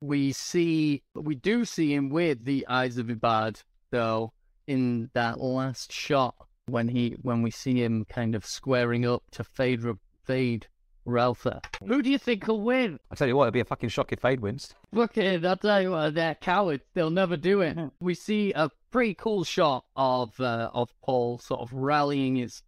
We 0.00 0.30
see, 0.30 1.02
we 1.14 1.34
do 1.34 1.64
see 1.64 1.92
him 1.92 2.10
with 2.10 2.44
the 2.44 2.64
eyes 2.68 2.96
of 2.96 3.06
Ibad, 3.06 3.60
though, 3.90 4.32
in 4.68 5.10
that 5.14 5.40
last 5.40 5.92
shot 5.92 6.36
when 6.66 6.86
he, 6.86 7.16
when 7.22 7.42
we 7.42 7.50
see 7.50 7.82
him 7.82 8.04
kind 8.08 8.36
of 8.36 8.46
squaring 8.46 9.04
up 9.04 9.24
to 9.32 9.42
Feyd, 9.42 9.98
Feyd 10.28 10.64
Rautha. 11.06 11.60
Who 11.86 12.02
do 12.02 12.10
you 12.10 12.18
think 12.18 12.46
will 12.46 12.60
win? 12.60 12.98
I 13.10 13.14
tell 13.14 13.28
you 13.28 13.36
what, 13.36 13.44
it'd 13.44 13.54
be 13.54 13.60
a 13.60 13.64
fucking 13.64 13.90
shock 13.90 14.12
if 14.12 14.20
Feyd 14.20 14.40
wins. 14.40 14.74
Look 14.92 15.18
at 15.18 15.24
it, 15.24 15.44
I'll 15.44 15.56
tell 15.56 15.82
you 15.82 15.90
what, 15.90 16.14
they're 16.14 16.34
cowards. 16.34 16.84
They'll 16.94 17.10
never 17.10 17.36
do 17.36 17.60
it. 17.60 17.76
We 18.00 18.14
see 18.14 18.52
a 18.52 18.70
pretty 18.90 19.14
cool 19.14 19.44
shot 19.44 19.84
of 19.96 20.38
uh, 20.40 20.70
of 20.72 20.94
Paul 21.02 21.38
sort 21.38 21.60
of 21.60 21.72
rallying 21.72 22.36
his 22.36 22.62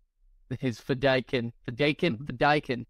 his 0.60 0.80
Fedaykin. 0.80 1.52
Fedaykin? 1.68 2.18
Fedaykin. 2.24 2.86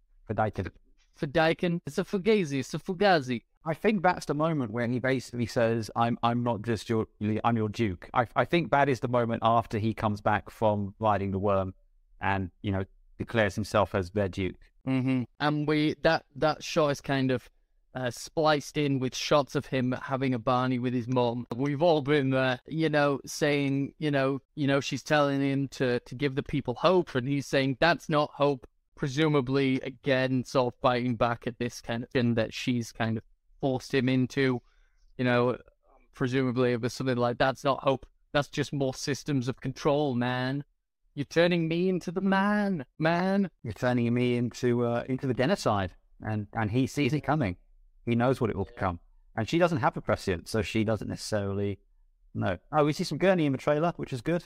For 1.17 1.25
Dayton. 1.25 1.81
It's 1.87 1.97
a 1.97 2.03
Fugazi. 2.03 2.59
It's 2.59 2.73
a 2.75 2.79
Fugazi. 2.79 3.41
I 3.65 3.73
think 3.73 4.03
that's 4.03 4.27
the 4.27 4.35
moment 4.35 4.71
where 4.71 4.87
he 4.87 4.99
basically 4.99 5.47
says, 5.47 5.89
"I'm 5.95 6.17
I'm 6.23 6.43
not 6.43 6.61
just 6.61 6.89
your 6.89 7.07
I'm 7.43 7.57
your 7.57 7.69
duke." 7.69 8.09
I 8.13 8.27
I 8.35 8.45
think 8.45 8.71
that 8.71 8.87
is 8.87 8.99
the 8.99 9.07
moment 9.07 9.41
after 9.43 9.79
he 9.79 9.93
comes 9.93 10.21
back 10.21 10.49
from 10.49 10.93
riding 10.99 11.31
the 11.31 11.39
worm, 11.39 11.73
and 12.21 12.51
you 12.61 12.71
know 12.71 12.85
declares 13.17 13.55
himself 13.55 13.95
as 13.95 14.11
their 14.11 14.29
duke. 14.29 14.55
Mm-hmm. 14.87 15.23
And 15.39 15.67
we 15.67 15.95
that 16.03 16.25
that 16.35 16.63
shot 16.63 16.89
is 16.89 17.01
kind 17.01 17.31
of 17.31 17.49
uh, 17.97 18.11
spliced 18.11 18.77
in 18.77 18.99
with 18.99 19.15
shots 19.15 19.55
of 19.55 19.65
him 19.65 19.95
having 20.03 20.33
a 20.33 20.39
Barney 20.39 20.77
with 20.77 20.93
his 20.93 21.07
mom. 21.07 21.47
We've 21.55 21.81
all 21.81 22.01
been 22.01 22.29
there, 22.29 22.59
you 22.67 22.89
know, 22.89 23.19
saying, 23.25 23.93
you 23.97 24.11
know, 24.11 24.39
you 24.55 24.67
know, 24.67 24.79
she's 24.79 25.03
telling 25.03 25.41
him 25.41 25.67
to 25.69 25.99
to 26.01 26.15
give 26.15 26.35
the 26.35 26.43
people 26.43 26.75
hope, 26.75 27.15
and 27.15 27.27
he's 27.27 27.47
saying 27.47 27.77
that's 27.79 28.07
not 28.07 28.31
hope. 28.33 28.67
Presumably, 28.95 29.79
again, 29.81 30.43
sort 30.43 30.73
of 30.73 30.79
fighting 30.79 31.15
back 31.15 31.45
at 31.45 31.59
this 31.59 31.81
kind 31.81 32.03
of 32.03 32.09
thing 32.09 32.33
that 32.35 32.53
she's 32.53 32.91
kind 32.91 33.17
of 33.17 33.23
forced 33.59 33.93
him 33.93 34.09
into. 34.09 34.61
You 35.17 35.25
know, 35.25 35.57
presumably 36.13 36.73
it 36.73 36.81
was 36.81 36.93
something 36.93 37.17
like 37.17 37.37
that's 37.37 37.63
not 37.63 37.83
hope. 37.83 38.05
That's 38.31 38.47
just 38.47 38.73
more 38.73 38.93
systems 38.93 39.47
of 39.47 39.59
control, 39.59 40.13
man. 40.15 40.63
You're 41.17 41.25
turning 41.25 41.67
me 41.67 41.89
into 41.89 42.11
the 42.11 42.21
man, 42.21 42.85
man. 42.99 43.49
You're 43.63 43.73
turning 43.73 44.13
me 44.13 44.35
into 44.37 44.85
uh, 44.85 45.03
into 45.09 45.25
the 45.25 45.33
genocide, 45.33 45.95
and 46.21 46.45
and 46.53 46.69
he 46.69 46.85
sees 46.85 47.11
it 47.11 47.21
coming. 47.21 47.57
He 48.05 48.13
knows 48.13 48.39
what 48.39 48.51
it 48.51 48.55
will 48.55 48.65
become, 48.65 48.99
and 49.35 49.49
she 49.49 49.57
doesn't 49.57 49.79
have 49.79 49.97
a 49.97 50.01
prescient, 50.01 50.47
so 50.47 50.61
she 50.61 50.83
doesn't 50.83 51.07
necessarily 51.07 51.79
know. 52.35 52.59
Oh, 52.71 52.85
we 52.85 52.93
see 52.93 53.03
some 53.03 53.17
Gurney 53.17 53.47
in 53.47 53.51
the 53.51 53.57
trailer, 53.57 53.93
which 53.95 54.13
is 54.13 54.21
good. 54.21 54.43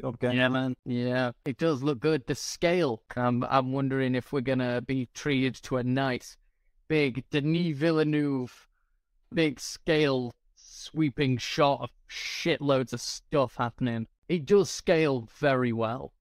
Good 0.00 0.18
Gurney. 0.18 0.38
Yeah, 0.38 0.48
man. 0.48 0.74
Yeah, 0.86 1.32
it 1.44 1.58
does 1.58 1.82
look 1.82 2.00
good. 2.00 2.26
The 2.26 2.34
scale. 2.34 3.02
I'm, 3.14 3.44
I'm 3.44 3.72
wondering 3.72 4.14
if 4.14 4.32
we're 4.32 4.40
gonna 4.40 4.80
be 4.80 5.10
treated 5.12 5.56
to 5.64 5.76
a 5.76 5.84
nice, 5.84 6.38
big 6.88 7.22
Denis 7.28 7.76
Villeneuve, 7.76 8.66
big 9.30 9.60
scale, 9.60 10.34
sweeping 10.54 11.36
shot 11.36 11.82
of 11.82 11.90
shitloads 12.08 12.94
of 12.94 13.02
stuff 13.02 13.56
happening. 13.58 14.06
It 14.26 14.46
does 14.46 14.70
scale 14.70 15.28
very 15.38 15.70
well. 15.70 16.13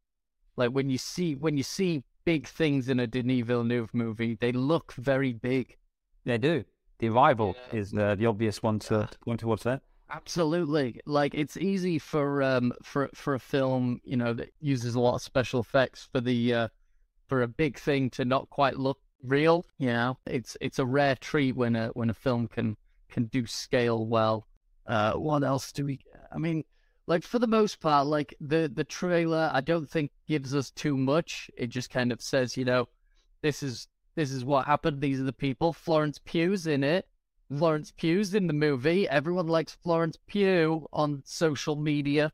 Like 0.56 0.72
when 0.72 0.90
you 0.90 0.98
see 0.98 1.36
when 1.36 1.58
you 1.58 1.64
see 1.64 2.04
big 2.26 2.48
things 2.48 2.90
in 2.90 3.00
a 3.00 3.08
Denis 3.08 3.46
Villeneuve 3.46 3.94
movie, 3.94 4.36
they 4.40 4.52
look 4.52 4.94
very 4.94 5.34
big. 5.34 5.78
They 6.26 6.38
do. 6.38 6.64
The 7.00 7.10
arrival 7.10 7.56
is 7.72 7.94
uh, 7.94 8.16
the 8.16 8.28
obvious 8.28 8.64
one 8.64 8.80
to 8.80 9.10
point 9.26 9.42
towards 9.42 9.64
that. 9.64 9.82
Absolutely. 10.10 11.00
Like 11.06 11.34
it's 11.34 11.58
easy 11.58 11.98
for 11.98 12.44
um 12.44 12.72
for 12.84 13.10
for 13.16 13.34
a 13.34 13.40
film, 13.40 14.00
you 14.04 14.16
know, 14.16 14.34
that 14.34 14.50
uses 14.62 14.96
a 14.96 15.00
lot 15.00 15.16
of 15.16 15.22
special 15.22 15.60
effects 15.60 16.08
for 16.12 16.22
the 16.22 16.54
uh 16.54 16.68
for 17.28 17.42
a 17.42 17.48
big 17.48 17.80
thing 17.80 18.10
to 18.12 18.26
not 18.26 18.50
quite 18.50 18.78
look 18.78 19.00
real, 19.24 19.66
you 19.80 19.88
know. 19.88 20.18
It's 20.28 20.56
it's 20.62 20.78
a 20.78 20.86
rare 20.86 21.16
treat 21.16 21.56
when 21.56 21.76
a 21.76 21.88
when 21.90 22.12
a 22.12 22.14
film 22.14 22.48
can 22.48 22.78
can 23.10 23.26
do 23.26 23.48
scale 23.48 24.06
well. 24.06 24.48
Uh 24.86 25.14
what 25.14 25.44
else 25.44 25.72
do 25.72 25.86
we 25.86 26.00
I 26.32 26.38
mean 26.38 26.64
like 27.06 27.24
for 27.24 27.40
the 27.40 27.48
most 27.48 27.80
part, 27.80 28.08
like 28.08 28.36
the 28.40 28.72
the 28.74 28.84
trailer 28.84 29.50
I 29.54 29.62
don't 29.62 29.90
think 29.90 30.12
gives 30.28 30.56
us 30.56 30.72
too 30.72 30.98
much. 30.98 31.52
It 31.58 31.68
just 31.68 31.90
kind 31.90 32.12
of 32.12 32.22
says, 32.22 32.56
you 32.56 32.66
know, 32.66 32.88
this 33.42 33.62
is 33.62 33.88
this 34.16 34.32
is 34.32 34.46
what 34.46 34.66
happened, 34.66 35.02
these 35.02 35.20
are 35.20 35.26
the 35.26 35.34
people. 35.34 35.74
Florence 35.74 36.20
Pugh's 36.24 36.68
in 36.68 36.84
it. 36.84 37.08
Florence 37.58 37.92
Pugh's 37.92 38.34
in 38.34 38.48
the 38.48 38.54
movie. 38.54 39.08
Everyone 39.08 39.48
likes 39.48 39.78
Florence 39.84 40.18
Pugh 40.28 40.88
on 40.94 41.22
social 41.26 41.76
media. 41.76 42.32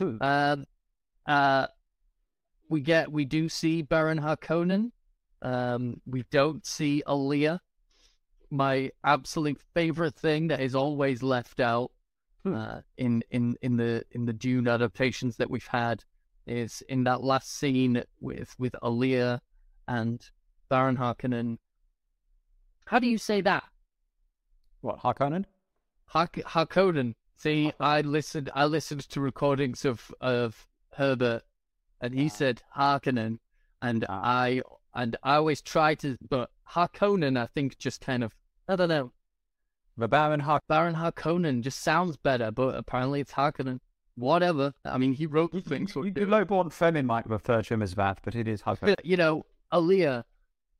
Um, 0.00 0.66
uh, 1.26 1.66
we 2.68 2.80
get 2.80 3.12
we 3.12 3.24
do 3.24 3.48
see 3.48 3.82
Baron 3.82 4.20
Harkonnen. 4.20 4.90
Um, 5.42 6.00
we 6.06 6.24
don't 6.30 6.66
see 6.66 7.02
Alia. 7.08 7.60
My 8.50 8.90
absolute 9.04 9.60
favorite 9.74 10.16
thing 10.16 10.48
that 10.48 10.60
is 10.60 10.74
always 10.74 11.22
left 11.22 11.60
out 11.60 11.91
uh, 12.44 12.80
in 12.96 13.22
in 13.30 13.56
in 13.62 13.76
the 13.76 14.04
in 14.10 14.24
the 14.24 14.32
Dune 14.32 14.68
adaptations 14.68 15.36
that 15.36 15.50
we've 15.50 15.66
had 15.66 16.02
is 16.46 16.82
in 16.88 17.04
that 17.04 17.22
last 17.22 17.56
scene 17.56 18.02
with 18.20 18.54
with 18.58 18.74
Alia 18.82 19.40
and 19.88 20.20
Baron 20.68 20.96
Harkonnen. 20.96 21.58
How 22.86 22.98
do 22.98 23.06
you 23.06 23.18
say 23.18 23.40
that? 23.42 23.64
What 24.80 24.98
Harkonnen? 24.98 25.44
Hark- 26.06 26.42
Harkonnen. 26.44 27.14
See, 27.36 27.72
I 27.80 28.00
listened. 28.02 28.50
I 28.54 28.64
listened 28.66 29.08
to 29.10 29.20
recordings 29.20 29.84
of 29.84 30.12
of 30.20 30.66
Herbert, 30.94 31.42
and 32.00 32.14
he 32.14 32.28
said 32.28 32.62
Harkonnen, 32.76 33.38
and 33.80 34.04
Ah. 34.08 34.20
I 34.22 34.62
and 34.94 35.16
I 35.22 35.36
always 35.36 35.62
try 35.62 35.94
to, 35.96 36.18
but 36.28 36.50
Harkonnen, 36.70 37.38
I 37.38 37.46
think, 37.46 37.78
just 37.78 38.00
kind 38.00 38.22
of 38.24 38.34
I 38.68 38.76
don't 38.76 38.88
know. 38.88 39.12
The 39.96 40.08
Baron 40.08 40.40
Hark. 40.40 40.62
Baron 40.68 40.94
Harkonnen 40.94 41.60
just 41.60 41.82
sounds 41.82 42.16
better, 42.16 42.50
but 42.50 42.74
apparently 42.74 43.20
it's 43.20 43.32
Harkonnen. 43.32 43.80
Whatever. 44.14 44.72
I 44.84 44.98
mean, 44.98 45.12
he 45.12 45.26
wrote 45.26 45.52
the 45.52 45.60
thing, 45.60 45.86
so 45.86 46.02
You 46.02 46.12
lowborn 46.12 46.70
Fremen 46.70 47.06
might 47.06 47.28
refer 47.28 47.62
to 47.62 47.74
him 47.74 47.82
as 47.82 47.94
that, 47.94 48.18
but 48.22 48.34
it 48.34 48.46
is 48.46 48.62
Harkonnen. 48.62 48.96
You 49.04 49.16
know, 49.16 49.46
Alia, 49.72 50.24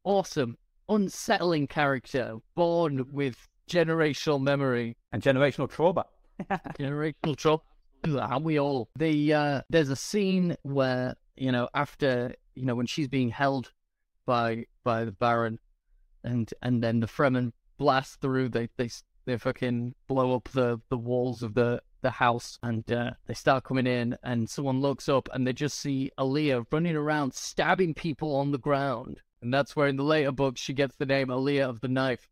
awesome, 0.05 0.57
unsettling 0.89 1.67
character, 1.67 2.37
born 2.55 3.07
with 3.13 3.49
generational 3.69 4.41
memory 4.41 4.97
and 5.13 5.23
generational 5.23 5.71
trauma. 5.71 6.05
generational 6.51 7.37
trauma. 7.37 7.63
Aren't 8.19 8.45
we 8.45 8.59
all? 8.59 8.89
The 8.97 9.33
uh, 9.33 9.63
there's 9.71 9.91
a 9.91 9.97
scene 9.97 10.57
where 10.63 11.15
you 11.37 11.53
know 11.53 11.69
after 11.75 12.35
you 12.55 12.65
know 12.67 12.75
when 12.75 12.87
she's 12.87 13.09
being 13.09 13.29
held 13.29 13.73
by 14.27 14.67
by 14.85 15.05
the 15.05 15.13
Baron, 15.13 15.59
and 16.25 16.53
and 16.63 16.83
then 16.83 17.01
the 17.01 17.07
Fremen 17.07 17.53
blast 17.83 18.21
through. 18.21 18.49
They 18.49 18.69
they 18.77 18.89
they 19.25 19.37
fucking 19.37 19.95
blow 20.07 20.37
up 20.37 20.49
the 20.51 20.81
the 20.89 20.97
walls 20.97 21.43
of 21.43 21.55
the 21.55 21.83
the 22.01 22.11
house, 22.11 22.59
and 22.63 22.91
uh, 22.93 23.11
they 23.27 23.35
start 23.35 23.65
coming 23.65 23.89
in. 23.89 24.17
And 24.23 24.49
someone 24.49 24.81
looks 24.81 25.09
up, 25.09 25.29
and 25.33 25.45
they 25.45 25.53
just 25.53 25.81
see 25.81 26.13
Alia 26.19 26.63
running 26.71 26.95
around 26.95 27.35
stabbing 27.35 27.95
people 27.95 28.37
on 28.37 28.53
the 28.53 28.59
ground. 28.59 29.21
And 29.41 29.53
that's 29.53 29.75
where 29.75 29.89
in 29.89 29.97
the 29.97 30.05
later 30.05 30.31
books 30.31 30.61
she 30.61 30.73
gets 30.73 30.95
the 30.95 31.07
name 31.07 31.29
Alia 31.31 31.69
of 31.69 31.81
the 31.81 31.89
Knife. 31.89 32.29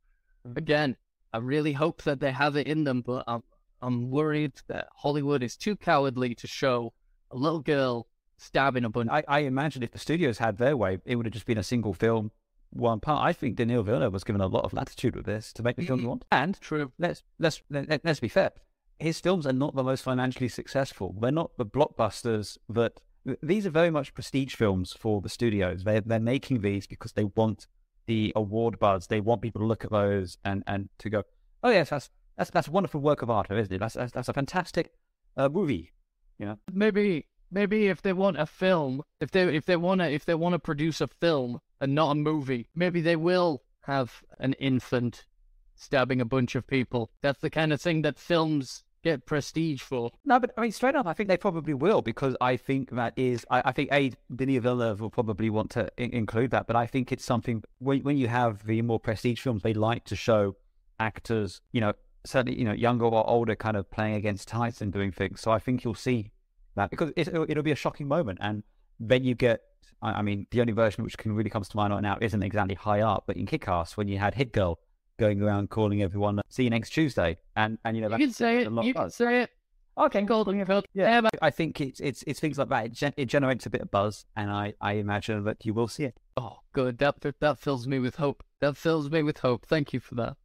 Again, 0.56 0.96
I 1.32 1.38
really 1.38 1.72
hope 1.72 2.02
that 2.02 2.20
they 2.20 2.30
have 2.30 2.54
it 2.56 2.68
in 2.68 2.84
them, 2.84 3.02
but 3.02 3.24
I'm 3.26 3.42
I'm 3.82 4.10
worried 4.10 4.52
that 4.68 4.86
Hollywood 4.94 5.42
is 5.42 5.56
too 5.56 5.74
cowardly 5.74 6.36
to 6.36 6.46
show 6.46 6.92
a 7.32 7.36
little 7.36 7.60
girl 7.60 8.06
stabbing 8.38 8.84
a 8.84 8.88
bunch. 8.88 9.10
I, 9.10 9.24
I 9.26 9.38
imagine 9.40 9.82
if 9.82 9.90
the 9.90 9.98
studios 9.98 10.38
had 10.38 10.58
their 10.58 10.76
way, 10.76 10.98
it 11.04 11.16
would 11.16 11.26
have 11.26 11.32
just 11.32 11.46
been 11.46 11.58
a 11.58 11.62
single 11.62 11.92
film, 11.92 12.30
one 12.70 13.00
part. 13.00 13.24
I 13.24 13.32
think 13.32 13.56
Daniel 13.56 13.82
Villeneuve 13.82 14.12
was 14.12 14.24
given 14.24 14.40
a 14.40 14.46
lot 14.46 14.64
of 14.64 14.72
latitude 14.72 15.16
with 15.16 15.26
this 15.26 15.52
to 15.54 15.62
make 15.62 15.76
the 15.76 15.86
film 15.86 16.00
you 16.00 16.08
want. 16.08 16.24
And 16.32 16.60
True. 16.60 16.92
let's 16.98 17.22
let's 17.38 17.62
let, 17.70 18.04
let's 18.04 18.20
be 18.20 18.28
fair. 18.28 18.52
His 18.98 19.20
films 19.20 19.46
are 19.46 19.52
not 19.52 19.74
the 19.74 19.82
most 19.82 20.02
financially 20.02 20.48
successful. 20.48 21.16
They're 21.20 21.30
not 21.30 21.56
the 21.56 21.66
blockbusters 21.66 22.58
that 22.68 23.00
these 23.42 23.66
are 23.66 23.70
very 23.70 23.90
much 23.90 24.14
prestige 24.14 24.54
films 24.54 24.92
for 24.92 25.20
the 25.20 25.28
studios. 25.28 25.84
They 25.84 26.00
they're 26.00 26.20
making 26.20 26.60
these 26.60 26.86
because 26.86 27.12
they 27.12 27.24
want 27.24 27.66
the 28.06 28.32
award 28.36 28.78
buzz. 28.78 29.06
They 29.06 29.20
want 29.20 29.42
people 29.42 29.60
to 29.60 29.66
look 29.66 29.84
at 29.84 29.90
those 29.90 30.38
and 30.44 30.62
and 30.66 30.88
to 30.98 31.10
go, 31.10 31.22
oh 31.62 31.70
yes, 31.70 31.90
that's 31.90 32.10
that's 32.36 32.50
that's 32.50 32.68
a 32.68 32.72
wonderful 32.72 33.00
work 33.00 33.22
of 33.22 33.30
art, 33.30 33.50
isn't 33.50 33.72
it? 33.72 33.78
That's 33.78 33.94
that's, 33.94 34.12
that's 34.12 34.28
a 34.28 34.32
fantastic 34.32 34.92
uh, 35.36 35.48
movie. 35.48 35.92
You 36.38 36.46
know, 36.46 36.58
maybe 36.72 37.26
maybe 37.50 37.88
if 37.88 38.02
they 38.02 38.12
want 38.12 38.38
a 38.38 38.46
film, 38.46 39.02
if 39.20 39.30
they 39.30 39.42
if 39.54 39.66
they 39.66 39.76
want 39.76 40.00
to 40.00 40.10
if 40.10 40.24
they 40.24 40.34
want 40.34 40.54
to 40.54 40.58
produce 40.58 41.00
a 41.00 41.06
film 41.06 41.60
and 41.80 41.94
not 41.94 42.12
a 42.12 42.14
movie, 42.14 42.68
maybe 42.74 43.00
they 43.00 43.16
will 43.16 43.62
have 43.82 44.22
an 44.38 44.52
infant 44.54 45.26
stabbing 45.74 46.20
a 46.20 46.24
bunch 46.24 46.54
of 46.54 46.66
people. 46.66 47.10
That's 47.22 47.40
the 47.40 47.50
kind 47.50 47.72
of 47.72 47.80
thing 47.80 48.02
that 48.02 48.18
films 48.18 48.84
get 49.02 49.26
prestige 49.26 49.80
for. 49.80 50.10
No, 50.24 50.38
but 50.38 50.52
I 50.56 50.60
mean, 50.60 50.72
straight 50.72 50.94
up, 50.94 51.06
I 51.06 51.12
think 51.12 51.28
they 51.28 51.36
probably 51.36 51.74
will 51.74 52.02
because 52.02 52.36
I 52.40 52.56
think 52.56 52.90
that 52.90 53.14
is, 53.16 53.46
I, 53.50 53.62
I 53.64 53.72
think 53.72 53.88
A, 53.92 54.12
Denis 54.34 54.62
Villeneuve 54.62 55.00
will 55.00 55.10
probably 55.10 55.48
want 55.48 55.70
to 55.70 55.90
include 55.96 56.50
that, 56.50 56.66
but 56.66 56.76
I 56.76 56.86
think 56.86 57.10
it's 57.10 57.24
something 57.24 57.62
when, 57.78 58.00
when 58.02 58.18
you 58.18 58.28
have 58.28 58.66
the 58.66 58.82
more 58.82 59.00
prestige 59.00 59.40
films, 59.40 59.62
they 59.62 59.74
like 59.74 60.04
to 60.04 60.16
show 60.16 60.56
actors, 60.98 61.62
you 61.72 61.80
know, 61.80 61.94
certainly, 62.24 62.58
you 62.58 62.64
know, 62.66 62.72
younger 62.72 63.06
or 63.06 63.28
older 63.28 63.56
kind 63.56 63.76
of 63.76 63.90
playing 63.90 64.16
against 64.16 64.48
Tyson 64.48 64.86
and 64.86 64.92
doing 64.92 65.12
things. 65.12 65.40
So 65.40 65.50
I 65.50 65.58
think 65.58 65.82
you'll 65.84 65.94
see 65.94 66.30
that 66.76 66.90
because 66.90 67.10
it, 67.16 67.28
it'll, 67.28 67.46
it'll 67.48 67.62
be 67.62 67.72
a 67.72 67.76
shocking 67.76 68.08
moment. 68.08 68.38
And 68.40 68.62
then 68.98 69.24
you 69.24 69.34
get, 69.34 69.60
I, 70.02 70.12
I 70.12 70.22
mean, 70.22 70.46
the 70.50 70.60
only 70.60 70.72
version 70.72 71.04
which 71.04 71.16
can 71.18 71.32
really 71.32 71.50
comes 71.50 71.68
to 71.70 71.76
mind 71.76 71.92
right 71.92 72.02
now 72.02 72.18
isn't 72.20 72.42
exactly 72.42 72.74
high 72.74 73.00
up, 73.00 73.24
but 73.26 73.36
in 73.36 73.46
Kick 73.46 73.68
Ass, 73.68 73.96
when 73.96 74.08
you 74.08 74.18
had 74.18 74.34
Hit 74.34 74.52
Girl 74.52 74.78
going 75.18 75.42
around 75.42 75.70
calling 75.70 76.02
everyone, 76.02 76.40
see 76.48 76.64
you 76.64 76.70
next 76.70 76.90
Tuesday. 76.90 77.38
And, 77.56 77.78
and 77.84 77.96
you 77.96 78.02
know, 78.02 78.16
You 78.16 78.26
can 78.26 78.32
say 78.32 78.62
it. 78.62 78.72
You 78.84 78.94
can 78.94 79.10
say 79.10 79.42
it. 79.42 79.50
Okay, 79.98 80.22
Golden 80.22 80.56
yeah, 80.94 81.20
I 81.42 81.50
think 81.50 81.80
it's 81.80 82.00
it's 82.00 82.22
it's 82.26 82.40
things 82.40 82.56
like 82.56 82.68
that. 82.70 82.86
It, 82.86 82.92
gen- 82.92 83.14
it 83.18 83.26
generates 83.26 83.66
a 83.66 83.70
bit 83.70 83.82
of 83.82 83.90
buzz, 83.90 84.24
and 84.34 84.50
I, 84.50 84.72
I 84.80 84.92
imagine 84.92 85.44
that 85.44 85.66
you 85.66 85.74
will 85.74 85.88
see 85.88 86.04
it. 86.04 86.16
Oh, 86.38 86.58
good. 86.72 86.96
That 86.98 87.16
that 87.40 87.58
fills 87.58 87.86
me 87.86 87.98
with 87.98 88.16
hope. 88.16 88.42
That 88.60 88.78
fills 88.78 89.10
me 89.10 89.22
with 89.22 89.38
hope. 89.38 89.66
Thank 89.66 89.92
you 89.92 90.00
for 90.00 90.14
that. 90.14 90.36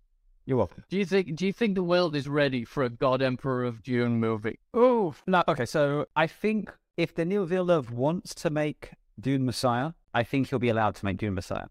You're 0.46 0.58
welcome. 0.58 0.84
Do 0.90 0.98
you 0.98 1.06
think 1.06 1.36
Do 1.36 1.46
you 1.46 1.54
think 1.54 1.76
the 1.76 1.84
world 1.84 2.16
is 2.16 2.28
ready 2.28 2.66
for 2.66 2.84
a 2.84 2.90
God 2.90 3.22
Emperor 3.22 3.64
of 3.64 3.82
Dune 3.82 4.20
movie? 4.20 4.60
Oh 4.74 5.16
no, 5.26 5.44
okay. 5.48 5.66
So 5.66 6.06
I 6.16 6.28
think 6.28 6.72
if 6.98 7.16
Denis 7.16 7.50
Villeneuve 7.50 7.92
wants 7.92 8.36
to 8.36 8.50
make 8.50 8.92
Dune 9.20 9.46
Messiah, 9.46 9.94
I 10.14 10.24
think 10.24 10.50
he'll 10.50 10.60
be 10.60 10.70
allowed 10.70 10.96
to 10.96 11.06
make 11.06 11.18
Dune 11.18 11.34
Messiah. 11.34 11.68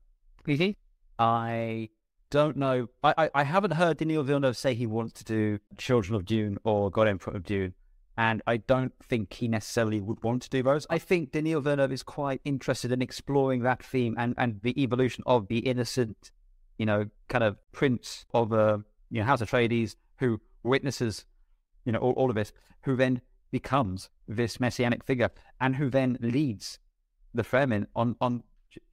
Mhm. 0.47 0.75
I 1.19 1.91
don't 2.31 2.57
know. 2.57 2.89
I, 3.05 3.15
I, 3.17 3.31
I 3.35 3.43
haven't 3.45 3.75
heard 3.75 3.99
Denis 3.99 4.27
Villeneuve 4.27 4.57
say 4.57 4.75
he 4.75 4.87
wants 4.87 5.13
to 5.15 5.25
do 5.25 5.59
Children 5.79 6.17
of 6.17 6.25
Dune 6.25 6.59
or 6.65 6.91
God 6.91 7.07
Emperor 7.07 7.37
of 7.37 7.45
Dune. 7.45 7.75
And 8.17 8.43
I 8.47 8.57
don't 8.59 8.93
think 9.03 9.33
he 9.33 9.49
necessarily 9.49 10.01
would 10.01 10.23
want 10.23 10.43
to 10.43 10.51
do 10.51 10.63
those. 10.63 10.87
I 10.91 10.99
think 10.99 11.33
Denis 11.33 11.59
Villeneuve 11.63 11.93
is 11.93 12.03
quite 12.03 12.41
interested 12.45 12.91
in 12.93 13.03
exploring 13.03 13.63
that 13.63 13.83
theme 13.85 14.15
and, 14.19 14.35
and 14.37 14.61
the 14.63 14.81
evolution 14.81 15.23
of 15.27 15.49
the 15.49 15.59
innocent, 15.59 16.31
you 16.79 16.87
know, 16.87 17.07
kind 17.29 17.45
of 17.45 17.57
prince 17.73 18.25
of 18.35 18.53
uh, 18.53 18.79
you 19.11 19.21
know 19.21 19.27
House 19.27 19.43
Atreides 19.43 19.97
who 20.19 20.41
witnesses, 20.63 21.25
you 21.85 21.93
know, 21.93 21.99
all, 21.99 22.13
all 22.13 22.31
of 22.31 22.37
this, 22.37 22.53
who 22.83 22.97
then 22.97 23.21
becomes 23.51 24.11
this 24.27 24.59
messianic 24.59 25.05
figure 25.05 25.31
and 25.61 25.77
who 25.77 25.91
then 25.91 26.19
leads 26.21 26.79
the 27.33 27.43
Fremen 27.43 27.87
on 27.95 28.17
on 28.21 28.43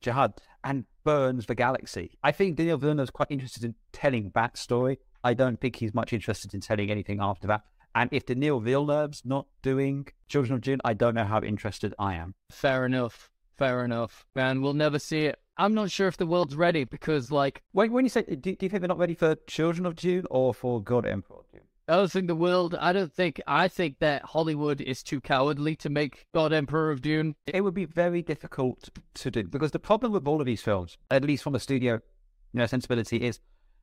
jihad 0.02 0.34
and 0.64 0.86
burns 1.04 1.46
the 1.46 1.56
galaxy. 1.56 2.18
I 2.24 2.32
think 2.32 2.58
Daniel 2.58 2.78
Villeneuve 2.78 3.06
is 3.06 3.10
quite 3.10 3.32
interested 3.32 3.64
in 3.64 3.76
telling 3.92 4.32
that 4.36 4.58
story. 4.58 5.00
I 5.24 5.34
don't 5.34 5.60
think 5.60 5.76
he's 5.76 5.94
much 5.94 6.14
interested 6.14 6.54
in 6.54 6.62
telling 6.62 6.92
anything 6.92 7.20
after 7.22 7.48
that. 7.48 7.64
And 7.94 8.10
if 8.14 8.26
Daniel 8.26 8.60
Villeneuve's 8.60 9.24
not 9.26 9.48
doing 9.62 10.08
Children 10.30 10.56
of 10.56 10.62
Dune, 10.62 10.80
I 10.86 10.94
don't 10.94 11.16
know 11.16 11.26
how 11.26 11.42
interested 11.42 11.94
I 12.00 12.16
am. 12.16 12.36
Fair 12.50 12.86
enough. 12.86 13.30
Fair 13.58 13.84
enough. 13.84 14.26
Man, 14.36 14.62
we'll 14.62 14.74
never 14.74 14.98
see 14.98 15.26
it. 15.26 15.40
I'm 15.58 15.74
not 15.74 15.92
sure 15.92 16.08
if 16.08 16.18
the 16.18 16.26
world's 16.26 16.56
ready 16.56 16.84
because, 16.86 17.32
like, 17.32 17.62
When, 17.72 17.92
when 17.92 18.06
you 18.06 18.10
say, 18.10 18.24
do, 18.24 18.36
do 18.36 18.50
you 18.50 18.70
think 18.70 18.82
they're 18.82 18.88
not 18.88 18.98
ready 18.98 19.16
for 19.16 19.36
Children 19.48 19.86
of 19.86 19.96
Dune 19.96 20.26
or 20.30 20.54
for 20.54 20.82
God 20.82 21.06
Emperor 21.06 21.38
of 21.40 21.52
Dune? 21.52 21.62
I 21.88 21.96
don't 21.96 22.12
think 22.12 22.28
the 22.28 22.36
world. 22.36 22.76
I 22.80 22.94
don't 22.94 23.12
think. 23.12 23.42
I 23.48 23.68
think 23.68 24.00
that 24.00 24.24
Hollywood 24.24 24.80
is 24.80 25.04
too 25.04 25.20
cowardly 25.20 25.76
to 25.78 25.90
make 25.90 26.26
God 26.34 26.54
Emperor 26.54 26.90
of 26.90 27.02
Dune. 27.02 27.36
It 27.48 27.62
would 27.62 27.74
be 27.74 27.86
very 27.86 28.22
difficult 28.22 28.90
to 29.16 29.32
do 29.32 29.44
because 29.44 29.72
the 29.72 29.80
problem 29.80 30.14
with 30.14 30.26
all 30.26 30.40
of 30.40 30.46
these 30.46 30.62
films, 30.62 30.98
at 31.10 31.26
least 31.26 31.44
from 31.44 31.56
a 31.56 31.60
studio 31.60 31.96
you 31.96 32.60
know, 32.60 32.66
sensibility, 32.66 33.18
is 33.18 33.40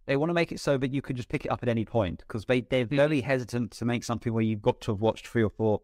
they 0.06 0.16
want 0.16 0.30
to 0.30 0.34
make 0.34 0.52
it 0.52 0.60
so 0.60 0.78
that 0.78 0.94
you 0.94 1.02
can 1.02 1.16
just 1.16 1.28
pick 1.28 1.44
it 1.44 1.50
up 1.50 1.62
at 1.62 1.68
any 1.68 1.84
point 1.84 2.20
because 2.26 2.46
they, 2.46 2.62
they're 2.62 2.86
mm. 2.86 2.96
very 2.96 3.20
hesitant 3.20 3.72
to 3.72 3.84
make 3.84 4.04
something 4.04 4.32
where 4.32 4.42
you've 4.42 4.62
got 4.62 4.80
to 4.80 4.92
have 4.92 5.00
watched 5.00 5.26
three 5.26 5.42
or 5.42 5.50
four 5.50 5.82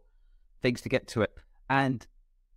things 0.63 0.81
to 0.81 0.89
get 0.89 1.07
to 1.09 1.21
it. 1.21 1.33
And 1.69 2.07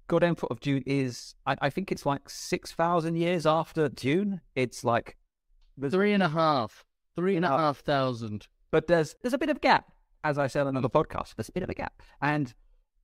God 0.07 0.23
Emperor 0.23 0.47
of 0.49 0.59
Dune 0.59 0.83
is, 0.85 1.35
I, 1.45 1.57
I 1.61 1.69
think 1.69 1.91
it's 1.91 2.05
like 2.05 2.29
6,000 2.29 3.15
years 3.15 3.45
after 3.45 3.89
Dune. 3.89 4.41
It's 4.55 4.83
like, 4.83 5.17
Three 5.89 6.13
and 6.13 6.23
a 6.23 6.29
half. 6.29 6.85
Three 7.15 7.35
and 7.35 7.45
a 7.45 7.51
Uh, 7.53 7.57
half 7.57 7.79
thousand. 7.79 8.47
but 8.71 8.87
there's 8.87 9.15
there's 9.21 9.33
a 9.33 9.37
bit 9.37 9.49
of 9.49 9.61
gap, 9.61 9.91
as 10.23 10.37
I 10.37 10.47
said 10.47 10.61
on 10.61 10.69
another 10.69 10.89
podcast. 10.89 11.35
There's 11.35 11.49
a 11.49 11.51
bit 11.51 11.63
of 11.63 11.69
a 11.69 11.73
gap, 11.75 12.01
and 12.21 12.53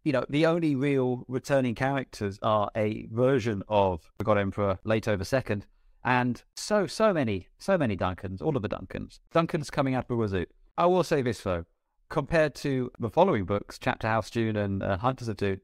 you 0.03 0.11
know 0.11 0.25
the 0.29 0.45
only 0.47 0.75
real 0.75 1.23
returning 1.27 1.75
characters 1.75 2.39
are 2.41 2.69
a 2.75 3.07
version 3.11 3.61
of 3.67 4.11
the 4.17 4.23
God 4.23 4.37
Emperor 4.39 4.79
Leto 4.83 5.15
the 5.17 5.25
Second, 5.25 5.65
and 6.03 6.41
so 6.55 6.87
so 6.87 7.13
many 7.13 7.47
so 7.59 7.77
many 7.77 7.95
Duncans, 7.95 8.41
all 8.41 8.55
of 8.55 8.61
the 8.63 8.69
Duncans. 8.69 9.19
Duncans 9.33 9.69
coming 9.71 9.93
out 9.95 10.05
of 10.05 10.07
the 10.09 10.15
Wazoo. 10.15 10.45
I 10.77 10.85
will 10.87 11.03
say 11.03 11.21
this 11.21 11.41
though, 11.41 11.65
compared 12.09 12.55
to 12.55 12.91
the 12.99 13.09
following 13.09 13.45
books, 13.45 13.77
Chapter 13.79 14.07
House 14.07 14.29
Dune 14.31 14.55
and 14.55 14.81
uh, 14.83 14.97
Hunters 14.97 15.27
of 15.27 15.37
Dune, 15.37 15.61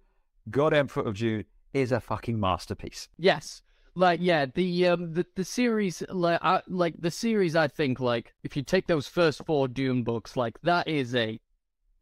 God 0.50 0.74
Emperor 0.74 1.04
of 1.04 1.18
Dune 1.18 1.46
is 1.74 1.92
a 1.92 2.00
fucking 2.00 2.40
masterpiece. 2.40 3.08
Yes. 3.18 3.62
Like 3.96 4.20
yeah, 4.22 4.46
the 4.46 4.88
um 4.88 5.14
the, 5.14 5.26
the 5.36 5.44
series 5.44 6.04
like 6.10 6.40
I, 6.42 6.62
like 6.68 6.96
the 7.00 7.12
series 7.12 7.56
I 7.56 7.68
think 7.68 8.00
like 8.00 8.34
if 8.44 8.56
you 8.56 8.64
take 8.64 8.88
those 8.88 9.08
first 9.08 9.44
four 9.46 9.68
Dune 9.68 10.04
books 10.04 10.38
like 10.38 10.62
that 10.62 10.88
is 10.88 11.16
a 11.16 11.40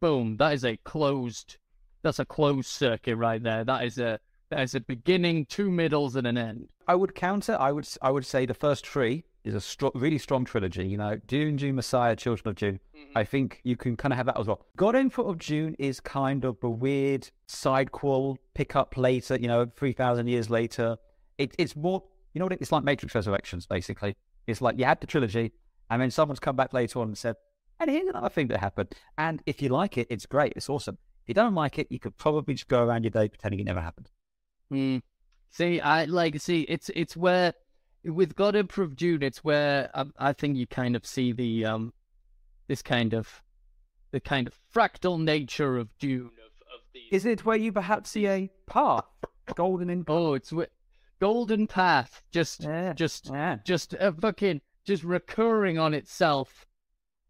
boom 0.00 0.36
that 0.36 0.52
is 0.52 0.64
a 0.64 0.76
closed 0.84 1.56
that's 2.02 2.20
a 2.20 2.24
closed 2.24 2.68
circuit 2.68 3.16
right 3.16 3.42
there 3.42 3.64
that 3.64 3.84
is 3.84 3.98
a 3.98 4.20
that 4.50 4.60
is 4.60 4.76
a 4.76 4.80
beginning 4.80 5.44
two 5.46 5.72
middles 5.72 6.14
and 6.14 6.26
an 6.26 6.38
end 6.38 6.68
I 6.88 6.94
would 6.94 7.14
counter. 7.14 7.54
I 7.60 7.70
would. 7.70 7.86
I 8.00 8.10
would 8.10 8.24
say 8.24 8.46
the 8.46 8.54
first 8.54 8.86
three 8.86 9.24
is 9.44 9.54
a 9.54 9.58
stro- 9.58 9.92
really 9.94 10.18
strong 10.18 10.44
trilogy. 10.44 10.86
You 10.86 10.96
know, 10.96 11.16
Dune, 11.26 11.56
Dune 11.56 11.74
Messiah, 11.74 12.16
Children 12.16 12.50
of 12.50 12.56
Dune. 12.56 12.80
I 13.14 13.24
think 13.24 13.60
you 13.64 13.76
can 13.76 13.96
kind 13.96 14.12
of 14.12 14.16
have 14.16 14.26
that 14.26 14.38
as 14.38 14.46
well. 14.46 14.66
God 14.76 14.94
Emperor 14.96 15.24
of 15.24 15.38
Dune 15.38 15.74
is 15.78 16.00
kind 16.00 16.44
of 16.44 16.56
a 16.62 16.68
weird 16.70 17.30
side 17.46 17.92
quel 17.92 18.38
pick 18.54 18.76
up 18.76 18.96
later. 18.96 19.36
You 19.36 19.48
know, 19.48 19.66
three 19.76 19.92
thousand 19.92 20.26
years 20.28 20.50
later. 20.50 20.96
It, 21.38 21.54
it's 21.58 21.76
more. 21.76 22.02
You 22.34 22.40
know 22.40 22.46
what? 22.46 22.52
It, 22.52 22.60
it's 22.60 22.72
like 22.72 22.84
Matrix 22.84 23.14
Resurrections. 23.14 23.66
Basically, 23.66 24.16
it's 24.46 24.60
like 24.60 24.78
you 24.78 24.84
had 24.84 25.00
the 25.00 25.06
trilogy, 25.06 25.52
and 25.90 26.02
then 26.02 26.10
someone's 26.10 26.40
come 26.40 26.56
back 26.56 26.72
later 26.72 27.00
on 27.00 27.08
and 27.08 27.18
said, 27.18 27.36
"And 27.80 27.90
here's 27.90 28.08
another 28.08 28.28
thing 28.28 28.48
that 28.48 28.60
happened." 28.60 28.94
And 29.16 29.42
if 29.46 29.62
you 29.62 29.68
like 29.68 29.98
it, 29.98 30.08
it's 30.10 30.26
great. 30.26 30.52
It's 30.56 30.68
awesome. 30.68 30.98
If 31.22 31.28
you 31.28 31.34
don't 31.34 31.54
like 31.54 31.78
it, 31.78 31.86
you 31.90 31.98
could 31.98 32.16
probably 32.16 32.54
just 32.54 32.68
go 32.68 32.82
around 32.82 33.04
your 33.04 33.10
day 33.10 33.28
pretending 33.28 33.60
it 33.60 33.64
never 33.64 33.80
happened. 33.80 34.10
Hmm. 34.70 34.98
See, 35.50 35.80
I 35.80 36.04
like 36.04 36.40
see 36.40 36.62
it's 36.62 36.90
it's 36.94 37.16
where 37.16 37.54
with 38.08 38.36
God 38.36 38.54
of 38.56 38.96
Dune, 38.96 39.22
it's 39.22 39.44
where 39.44 39.90
I, 39.94 40.04
I 40.18 40.32
think 40.32 40.56
you 40.56 40.66
kind 40.66 40.96
of 40.96 41.06
see 41.06 41.32
the 41.32 41.64
um 41.64 41.92
this 42.66 42.82
kind 42.82 43.14
of 43.14 43.42
the 44.10 44.20
kind 44.20 44.46
of 44.46 44.54
fractal 44.74 45.20
nature 45.20 45.76
of 45.78 45.88
Dune 45.98 46.26
of 46.26 46.52
of 46.74 46.80
the 46.92 47.00
Is 47.14 47.24
it 47.26 47.44
where 47.44 47.56
you 47.56 47.72
perhaps 47.72 48.10
see 48.10 48.26
a 48.26 48.50
path, 48.66 49.04
golden 49.54 49.90
in? 49.90 50.04
oh 50.08 50.34
it's 50.34 50.50
wh- 50.50 50.70
golden 51.20 51.66
path 51.66 52.22
just 52.30 52.64
Yeah, 52.64 52.92
just 52.92 53.30
yeah. 53.30 53.58
just 53.64 53.94
a 53.94 54.12
fucking 54.12 54.60
just 54.84 55.04
recurring 55.04 55.78
on 55.78 55.92
itself 55.94 56.66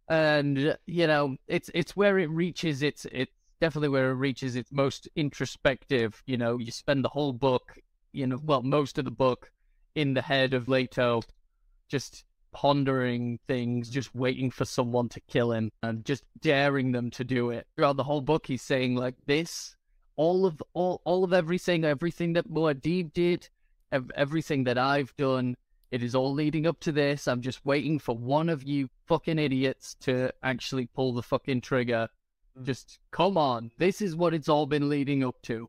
and 0.09 0.77
you 0.87 1.07
know, 1.07 1.37
it's 1.47 1.71
it's 1.75 1.97
where 1.97 2.19
it 2.19 2.31
reaches 2.31 2.83
its 2.83 3.07
it's 3.13 3.33
definitely 3.61 3.89
where 3.91 4.11
it 4.11 4.15
reaches 4.15 4.57
its 4.57 4.73
most 4.73 5.09
introspective. 5.17 6.23
You 6.27 6.37
know, 6.39 6.59
you 6.59 6.71
spend 6.71 7.05
the 7.05 7.09
whole 7.11 7.33
book, 7.33 7.79
you 8.13 8.27
know, 8.27 8.39
well, 8.43 8.63
most 8.63 8.99
of 8.99 9.05
the 9.05 9.11
book 9.11 9.51
in 9.99 10.15
the 10.15 10.23
head 10.23 10.55
of 10.55 10.69
Leto, 10.69 11.21
just 11.89 12.25
pondering 12.53 13.41
things, 13.49 13.91
just 13.91 14.15
waiting 14.15 14.49
for 14.49 14.65
someone 14.65 15.09
to 15.09 15.21
kill 15.23 15.51
him 15.51 15.73
and 15.83 16.05
just 16.05 16.23
daring 16.41 16.93
them 16.93 17.11
to 17.11 17.25
do 17.25 17.51
it. 17.51 17.67
Throughout 17.75 17.97
the 17.97 18.05
whole 18.05 18.21
book, 18.21 18.47
he's 18.47 18.63
saying 18.63 18.95
like 18.95 19.17
this, 19.27 19.75
all 20.15 20.47
of 20.47 20.63
all 20.73 21.03
all 21.05 21.25
of 21.25 21.33
everything, 21.33 21.85
everything 21.85 22.35
that 22.35 22.49
Muad'Dib 22.49 23.13
did, 23.13 23.49
ev- 23.91 24.13
everything 24.15 24.63
that 24.65 24.79
I've 24.79 25.15
done, 25.17 25.57
it 25.91 26.01
is 26.05 26.15
all 26.15 26.33
leading 26.33 26.65
up 26.69 26.79
to 26.81 26.93
this. 26.93 27.27
I'm 27.27 27.43
just 27.43 27.67
waiting 27.67 27.99
for 27.99 28.17
one 28.17 28.49
of 28.49 28.63
you 28.63 28.89
fucking 29.07 29.41
idiots 29.41 29.97
to 30.03 30.33
actually 30.45 30.87
pull 30.87 31.13
the 31.13 31.23
fucking 31.25 31.63
trigger. 31.63 32.09
Mm. 32.57 32.67
Just 32.67 33.01
come 33.11 33.37
on. 33.37 33.73
This 33.79 34.01
is 34.01 34.15
what 34.15 34.33
it's 34.33 34.49
all 34.49 34.67
been 34.67 34.89
leading 34.89 35.25
up 35.25 35.43
to. 35.43 35.69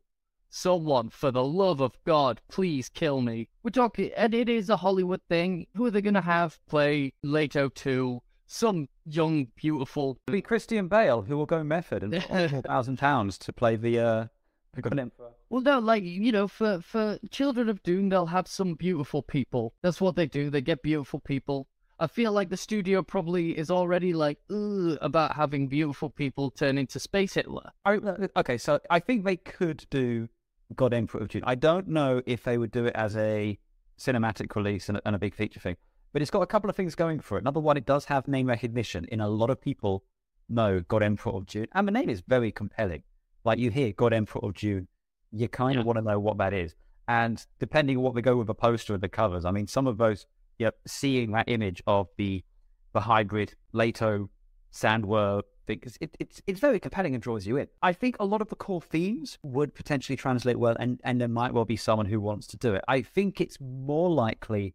Someone, 0.50 1.10
for 1.10 1.30
the 1.30 1.44
love 1.44 1.80
of 1.80 1.96
God, 2.04 2.40
please 2.48 2.88
kill 2.88 3.20
me. 3.20 3.48
We're 3.62 3.70
talking, 3.70 4.10
and 4.16 4.34
it 4.34 4.48
is 4.48 4.68
a 4.68 4.76
Hollywood 4.76 5.20
thing. 5.28 5.68
Who 5.76 5.86
are 5.86 5.90
they 5.90 6.02
going 6.02 6.14
to 6.14 6.20
have 6.20 6.58
play 6.66 7.12
Leto 7.22 7.68
2? 7.68 8.20
Some 8.46 8.88
young, 9.06 9.46
beautiful. 9.54 10.18
It'll 10.26 10.32
be 10.36 10.42
Christian 10.42 10.88
Bale 10.88 11.22
who 11.22 11.36
will 11.36 11.46
go 11.46 11.62
method 11.62 12.02
and 12.02 12.64
thousand 12.64 12.98
pounds 12.98 13.38
to 13.38 13.52
play 13.52 13.76
the 13.76 14.00
uh 14.00 14.26
the 14.74 15.00
emperor. 15.00 15.30
Well, 15.48 15.62
no, 15.62 15.78
like, 15.78 16.04
you 16.04 16.32
know, 16.32 16.48
for, 16.48 16.80
for 16.80 17.18
Children 17.30 17.68
of 17.68 17.82
Doom, 17.82 18.08
they'll 18.08 18.26
have 18.26 18.46
some 18.46 18.74
beautiful 18.74 19.22
people. 19.22 19.74
That's 19.82 20.00
what 20.00 20.16
they 20.16 20.26
do. 20.26 20.50
They 20.50 20.60
get 20.60 20.82
beautiful 20.82 21.20
people. 21.20 21.66
I 21.98 22.06
feel 22.06 22.32
like 22.32 22.48
the 22.48 22.56
studio 22.56 23.02
probably 23.02 23.58
is 23.58 23.70
already 23.70 24.14
like, 24.14 24.38
about 24.48 25.34
having 25.34 25.68
beautiful 25.68 26.08
people 26.08 26.50
turn 26.50 26.78
into 26.78 26.98
Space 26.98 27.34
Hitler. 27.34 27.70
I, 27.84 27.96
uh, 27.96 28.28
okay, 28.36 28.58
so 28.58 28.80
I 28.88 29.00
think 29.00 29.24
they 29.24 29.36
could 29.36 29.84
do 29.90 30.28
God 30.76 30.94
Emperor 30.94 31.20
of 31.22 31.28
Dune. 31.28 31.42
I 31.44 31.54
don't 31.54 31.88
know 31.88 32.22
if 32.26 32.44
they 32.44 32.58
would 32.58 32.70
do 32.70 32.86
it 32.86 32.94
as 32.94 33.16
a 33.16 33.58
cinematic 33.98 34.54
release 34.54 34.88
and 34.88 34.98
a, 34.98 35.02
and 35.06 35.16
a 35.16 35.18
big 35.18 35.34
feature 35.34 35.60
thing, 35.60 35.76
but 36.12 36.22
it's 36.22 36.30
got 36.30 36.42
a 36.42 36.46
couple 36.46 36.70
of 36.70 36.76
things 36.76 36.94
going 36.94 37.20
for 37.20 37.38
it. 37.38 37.44
Number 37.44 37.60
one, 37.60 37.76
it 37.76 37.86
does 37.86 38.04
have 38.06 38.28
name 38.28 38.46
recognition. 38.46 39.04
In 39.06 39.20
a 39.20 39.28
lot 39.28 39.50
of 39.50 39.60
people 39.60 40.04
know 40.48 40.80
God 40.80 41.02
Emperor 41.02 41.32
of 41.32 41.46
Dune, 41.46 41.66
and 41.72 41.86
the 41.86 41.92
name 41.92 42.08
is 42.08 42.22
very 42.26 42.50
compelling. 42.52 43.02
Like 43.44 43.58
you 43.58 43.70
hear 43.70 43.92
God 43.92 44.12
Emperor 44.12 44.44
of 44.44 44.54
Dune, 44.54 44.88
you 45.32 45.48
kind 45.48 45.74
Yeah. 45.74 45.80
of 45.80 45.86
want 45.86 45.98
to 45.98 46.02
know 46.04 46.18
what 46.18 46.38
that 46.38 46.52
is. 46.52 46.74
And 47.08 47.44
depending 47.58 47.96
on 47.96 48.02
what 48.02 48.14
they 48.14 48.22
go 48.22 48.36
with 48.36 48.46
the 48.46 48.54
poster 48.54 48.94
and 48.94 49.02
the 49.02 49.08
covers, 49.08 49.44
I 49.44 49.50
mean, 49.50 49.66
some 49.66 49.86
of 49.86 49.98
those, 49.98 50.26
yeah, 50.58 50.70
seeing 50.86 51.32
that 51.32 51.48
image 51.48 51.82
of 51.86 52.08
the 52.16 52.44
the 52.92 53.00
hybrid 53.00 53.54
Leto 53.72 54.28
Sandworld 54.72 55.42
thing, 55.66 55.80
'cause 55.80 55.96
it, 56.00 56.16
it's 56.18 56.42
it's 56.46 56.60
very 56.60 56.78
compelling 56.80 57.14
and 57.14 57.22
draws 57.22 57.46
you 57.46 57.56
in. 57.56 57.68
I 57.82 57.92
think 57.92 58.16
a 58.18 58.24
lot 58.24 58.40
of 58.40 58.48
the 58.48 58.56
core 58.56 58.80
themes 58.80 59.38
would 59.42 59.74
potentially 59.74 60.16
translate 60.16 60.58
well, 60.58 60.76
and 60.78 61.00
and 61.04 61.20
there 61.20 61.28
might 61.28 61.52
well 61.54 61.64
be 61.64 61.76
someone 61.76 62.06
who 62.06 62.20
wants 62.20 62.46
to 62.48 62.56
do 62.56 62.74
it. 62.74 62.84
I 62.88 63.02
think 63.02 63.40
it's 63.40 63.58
more 63.60 64.10
likely 64.10 64.74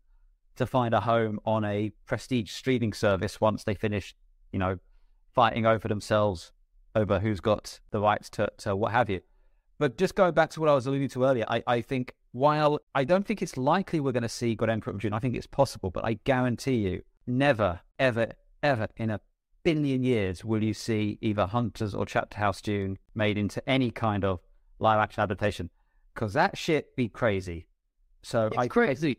to 0.55 0.65
find 0.65 0.93
a 0.93 1.01
home 1.01 1.39
on 1.45 1.65
a 1.65 1.91
prestige 2.05 2.51
streaming 2.51 2.93
service 2.93 3.41
once 3.41 3.63
they 3.63 3.75
finish, 3.75 4.15
you 4.51 4.59
know, 4.59 4.79
fighting 5.33 5.65
over 5.65 5.87
themselves 5.87 6.51
over 6.95 7.19
who's 7.19 7.41
got 7.41 7.79
the 7.91 7.99
rights 7.99 8.29
to, 8.29 8.49
to 8.57 8.75
what 8.75 8.93
have 8.93 9.09
you. 9.09 9.19
But 9.77 9.97
just 9.97 10.15
going 10.15 10.33
back 10.33 10.49
to 10.51 10.61
what 10.61 10.69
I 10.69 10.73
was 10.73 10.87
alluding 10.87 11.09
to 11.09 11.25
earlier, 11.25 11.45
I, 11.49 11.61
I 11.67 11.81
think 11.81 12.13
while 12.31 12.79
I 12.93 13.03
don't 13.03 13.25
think 13.25 13.41
it's 13.41 13.57
likely 13.57 13.99
we're 13.99 14.13
going 14.13 14.23
to 14.23 14.29
see 14.29 14.55
God 14.55 14.69
Emperor 14.69 14.93
of 14.93 15.01
Dune, 15.01 15.11
I 15.11 15.19
think 15.19 15.35
it's 15.35 15.47
possible, 15.47 15.89
but 15.89 16.05
I 16.05 16.13
guarantee 16.23 16.75
you, 16.75 17.01
never, 17.27 17.81
ever, 17.99 18.31
ever 18.63 18.87
in 18.95 19.09
a 19.09 19.19
billion 19.66 20.03
years 20.03 20.45
will 20.45 20.63
you 20.63 20.74
see 20.74 21.18
either 21.22 21.45
Hunters 21.47 21.93
or 21.93 22.05
Chapter 22.05 22.38
House 22.38 22.61
Dune 22.61 22.97
made 23.16 23.38
into 23.38 23.68
any 23.68 23.91
kind 23.91 24.24
of 24.24 24.39
live 24.80 24.99
action 24.99 25.24
adaptation 25.24 25.70
because 26.13 26.34
that 26.34 26.57
shit 26.57 26.95
be 26.95 27.09
crazy. 27.09 27.68
So 28.22 28.47
It's 28.47 28.57
I, 28.57 28.68
crazy. 28.68 29.18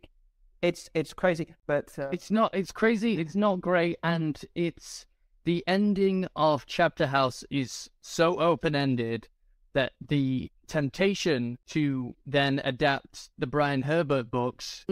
it's 0.62 0.88
it's 0.94 1.12
crazy, 1.12 1.54
but 1.66 1.96
uh, 1.98 2.08
It's 2.12 2.30
not. 2.30 2.54
It's 2.54 2.72
crazy. 2.72 3.18
It's 3.18 3.36
not 3.36 3.60
great, 3.60 3.98
and 4.02 4.40
it's 4.54 5.04
the 5.44 5.62
ending 5.66 6.26
of 6.34 6.64
Chapter 6.66 7.06
House 7.06 7.44
is 7.50 7.90
so 8.00 8.40
open 8.40 8.74
ended 8.74 9.28
that 9.74 9.92
the 10.08 10.50
temptation 10.68 11.58
to 11.68 12.14
then 12.24 12.60
adapt 12.64 13.30
the 13.38 13.46
Brian 13.46 13.82
Herbert 13.82 14.30
books. 14.30 14.84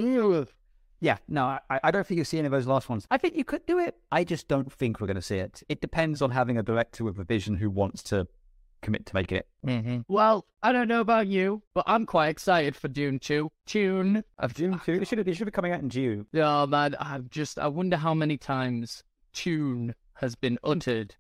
Yeah, 1.01 1.19
no, 1.29 1.59
I, 1.69 1.81
I 1.83 1.91
don't 1.91 2.07
think 2.07 2.17
you'll 2.17 2.25
see 2.25 2.39
any 2.39 2.47
of 2.47 2.53
those 2.53 2.67
last 2.67 2.89
ones. 2.89 3.07
I 3.11 3.19
think 3.19 3.37
you 3.37 3.45
could 3.45 3.67
do 3.67 3.79
it. 3.79 3.97
I 4.11 4.25
just 4.25 4.49
don't 4.49 4.73
think 4.73 5.01
we're 5.01 5.07
going 5.07 5.17
to 5.17 5.23
see 5.23 5.39
it. 5.39 5.63
It 5.69 5.81
depends 5.81 6.23
on 6.23 6.31
having 6.31 6.57
a 6.57 6.63
director 6.63 7.05
with 7.05 7.19
a 7.19 7.25
vision 7.25 7.57
who 7.57 7.69
wants 7.69 8.03
to 8.05 8.27
commit 8.85 9.07
to 9.07 9.15
making 9.15 9.39
it. 9.39 9.49
Mm-hmm. 9.67 10.01
Well, 10.09 10.47
I 10.63 10.73
don't 10.73 10.89
know 10.89 11.01
about 11.01 11.27
you, 11.27 11.63
but 11.75 11.85
I'm 11.87 12.07
quite 12.07 12.29
excited 12.29 12.77
for 12.77 12.89
Dune 12.89 13.19
2. 13.19 13.51
Tune. 13.67 14.25
I've, 14.39 14.55
June 14.55 14.81
two. 14.85 14.93
It 14.93 15.09
should, 15.09 15.27
it 15.27 15.37
should 15.37 15.47
be 15.47 15.51
coming 15.51 15.73
out 15.73 15.81
in 15.81 15.91
June. 15.91 16.27
Oh 16.35 16.67
man, 16.67 16.95
I've 17.01 17.29
just 17.31 17.59
I 17.59 17.67
wonder 17.67 17.97
how 17.97 18.15
many 18.15 18.37
times 18.37 19.03
tune 19.33 19.95
has 20.15 20.35
been 20.37 20.59
uttered 20.63 21.17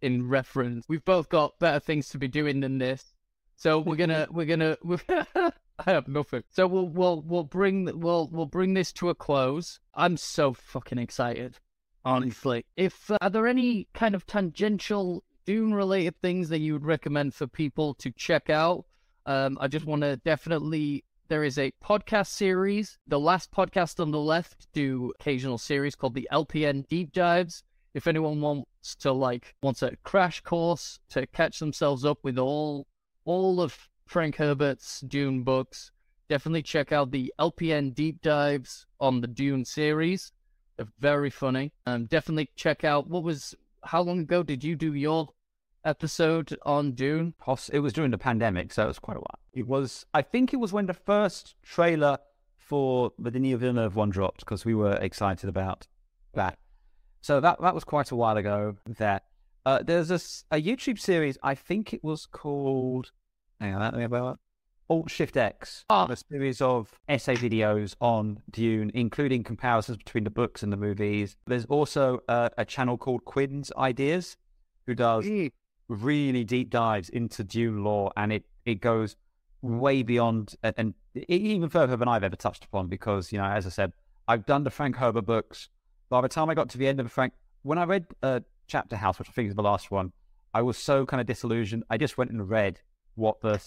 in 0.00 0.28
reference. 0.28 0.86
We've 0.88 1.04
both 1.04 1.28
got 1.28 1.58
better 1.58 1.80
things 1.80 2.08
to 2.10 2.18
be 2.18 2.28
doing 2.28 2.60
than 2.60 2.78
this. 2.78 3.12
So 3.56 3.80
we're 3.80 3.96
gonna 3.96 4.28
we're 4.30 4.46
gonna 4.46 4.76
I 5.86 5.92
have 5.92 6.08
nothing. 6.08 6.42
So 6.50 6.66
we'll 6.66 6.88
we'll 6.88 7.22
we'll 7.22 7.44
bring 7.44 8.00
we'll 8.00 8.28
we'll 8.32 8.46
bring 8.46 8.74
this 8.74 8.92
to 8.94 9.10
a 9.10 9.14
close. 9.14 9.80
I'm 9.94 10.16
so 10.16 10.52
fucking 10.52 10.98
excited. 10.98 11.58
Honestly. 12.04 12.64
If 12.76 13.10
uh, 13.10 13.18
are 13.20 13.30
there 13.30 13.46
any 13.46 13.88
kind 13.94 14.14
of 14.14 14.26
tangential 14.26 15.22
Dune 15.44 15.74
related 15.74 16.14
things 16.20 16.48
that 16.48 16.60
you 16.60 16.72
would 16.72 16.86
recommend 16.86 17.34
for 17.34 17.46
people 17.46 17.94
to 17.94 18.10
check 18.12 18.50
out? 18.50 18.86
Um, 19.26 19.58
I 19.60 19.68
just 19.68 19.84
want 19.84 20.02
to 20.02 20.16
definitely 20.16 21.04
there 21.28 21.44
is 21.44 21.58
a 21.58 21.72
podcast 21.84 22.28
series. 22.28 22.98
The 23.06 23.20
last 23.20 23.52
podcast 23.52 24.00
on 24.00 24.10
the 24.10 24.20
left 24.20 24.66
do 24.72 25.12
occasional 25.20 25.58
series 25.58 25.94
called 25.94 26.14
the 26.14 26.28
LPN 26.32 26.88
Deep 26.88 27.12
Dives. 27.12 27.62
If 27.94 28.06
anyone 28.06 28.40
wants 28.40 28.94
to 29.00 29.12
like 29.12 29.54
wants 29.62 29.82
a 29.82 29.96
crash 30.02 30.40
course 30.40 30.98
to 31.10 31.26
catch 31.26 31.58
themselves 31.58 32.04
up 32.04 32.18
with 32.22 32.38
all 32.38 32.86
all 33.24 33.60
of 33.60 33.88
Frank 34.08 34.36
Herbert's 34.36 35.00
Dune 35.00 35.42
books, 35.42 35.92
definitely 36.30 36.62
check 36.62 36.92
out 36.92 37.10
the 37.10 37.32
LPN 37.38 37.94
Deep 37.94 38.22
Dives 38.22 38.86
on 39.00 39.20
the 39.20 39.26
Dune 39.26 39.64
series. 39.64 40.32
They're 40.76 40.86
very 40.98 41.28
funny. 41.28 41.72
Um, 41.86 42.06
definitely 42.06 42.50
check 42.56 42.84
out 42.84 43.08
what 43.08 43.22
was 43.22 43.54
how 43.84 44.00
long 44.00 44.20
ago 44.20 44.42
did 44.42 44.64
you 44.64 44.76
do 44.76 44.94
your 44.94 45.28
episode 45.84 46.56
on 46.64 46.92
Dune? 46.92 47.34
It 47.70 47.80
was 47.80 47.92
during 47.92 48.10
the 48.10 48.18
pandemic, 48.18 48.72
so 48.72 48.84
it 48.84 48.88
was 48.88 48.98
quite 48.98 49.18
a 49.18 49.20
while. 49.20 49.38
It 49.52 49.66
was, 49.66 50.06
I 50.14 50.22
think, 50.22 50.54
it 50.54 50.56
was 50.56 50.72
when 50.72 50.86
the 50.86 50.94
first 50.94 51.54
trailer 51.62 52.18
for 52.56 53.12
the 53.18 53.30
Denis 53.30 53.58
Villeneuve 53.58 53.94
one 53.94 54.10
dropped 54.10 54.40
because 54.40 54.64
we 54.64 54.74
were 54.74 54.96
excited 54.96 55.48
about 55.48 55.86
that. 56.34 56.58
So 57.20 57.40
that 57.40 57.60
that 57.60 57.74
was 57.74 57.84
quite 57.84 58.10
a 58.10 58.16
while 58.16 58.38
ago. 58.38 58.76
That 58.86 59.24
uh, 59.66 59.82
there's 59.82 60.10
a 60.10 60.56
YouTube 60.60 60.98
series. 60.98 61.36
I 61.42 61.54
think 61.54 61.92
it 61.92 62.02
was 62.02 62.24
called. 62.24 63.12
Hang 63.60 63.74
on, 63.74 63.80
let 63.80 63.94
me 63.94 64.04
about 64.04 64.38
Alt 64.88 65.10
Shift 65.10 65.36
X. 65.36 65.84
Ah. 65.90 66.06
A 66.08 66.16
series 66.16 66.60
of 66.60 66.92
essay 67.08 67.34
videos 67.34 67.94
on 68.00 68.40
Dune, 68.50 68.90
including 68.94 69.42
comparisons 69.42 69.98
between 69.98 70.24
the 70.24 70.30
books 70.30 70.62
and 70.62 70.72
the 70.72 70.76
movies. 70.76 71.36
There's 71.46 71.66
also 71.66 72.20
uh, 72.28 72.50
a 72.56 72.64
channel 72.64 72.96
called 72.96 73.24
Quinn's 73.24 73.72
Ideas, 73.76 74.36
who 74.86 74.94
does 74.94 75.26
really 75.88 76.44
deep 76.44 76.70
dives 76.70 77.08
into 77.08 77.44
Dune 77.44 77.82
lore, 77.82 78.12
and 78.16 78.32
it 78.32 78.44
it 78.64 78.80
goes 78.80 79.16
way 79.60 80.02
beyond 80.02 80.54
and, 80.62 80.74
and 80.78 80.94
even 81.28 81.68
further 81.68 81.96
than 81.96 82.06
I've 82.06 82.24
ever 82.24 82.36
touched 82.36 82.64
upon. 82.64 82.86
Because 82.86 83.32
you 83.32 83.38
know, 83.38 83.44
as 83.44 83.66
I 83.66 83.70
said, 83.70 83.92
I've 84.28 84.46
done 84.46 84.64
the 84.64 84.70
Frank 84.70 84.96
Herbert 84.96 85.26
books. 85.26 85.68
By 86.08 86.20
the 86.22 86.28
time 86.28 86.48
I 86.48 86.54
got 86.54 86.70
to 86.70 86.78
the 86.78 86.86
end 86.86 87.00
of 87.00 87.06
the 87.06 87.10
Frank, 87.10 87.34
when 87.62 87.76
I 87.76 87.84
read 87.84 88.06
uh, 88.22 88.40
Chapter 88.66 88.96
House, 88.96 89.18
which 89.18 89.28
I 89.28 89.32
think 89.32 89.48
is 89.48 89.54
the 89.54 89.62
last 89.62 89.90
one, 89.90 90.12
I 90.54 90.62
was 90.62 90.78
so 90.78 91.04
kind 91.04 91.20
of 91.20 91.26
disillusioned. 91.26 91.84
I 91.90 91.98
just 91.98 92.16
went 92.16 92.30
and 92.30 92.48
read 92.48 92.80
what 93.18 93.40
the 93.40 93.60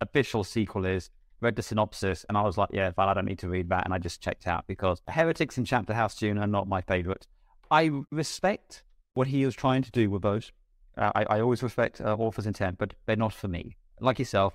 official 0.00 0.44
sequel 0.44 0.84
is, 0.84 1.10
read 1.40 1.56
the 1.56 1.62
synopsis, 1.62 2.24
and 2.28 2.36
I 2.36 2.42
was 2.42 2.58
like, 2.58 2.70
yeah, 2.72 2.92
well, 2.96 3.08
I 3.08 3.14
don't 3.14 3.24
need 3.24 3.38
to 3.40 3.48
read 3.48 3.68
that, 3.70 3.84
and 3.84 3.94
I 3.94 3.98
just 3.98 4.20
checked 4.20 4.46
out 4.46 4.66
because 4.66 5.00
Heretics 5.08 5.56
and 5.56 5.66
Chapter 5.66 5.94
House 5.94 6.14
Dune 6.14 6.38
are 6.38 6.46
not 6.46 6.68
my 6.68 6.80
favorite. 6.80 7.26
I 7.70 7.90
respect 8.10 8.82
what 9.14 9.28
he 9.28 9.44
was 9.44 9.54
trying 9.54 9.82
to 9.82 9.90
do 9.90 10.10
with 10.10 10.22
those. 10.22 10.52
Uh, 10.96 11.12
I, 11.14 11.24
I 11.24 11.40
always 11.40 11.62
respect 11.62 12.00
uh, 12.00 12.14
author's 12.14 12.46
intent, 12.46 12.78
but 12.78 12.94
they're 13.06 13.16
not 13.16 13.32
for 13.32 13.48
me. 13.48 13.76
Like 14.00 14.18
yourself, 14.18 14.54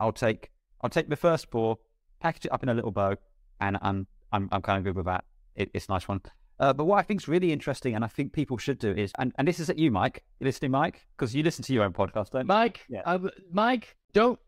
I'll 0.00 0.12
take 0.12 0.50
I'll 0.80 0.90
take 0.90 1.08
the 1.08 1.16
first 1.16 1.50
four, 1.50 1.78
package 2.20 2.46
it 2.46 2.52
up 2.52 2.62
in 2.62 2.68
a 2.68 2.74
little 2.74 2.90
bow, 2.90 3.16
and 3.60 3.78
I'm 3.82 4.06
I'm 4.32 4.48
I'm 4.52 4.62
kind 4.62 4.78
of 4.78 4.84
good 4.84 4.96
with 4.96 5.06
that. 5.06 5.24
It, 5.54 5.70
it's 5.74 5.86
a 5.86 5.92
nice 5.92 6.08
one. 6.08 6.20
Uh, 6.62 6.72
but 6.72 6.84
what 6.84 6.98
I 6.98 7.02
think 7.02 7.20
is 7.20 7.26
really 7.26 7.50
interesting, 7.52 7.96
and 7.96 8.04
I 8.04 8.06
think 8.08 8.32
people 8.32 8.56
should 8.56 8.78
do 8.78 8.92
is, 8.92 9.10
and, 9.18 9.32
and 9.36 9.48
this 9.48 9.58
is 9.58 9.68
at 9.68 9.78
you, 9.78 9.90
Mike. 9.90 10.22
You 10.38 10.44
listening, 10.46 10.70
Mike? 10.70 11.04
Because 11.16 11.34
you 11.34 11.42
listen 11.42 11.64
to 11.64 11.72
your 11.74 11.82
own 11.82 11.92
podcast, 11.92 12.30
don't 12.30 12.42
you? 12.42 12.46
Mike, 12.46 12.86
Yeah. 12.88 13.02
I 13.04 13.18
Mike, 13.50 13.96
don't 14.12 14.38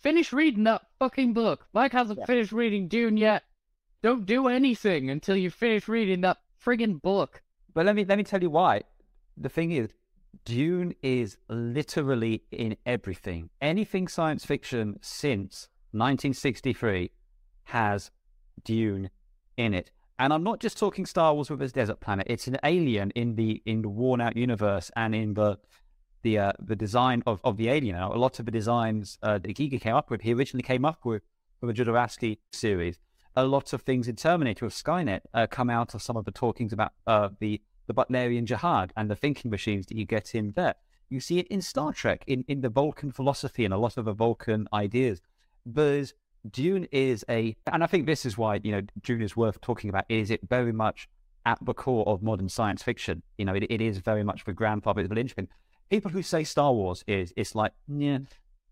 finish 0.00 0.30
reading 0.32 0.64
that 0.64 0.82
fucking 0.98 1.32
book. 1.32 1.66
Mike 1.72 1.92
hasn't 1.92 2.18
Yeah. 2.18 2.26
finished 2.26 2.52
reading 2.52 2.86
Dune 2.86 3.16
yet. 3.16 3.44
Don't 4.02 4.26
do 4.26 4.46
anything 4.46 5.08
until 5.08 5.34
you 5.36 5.48
finish 5.50 5.88
reading 5.88 6.20
that 6.20 6.36
friggin' 6.62 7.00
book. 7.00 7.42
But 7.72 7.86
let 7.86 7.96
me 7.96 8.04
let 8.04 8.18
me 8.18 8.24
tell 8.24 8.42
you 8.42 8.50
why. 8.50 8.82
the 9.38 9.48
thing 9.48 9.72
is, 9.72 9.88
Dune 10.44 10.94
is 11.02 11.38
literally 11.48 12.42
in 12.50 12.76
everything. 12.84 13.48
Anything 13.62 14.06
science 14.06 14.44
fiction 14.44 14.98
since 15.00 15.68
1963 15.92 17.10
has 17.64 18.10
Dune 18.62 19.08
in 19.56 19.72
it. 19.72 19.90
And 20.22 20.32
I'm 20.32 20.44
not 20.44 20.60
just 20.60 20.78
talking 20.78 21.04
Star 21.04 21.34
Wars 21.34 21.50
with 21.50 21.60
its 21.60 21.72
desert 21.72 21.98
planet. 21.98 22.28
It's 22.30 22.46
an 22.46 22.56
alien 22.62 23.10
in 23.10 23.34
the 23.34 23.60
in 23.66 23.82
the 23.82 23.88
worn 23.88 24.20
out 24.20 24.36
universe 24.36 24.88
and 24.94 25.16
in 25.16 25.34
the 25.34 25.58
the 26.22 26.38
uh, 26.38 26.52
the 26.60 26.76
design 26.76 27.24
of, 27.26 27.40
of 27.42 27.56
the 27.56 27.68
alien. 27.68 27.96
Now, 27.96 28.12
a 28.12 28.14
lot 28.14 28.38
of 28.38 28.46
the 28.46 28.52
designs 28.52 29.18
uh, 29.24 29.38
that 29.38 29.56
Giger 29.56 29.80
came 29.80 29.96
up 29.96 30.10
with, 30.10 30.20
he 30.20 30.32
originally 30.32 30.62
came 30.62 30.84
up 30.84 31.04
with 31.04 31.24
for 31.58 31.66
the 31.66 31.72
Jodorowsky 31.72 32.38
series. 32.52 33.00
A 33.34 33.44
lot 33.44 33.72
of 33.72 33.82
things 33.82 34.06
in 34.06 34.14
Terminator 34.14 34.64
with 34.64 34.74
Skynet 34.74 35.22
uh, 35.34 35.48
come 35.48 35.68
out 35.68 35.92
of 35.92 36.02
some 36.02 36.16
of 36.16 36.24
the 36.24 36.30
talkings 36.30 36.72
about 36.72 36.92
uh, 37.08 37.30
the 37.40 37.60
the 37.88 37.94
Butlerian 37.94 38.44
Jihad 38.44 38.92
and 38.96 39.10
the 39.10 39.16
thinking 39.16 39.50
machines 39.50 39.86
that 39.86 39.96
you 39.96 40.04
get 40.04 40.36
in 40.36 40.52
there. 40.54 40.76
You 41.10 41.18
see 41.18 41.40
it 41.40 41.48
in 41.48 41.60
Star 41.60 41.92
Trek, 41.92 42.22
in, 42.28 42.44
in 42.46 42.60
the 42.60 42.68
Vulcan 42.68 43.10
philosophy 43.10 43.64
and 43.64 43.74
a 43.74 43.76
lot 43.76 43.96
of 43.96 44.04
the 44.04 44.12
Vulcan 44.12 44.68
ideas. 44.72 45.20
But 45.66 46.12
Dune 46.50 46.86
is 46.90 47.24
a, 47.28 47.56
and 47.72 47.82
I 47.82 47.86
think 47.86 48.06
this 48.06 48.26
is 48.26 48.36
why, 48.36 48.60
you 48.62 48.72
know, 48.72 48.82
Dune 49.02 49.22
is 49.22 49.36
worth 49.36 49.60
talking 49.60 49.90
about, 49.90 50.04
is 50.08 50.30
it 50.30 50.40
very 50.48 50.72
much 50.72 51.08
at 51.44 51.58
the 51.64 51.74
core 51.74 52.06
of 52.06 52.22
modern 52.22 52.48
science 52.48 52.82
fiction. 52.82 53.22
You 53.38 53.44
know, 53.44 53.54
it, 53.54 53.64
it 53.64 53.80
is 53.80 53.98
very 53.98 54.22
much 54.22 54.44
the 54.44 54.52
grandfather 54.52 55.02
of 55.02 55.08
the 55.08 55.14
linchpin. 55.14 55.48
People 55.90 56.10
who 56.10 56.22
say 56.22 56.44
Star 56.44 56.72
Wars 56.72 57.04
is, 57.06 57.32
it's 57.36 57.54
like, 57.54 57.72
yeah, 57.88 58.18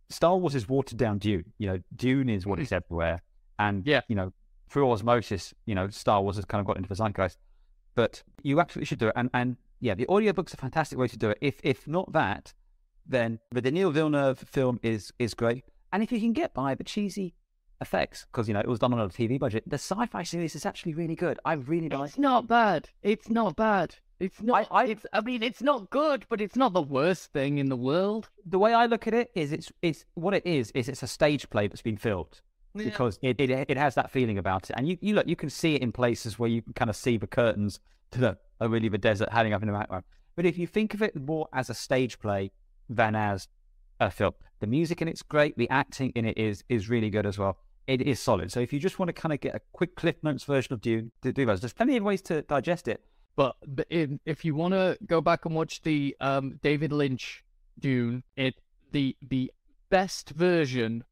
Star 0.09 0.37
Wars 0.37 0.55
is 0.55 0.69
watered 0.69 0.99
down 0.99 1.19
Dune. 1.19 1.45
You 1.59 1.69
know, 1.69 1.79
Dune 1.97 2.29
is 2.29 2.47
what 2.47 2.59
hmm. 2.59 2.65
is 2.65 2.73
everywhere. 2.73 3.23
And, 3.59 3.87
yeah. 3.87 4.01
you 4.09 4.17
know, 4.17 4.33
through 4.69 4.91
osmosis, 4.91 5.53
you 5.67 5.75
know, 5.75 5.89
Star 5.89 6.23
Wars 6.23 6.37
has 6.37 6.45
kind 6.45 6.61
of 6.61 6.67
got 6.67 6.77
into 6.77 6.89
the 6.89 6.95
zeitgeist. 6.95 7.37
But 7.95 8.23
you 8.43 8.61
absolutely 8.61 8.87
should 8.87 9.01
do 9.01 9.09
it. 9.09 9.15
And, 9.17 9.29
and 9.35 9.57
yeah, 9.81 9.95
the 9.95 10.07
audiobook's 10.09 10.55
a 10.55 10.57
fantastic 10.57 10.99
way 10.99 11.09
to 11.09 11.19
do 11.19 11.31
it. 11.31 11.39
If 11.41 11.61
if 11.65 11.89
not 11.89 12.13
that, 12.13 12.55
then 13.07 13.41
the 13.51 13.61
Denis 13.61 13.93
Villeneuve 13.93 14.39
film 14.39 14.79
is 14.83 15.13
is 15.19 15.35
great. 15.35 15.65
And 15.93 16.03
if 16.03 16.13
you 16.13 16.21
can 16.21 16.33
get 16.33 16.55
by 16.55 16.75
the 16.75 16.85
cheesy 16.85 17.35
effects, 17.81 18.27
because 18.31 18.47
you 18.49 18.55
know 18.55 18.61
it 18.61 18.69
was 18.69 18.79
done 18.79 18.93
on 18.93 19.01
a 19.01 19.09
TV 19.09 19.39
budget, 19.39 19.65
the 19.67 19.75
sci-fi 19.79 20.23
series 20.23 20.55
is 20.55 20.67
actually 20.67 20.95
really 20.95 21.17
good. 21.17 21.39
I 21.45 21.55
really 21.55 21.89
like. 21.89 22.09
It's 22.11 22.19
not 22.19 22.47
bad. 22.47 22.89
It's 23.03 23.29
not 23.31 23.57
bad. 23.57 23.95
It's 24.19 24.43
not. 24.43 24.69
I- 24.71 24.83
I- 24.83 24.87
it's. 24.87 25.07
I 25.13 25.21
mean, 25.23 25.43
it's 25.43 25.63
not 25.63 25.89
good, 25.91 26.27
but 26.29 26.41
it's 26.41 26.57
not 26.57 26.73
the 26.75 26.83
worst 26.83 27.33
thing 27.33 27.59
in 27.59 27.69
the 27.69 27.77
world. 27.77 28.29
The 28.45 28.59
way 28.59 28.75
I 28.75 28.87
look 28.87 29.07
at 29.07 29.15
it 29.15 29.31
is, 29.35 29.53
it's 29.53 29.73
it's 29.83 30.05
what 30.15 30.35
it 30.35 30.45
is. 30.47 30.71
Is 30.73 30.89
it's 30.89 31.03
a 31.03 31.07
stage 31.07 31.49
play 31.51 31.69
that's 31.69 31.83
been 31.83 31.97
filmed 31.97 32.41
because 32.91 33.19
it, 33.23 33.41
it 33.41 33.51
it 33.51 33.77
has 33.77 33.95
that 33.95 34.11
feeling 34.11 34.37
about 34.39 34.69
it, 34.71 34.75
and 34.77 34.87
you 34.89 34.99
you 35.01 35.15
look 35.15 35.27
you 35.27 35.37
can 35.37 35.51
see 35.51 35.75
it 35.75 35.83
in 35.83 35.91
places 35.93 36.39
where 36.39 36.51
you 36.51 36.63
can 36.63 36.73
kind 36.75 36.91
of 36.91 36.97
see 36.97 37.17
the 37.17 37.27
curtains 37.27 37.81
that 38.13 38.39
are 38.61 38.69
really 38.69 38.89
the 38.89 38.99
desert 38.99 39.31
hanging 39.33 39.55
up 39.55 39.63
in 39.63 39.69
the 39.69 39.75
background. 39.75 40.05
But 40.37 40.45
if 40.47 40.59
you 40.59 40.67
think 40.67 40.93
of 40.95 41.03
it 41.03 41.17
more 41.17 41.49
as 41.53 41.71
a 41.71 41.75
stage 41.75 42.19
play 42.19 42.53
than 42.89 43.15
as 43.17 43.49
a 43.99 44.11
film, 44.11 44.33
the 44.61 44.67
music 44.67 45.01
in 45.03 45.09
it's 45.09 45.23
great, 45.23 45.57
the 45.57 45.69
acting 45.71 46.11
in 46.15 46.25
it 46.27 46.37
is 46.37 46.63
is 46.69 46.89
really 46.91 47.09
good 47.11 47.25
as 47.27 47.39
well. 47.39 47.57
It 47.91 48.03
is 48.03 48.21
solid. 48.21 48.53
So 48.53 48.61
if 48.61 48.73
you 48.73 48.79
just 48.79 49.01
want 49.01 49.09
to 49.09 49.13
kind 49.13 49.33
of 49.33 49.41
get 49.41 49.57
a 49.57 49.61
quick 49.73 49.97
Cliff 49.97 50.15
Notes 50.23 50.45
version 50.45 50.73
of 50.73 50.81
Dune, 50.81 51.11
do, 51.23 51.33
do 51.33 51.45
those. 51.45 51.61
There's 51.61 51.73
plenty 51.73 51.97
of 51.97 52.05
ways 52.05 52.23
to 52.23 52.43
digest 52.43 52.87
it. 52.87 53.05
But, 53.35 53.57
if, 53.89 54.11
if 54.25 54.45
you 54.45 54.55
want 54.55 54.75
to 54.75 54.97
go 55.07 55.21
back 55.21 55.45
and 55.45 55.57
watch 55.57 55.83
the 55.83 56.17
um, 56.21 56.61
David 56.63 56.93
Lynch 56.93 57.43
Dune, 57.81 58.23
it 58.37 58.55
the 58.93 59.17
the 59.21 59.51
best 59.89 60.31
version 60.31 61.03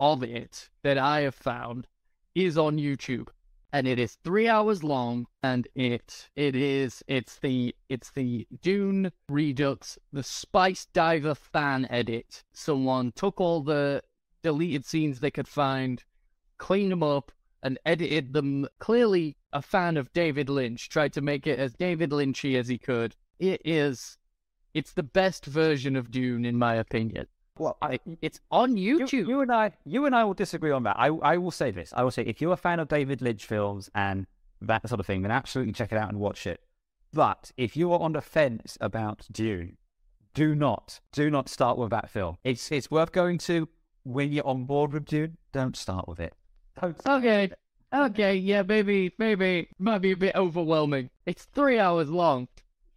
of 0.00 0.22
it 0.22 0.70
that 0.82 0.96
I 0.96 1.20
have 1.20 1.34
found 1.34 1.86
is 2.34 2.56
on 2.56 2.78
YouTube, 2.78 3.28
and 3.74 3.86
it 3.86 3.98
is 3.98 4.16
three 4.24 4.48
hours 4.48 4.82
long, 4.82 5.26
and 5.42 5.68
it 5.74 6.30
it 6.34 6.56
is 6.56 7.02
it's 7.08 7.38
the 7.40 7.74
it's 7.90 8.10
the 8.10 8.46
Dune 8.62 9.12
Redux, 9.28 9.98
the 10.14 10.22
Spicediver 10.22 11.36
fan 11.36 11.86
edit. 11.90 12.42
Someone 12.54 13.12
took 13.12 13.38
all 13.38 13.60
the 13.60 14.02
deleted 14.42 14.86
scenes 14.86 15.20
they 15.20 15.30
could 15.30 15.48
find, 15.48 16.04
cleaned 16.62 16.92
them 16.92 17.02
up, 17.02 17.32
and 17.64 17.76
edited 17.84 18.32
them. 18.32 18.68
Clearly, 18.78 19.36
a 19.52 19.60
fan 19.60 19.96
of 19.96 20.12
David 20.12 20.48
Lynch 20.48 20.88
tried 20.88 21.12
to 21.14 21.20
make 21.20 21.46
it 21.46 21.58
as 21.58 21.74
David 21.74 22.10
Lynchy 22.10 22.56
as 22.56 22.68
he 22.68 22.78
could. 22.78 23.16
It 23.40 23.60
is, 23.64 24.16
it's 24.72 24.92
the 24.92 25.02
best 25.02 25.44
version 25.44 25.96
of 25.96 26.12
Dune 26.12 26.44
in 26.44 26.56
my 26.56 26.76
opinion. 26.76 27.26
Well, 27.58 27.76
I, 27.82 27.98
It's 28.22 28.40
on 28.50 28.76
you, 28.76 29.00
YouTube. 29.00 29.26
you 29.26 29.40
and 29.40 29.52
I, 29.52 29.72
you 29.84 30.06
and 30.06 30.14
I 30.14 30.22
will 30.24 30.34
disagree 30.34 30.70
on 30.70 30.84
that. 30.84 30.96
I, 30.98 31.08
I 31.08 31.36
will 31.36 31.50
say 31.50 31.72
this. 31.72 31.92
I 31.96 32.04
will 32.04 32.12
say 32.12 32.22
if 32.22 32.40
you're 32.40 32.52
a 32.52 32.56
fan 32.56 32.78
of 32.80 32.88
David 32.88 33.20
Lynch 33.20 33.44
films 33.44 33.90
and 33.94 34.26
that 34.60 34.88
sort 34.88 35.00
of 35.00 35.06
thing, 35.06 35.22
then 35.22 35.32
absolutely 35.32 35.72
check 35.72 35.92
it 35.92 35.98
out 35.98 36.08
and 36.08 36.18
watch 36.20 36.46
it. 36.46 36.60
But 37.12 37.50
if 37.56 37.76
you 37.76 37.92
are 37.92 38.00
on 38.00 38.12
the 38.12 38.22
fence 38.22 38.78
about 38.80 39.26
Dune, 39.30 39.76
do 40.32 40.54
not, 40.54 41.00
do 41.12 41.28
not 41.28 41.48
start 41.48 41.76
with 41.76 41.90
that 41.90 42.08
film. 42.08 42.38
It's 42.42 42.72
it's 42.72 42.90
worth 42.90 43.12
going 43.12 43.38
to 43.38 43.68
when 44.04 44.32
you're 44.32 44.46
on 44.46 44.64
board 44.64 44.92
with 44.94 45.04
Dune. 45.04 45.36
Don't 45.52 45.76
start 45.76 46.08
with 46.08 46.20
it. 46.20 46.34
With 46.82 47.06
okay, 47.06 47.50
okay, 47.94 48.34
yeah, 48.36 48.62
maybe, 48.62 49.12
maybe, 49.18 49.68
might 49.78 49.98
be 49.98 50.12
a 50.12 50.16
bit 50.16 50.34
overwhelming. 50.34 51.10
It's 51.26 51.44
three 51.44 51.78
hours 51.78 52.10
long. 52.10 52.48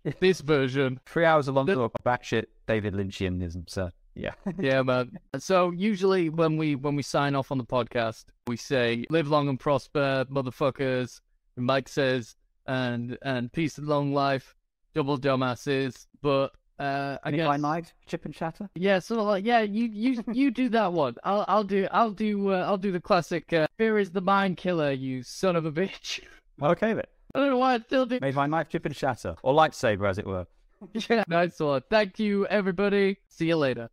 This 0.19 0.41
version, 0.41 0.99
Three 1.07 1.25
hours 1.25 1.47
along 1.47 1.65
The- 1.65 1.75
to 1.89 2.19
shit 2.21 2.49
David 2.67 2.93
Lynchianism. 2.93 3.67
sir. 3.69 3.91
yeah. 4.13 4.33
yeah, 4.59 4.81
man. 4.83 5.17
So 5.39 5.71
usually 5.71 6.29
when 6.29 6.57
we 6.57 6.75
when 6.75 6.95
we 6.95 7.01
sign 7.03 7.33
off 7.36 7.51
on 7.51 7.57
the 7.57 7.63
podcast, 7.65 8.25
we 8.47 8.55
say 8.57 9.05
"Live 9.09 9.27
long 9.27 9.49
and 9.49 9.59
prosper, 9.59 10.25
motherfuckers." 10.31 11.21
And 11.57 11.65
Mike 11.65 11.88
says, 11.89 12.36
"And 12.67 13.17
and 13.23 13.51
peace 13.51 13.79
and 13.79 13.88
long 13.88 14.13
life, 14.13 14.55
double 14.93 15.17
dumbasses." 15.17 16.05
But 16.21 16.51
uh, 16.80 17.17
I 17.23 17.30
And 17.30 17.36
guess 17.36 17.59
knife, 17.59 17.93
chip 18.05 18.26
and 18.26 18.36
shatter. 18.36 18.69
yeah, 18.76 18.99
so 18.99 19.23
like 19.23 19.45
yeah, 19.45 19.61
you 19.61 19.86
you 19.86 20.23
you 20.34 20.51
do 20.51 20.69
that 20.69 20.91
one. 20.93 21.15
I'll 21.23 21.45
I'll 21.47 21.63
do 21.63 21.88
I'll 21.91 22.11
do 22.11 22.51
uh, 22.51 22.65
I'll 22.67 22.78
do 22.78 22.91
the 22.91 22.99
classic. 23.01 23.51
Uh, 23.53 23.67
Fear 23.78 23.99
is 23.99 24.11
the 24.11 24.21
mind 24.21 24.57
killer, 24.57 24.91
you 24.91 25.23
son 25.23 25.55
of 25.55 25.65
a 25.65 25.71
bitch. 25.71 26.19
Okay 26.61 26.93
then. 26.93 27.03
I 27.34 27.39
don't 27.39 27.49
know 27.49 27.57
why 27.57 27.73
I 27.76 27.80
still 27.80 28.05
do. 28.05 28.17
May 28.21 28.32
my 28.32 28.45
knife 28.47 28.69
chip 28.69 28.86
and 28.86 28.95
shatter, 28.95 29.36
or 29.43 29.53
lightsaber, 29.53 30.09
as 30.09 30.17
it 30.17 30.26
were. 30.26 30.47
Yeah, 31.09 31.23
nice 31.28 31.59
one. 31.59 31.82
Thank 31.89 32.19
you, 32.19 32.45
everybody. 32.47 33.17
See 33.28 33.47
you 33.47 33.55
later. 33.57 33.89